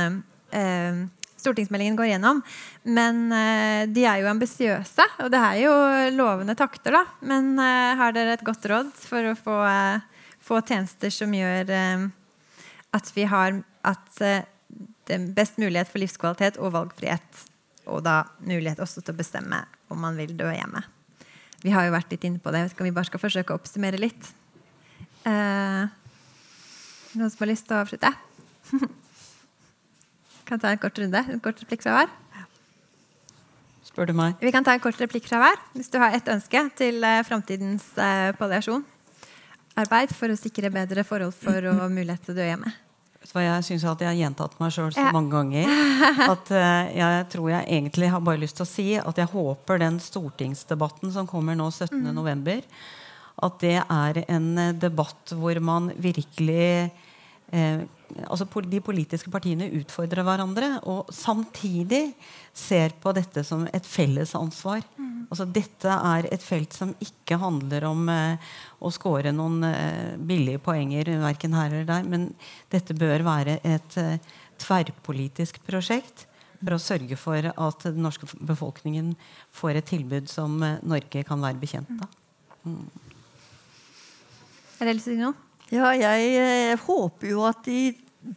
eh, 0.53 0.97
stortingsmeldingen 1.45 1.95
går 1.99 2.09
gjennom. 2.13 2.41
Men 2.83 3.31
eh, 3.31 3.85
de 3.91 4.05
er 4.07 4.21
jo 4.21 4.31
ambisiøse, 4.31 5.05
og 5.23 5.31
det 5.33 5.41
er 5.41 5.61
jo 5.63 5.73
lovende 6.17 6.55
takter, 6.57 6.97
da. 6.97 7.03
Men 7.25 7.53
eh, 7.61 7.93
har 7.99 8.15
dere 8.15 8.35
et 8.35 8.45
godt 8.45 8.65
råd 8.71 8.91
for 9.05 9.31
å 9.31 9.35
få, 9.39 9.57
eh, 9.69 10.25
få 10.45 10.61
tjenester 10.65 11.13
som 11.13 11.33
gjør 11.33 11.73
at 12.95 13.11
vi 13.15 13.25
har 13.27 13.57
at 13.85 14.19
det 14.19 15.13
er 15.13 15.25
best 15.35 15.57
mulighet 15.61 15.89
for 15.91 16.01
livskvalitet 16.01 16.57
og 16.61 16.73
valgfrihet? 16.75 17.45
Og 17.91 18.01
da 18.05 18.23
mulighet 18.41 18.81
også 18.81 19.03
til 19.03 19.13
å 19.13 19.19
bestemme 19.19 19.59
om 19.93 19.99
man 20.01 20.17
vil 20.17 20.33
dø 20.37 20.47
hjemme. 20.49 20.81
Vi 21.61 21.73
har 21.73 21.85
jo 21.85 21.93
vært 21.93 22.13
litt 22.13 22.25
inne 22.25 22.41
på 22.41 22.53
det. 22.53 22.69
Skal 22.71 22.87
vi 22.87 22.93
bare 22.95 23.09
skal 23.09 23.21
forsøke 23.21 23.53
å 23.53 23.59
oppsummere 23.59 24.01
litt? 24.01 24.29
Noen 25.25 25.89
som 27.29 27.41
har 27.41 27.51
lyst 27.51 27.67
til 27.69 27.77
å 27.77 27.81
avslutte? 27.85 28.13
kan 30.45 30.61
ta 30.61 30.71
en 30.71 30.81
kort 30.81 30.99
runde. 31.01 31.21
En 31.31 31.41
kort 31.43 31.59
replikk 31.63 31.83
fra 31.85 31.99
hver. 31.99 32.13
Spør 33.85 34.09
du 34.09 34.15
meg? 34.17 34.35
Vi 34.41 34.51
kan 34.51 34.65
ta 34.65 34.73
en 34.75 34.83
kort 34.83 34.99
replikk 34.99 35.27
fra 35.29 35.39
hver 35.39 35.59
hvis 35.75 35.91
du 35.93 35.99
har 36.01 36.15
ett 36.17 36.27
ønske 36.31 36.61
til 36.79 37.03
eh, 37.05 37.21
framtidens 37.27 37.85
eh, 38.01 38.31
palliasjon. 38.37 38.83
Arbeid 39.79 40.11
for 40.15 40.31
å 40.31 40.39
sikre 40.39 40.71
bedre 40.71 41.03
forhold 41.07 41.35
for 41.35 41.69
og 41.71 41.85
mulighet 41.91 42.25
til 42.25 42.35
å 42.35 42.39
dø 42.39 42.49
hjemme. 42.49 42.73
Jeg 43.25 43.63
syns 43.65 43.83
at 43.89 44.03
jeg 44.03 44.07
har 44.07 44.17
gjentatt 44.19 44.53
meg 44.61 44.71
sjøl 44.71 44.91
så 44.93 45.07
mange 45.15 45.33
ganger. 45.33 45.71
At 46.33 46.51
eh, 46.53 46.91
jeg 46.99 47.25
tror 47.33 47.49
jeg 47.51 47.69
egentlig 47.77 48.11
har 48.13 48.21
bare 48.23 48.41
lyst 48.43 48.59
til 48.59 48.67
å 48.67 48.69
si 48.69 48.85
at 49.01 49.17
jeg 49.17 49.31
håper 49.31 49.81
den 49.81 49.97
stortingsdebatten 50.03 51.11
som 51.15 51.27
kommer 51.27 51.57
nå 51.57 51.71
17. 51.71 52.03
november, 52.13 52.61
at 53.35 53.57
det 53.59 53.79
er 53.81 54.21
en 54.27 54.51
debatt 54.79 55.33
hvor 55.35 55.59
man 55.59 55.89
virkelig 55.99 56.91
eh, 57.51 57.81
altså 58.25 58.47
De 58.69 58.81
politiske 58.83 59.31
partiene 59.33 59.69
utfordrer 59.79 60.25
hverandre 60.25 60.69
og 60.89 61.11
samtidig 61.13 62.13
ser 62.53 62.93
på 63.01 63.13
dette 63.15 63.43
som 63.43 63.65
et 63.73 63.85
felles 63.85 64.35
ansvar. 64.37 64.83
Altså, 65.29 65.45
dette 65.49 65.89
er 65.89 66.27
et 66.29 66.43
felt 66.43 66.73
som 66.73 66.93
ikke 67.01 67.39
handler 67.41 67.87
om 67.89 68.05
eh, 68.13 68.37
å 68.79 68.91
score 68.93 69.31
noen 69.33 69.63
eh, 69.65 70.13
billige 70.21 70.61
poenger 70.61 71.09
verken 71.23 71.55
her 71.57 71.71
eller 71.71 71.87
der, 71.89 72.05
men 72.05 72.27
dette 72.69 72.93
bør 72.93 73.25
være 73.25 73.57
et 73.65 73.97
eh, 73.97 74.21
tverrpolitisk 74.61 75.59
prosjekt 75.65 76.27
for 76.61 76.75
å 76.75 76.81
sørge 76.81 77.17
for 77.19 77.49
at 77.51 77.87
den 77.87 78.03
norske 78.05 78.29
befolkningen 78.39 79.13
får 79.55 79.79
et 79.79 79.89
tilbud 79.91 80.29
som 80.31 80.61
eh, 80.63 80.77
Norge 80.85 81.25
kan 81.27 81.41
være 81.43 81.61
bekjent 81.61 82.05
av. 82.05 82.13
Er 84.79 84.89
det 84.89 84.95
lyst 84.97 85.09
til 85.09 85.15
å 85.15 85.17
si 85.17 85.21
noe? 85.21 85.35
Ja, 85.75 85.91
jeg 85.97 86.33
jeg 86.35 86.79
håper 86.85 87.31
jo 87.31 87.43
at 87.47 87.65
de 87.67 87.79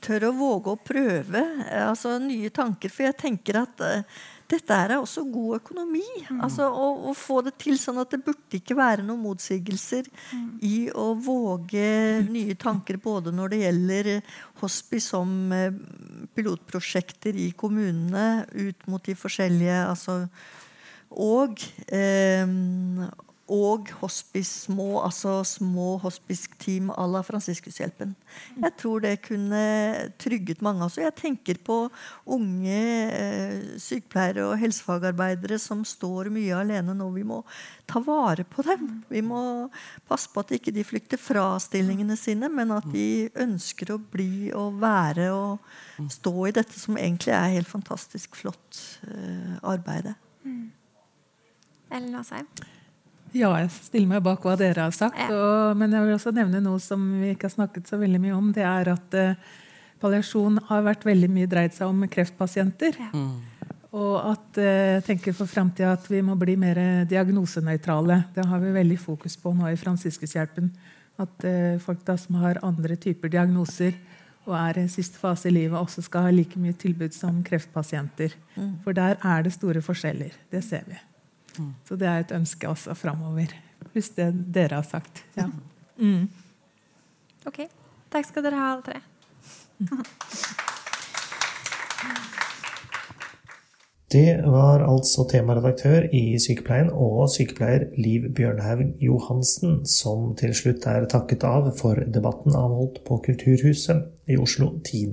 tør 0.05 0.29
å 0.29 0.35
våge 0.37 0.75
å 0.75 0.81
prøve 0.81 1.41
eh, 1.65 1.85
altså, 1.87 2.19
nye 2.23 2.51
tanker. 2.55 2.93
For 2.93 3.07
jeg 3.09 3.17
tenker 3.23 3.63
at 3.63 3.85
uh, 3.85 4.19
dette 4.49 4.77
er 4.77 4.95
også 4.97 5.27
god 5.29 5.59
økonomi. 5.59 6.05
Altså, 6.39 6.69
å, 6.73 6.87
å 7.11 7.15
få 7.17 7.43
det 7.45 7.55
til 7.61 7.77
sånn 7.81 8.01
at 8.01 8.15
det 8.15 8.23
burde 8.25 8.57
ikke 8.57 8.77
være 8.79 9.05
noen 9.05 9.21
motsigelser 9.27 10.09
i 10.65 10.89
å 10.97 11.11
våge 11.21 11.89
nye 12.29 12.57
tanker 12.61 13.01
både 13.03 13.33
når 13.35 13.53
det 13.53 13.61
gjelder 13.67 14.11
eh, 14.15 14.33
hospice 14.63 15.11
som 15.13 15.53
eh, 15.53 15.77
pilotprosjekter 16.37 17.37
i 17.37 17.51
kommunene 17.61 18.47
ut 18.57 18.89
mot 18.89 19.05
de 19.05 19.17
forskjellige 19.19 19.83
altså, 19.85 20.23
og 21.13 21.61
eh, 21.93 22.49
og 23.49 23.89
hospice, 24.03 24.67
små, 24.67 25.01
altså 25.01 25.41
små 25.47 25.97
hospice-team 26.03 26.91
à 26.93 27.07
la 27.09 27.23
Fransiskushjelpen. 27.25 28.15
Jeg 28.61 28.73
tror 28.77 29.01
det 29.01 29.23
kunne 29.25 29.63
trygget 30.21 30.63
mange. 30.63 30.85
Altså. 30.85 31.01
Jeg 31.01 31.15
tenker 31.17 31.61
på 31.65 31.79
unge 32.27 32.79
eh, 33.09 33.79
sykepleiere 33.81 34.45
og 34.51 34.59
helsefagarbeidere 34.61 35.59
som 35.59 35.85
står 35.85 36.29
mye 36.35 36.61
alene 36.61 36.95
nå. 36.97 37.09
Vi 37.17 37.25
må 37.25 37.41
ta 37.89 38.03
vare 38.05 38.45
på 38.45 38.63
dem. 38.69 39.03
Vi 39.09 39.25
må 39.25 39.43
passe 40.09 40.29
på 40.33 40.45
at 40.45 40.53
ikke 40.59 40.75
de 40.77 40.85
flykter 40.85 41.21
fra 41.21 41.51
stillingene 41.63 42.17
sine, 42.21 42.53
men 42.53 42.77
at 42.77 42.89
de 42.93 43.29
ønsker 43.33 43.95
å 43.95 44.01
bli 44.01 44.53
og 44.53 44.77
være 44.83 45.31
og 45.33 46.11
stå 46.13 46.35
i 46.51 46.57
dette 46.61 46.77
som 46.79 47.01
egentlig 47.01 47.33
er 47.33 47.55
helt 47.57 47.71
fantastisk 47.71 48.37
flott 48.37 48.83
eh, 49.09 49.57
arbeid. 49.65 50.13
Ellen 51.89 52.19
Asheim? 52.21 52.47
Ja, 53.37 53.51
jeg 53.61 53.71
stiller 53.75 54.09
meg 54.15 54.25
bak 54.25 54.45
hva 54.45 54.55
dere 54.59 54.87
har 54.87 54.95
sagt. 54.97 55.21
Og, 55.29 55.77
men 55.79 55.93
jeg 55.95 56.05
vil 56.05 56.17
også 56.17 56.33
nevne 56.37 56.63
noe 56.65 56.81
som 56.83 57.03
vi 57.21 57.35
ikke 57.35 57.49
har 57.49 57.57
snakket 57.57 57.91
så 57.91 57.99
veldig 58.01 58.21
mye 58.23 58.37
om. 58.37 58.51
Det 58.57 58.65
er 58.65 58.93
at 58.95 59.17
eh, 59.19 59.55
palliasjon 60.03 60.61
har 60.71 60.85
vært 60.87 61.07
veldig 61.09 61.31
mye 61.35 61.51
dreid 61.51 61.77
seg 61.77 61.91
om 61.91 62.05
kreftpasienter. 62.11 62.99
Og 63.99 64.15
at 64.33 64.61
eh, 64.61 64.99
jeg 64.99 65.07
tenker 65.09 65.37
for 65.37 65.51
framtida 65.51 65.95
at 65.97 66.07
vi 66.11 66.23
må 66.25 66.37
bli 66.41 66.57
mer 66.61 66.81
diagnosenøytrale. 67.09 68.23
Det 68.37 68.47
har 68.49 68.63
vi 68.65 68.77
veldig 68.77 69.01
fokus 69.01 69.37
på 69.41 69.53
nå 69.57 69.69
i 69.73 69.81
Fransiskushjelpen. 69.81 70.71
At 71.19 71.49
eh, 71.49 71.77
folk 71.83 72.05
da 72.07 72.17
som 72.21 72.39
har 72.43 72.63
andre 72.67 72.97
typer 73.01 73.33
diagnoser 73.33 73.97
og 74.49 74.55
er 74.57 74.79
i 74.81 74.89
siste 74.89 75.21
fase 75.21 75.51
i 75.51 75.53
livet, 75.53 75.77
også 75.77 76.01
skal 76.07 76.25
ha 76.25 76.33
like 76.33 76.57
mye 76.57 76.73
tilbud 76.73 77.13
som 77.13 77.43
kreftpasienter. 77.45 78.33
For 78.85 78.97
der 78.97 79.19
er 79.21 79.45
det 79.45 79.53
store 79.53 79.83
forskjeller. 79.85 80.33
Det 80.49 80.63
ser 80.65 80.89
vi. 80.89 80.97
Så 81.89 81.99
det 82.01 82.09
er 82.09 82.25
et 82.25 82.35
ønske 82.37 82.69
også 82.71 82.97
framover. 82.99 83.55
Pluss 83.93 84.11
det 84.17 84.31
dere 84.55 84.81
har 84.81 84.87
sagt. 84.87 85.25
Ja. 85.39 85.49
Mm. 85.99 86.29
Ok. 87.49 87.65
Takk 88.13 88.31
skal 88.31 88.47
dere 88.47 88.61
ha, 88.61 88.73
alle 88.75 88.87
tre. 88.87 89.01
Det 94.09 94.41
var 94.41 94.81
altså 94.89 95.27
temaredaktør 95.29 96.07
i 96.17 96.39
Sykepleien 96.41 96.89
og 96.89 97.27
sykepleier 97.29 97.91
Liv 98.01 98.31
Bjørnhaug 98.33 99.03
Johansen 99.05 99.83
som 99.85 100.31
til 100.41 100.55
slutt 100.57 100.87
er 100.89 101.05
takket 101.13 101.45
av 101.45 101.69
for 101.77 102.01
debatten 102.15 102.57
avholdt 102.57 103.03
på 103.05 103.21
Kulturhuset 103.27 104.09
i 104.25 104.41
Oslo 104.41 104.71
10. 104.81 105.13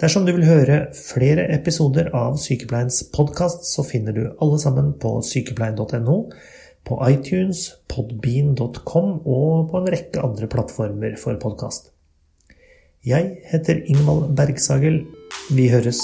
Dersom 0.00 0.24
du 0.26 0.32
vil 0.34 0.46
høre 0.48 0.78
flere 0.96 1.44
episoder 1.54 2.08
av 2.16 2.38
Sykepleiens 2.40 3.02
podkast, 3.14 3.66
så 3.68 3.84
finner 3.86 4.16
du 4.16 4.24
alle 4.42 4.58
sammen 4.62 4.92
på 5.02 5.18
sykepleien.no, 5.26 6.16
på 6.82 6.98
iTunes, 7.06 7.68
podbean.com 7.92 9.12
og 9.22 9.70
på 9.70 9.82
en 9.82 9.92
rekke 9.94 10.24
andre 10.24 10.50
plattformer 10.50 11.18
for 11.20 11.38
podkast. 11.42 11.92
Jeg 13.06 13.38
heter 13.50 13.84
Ingvald 13.90 14.34
Bergsagel. 14.38 15.02
Vi 15.50 15.70
høres. 15.74 16.02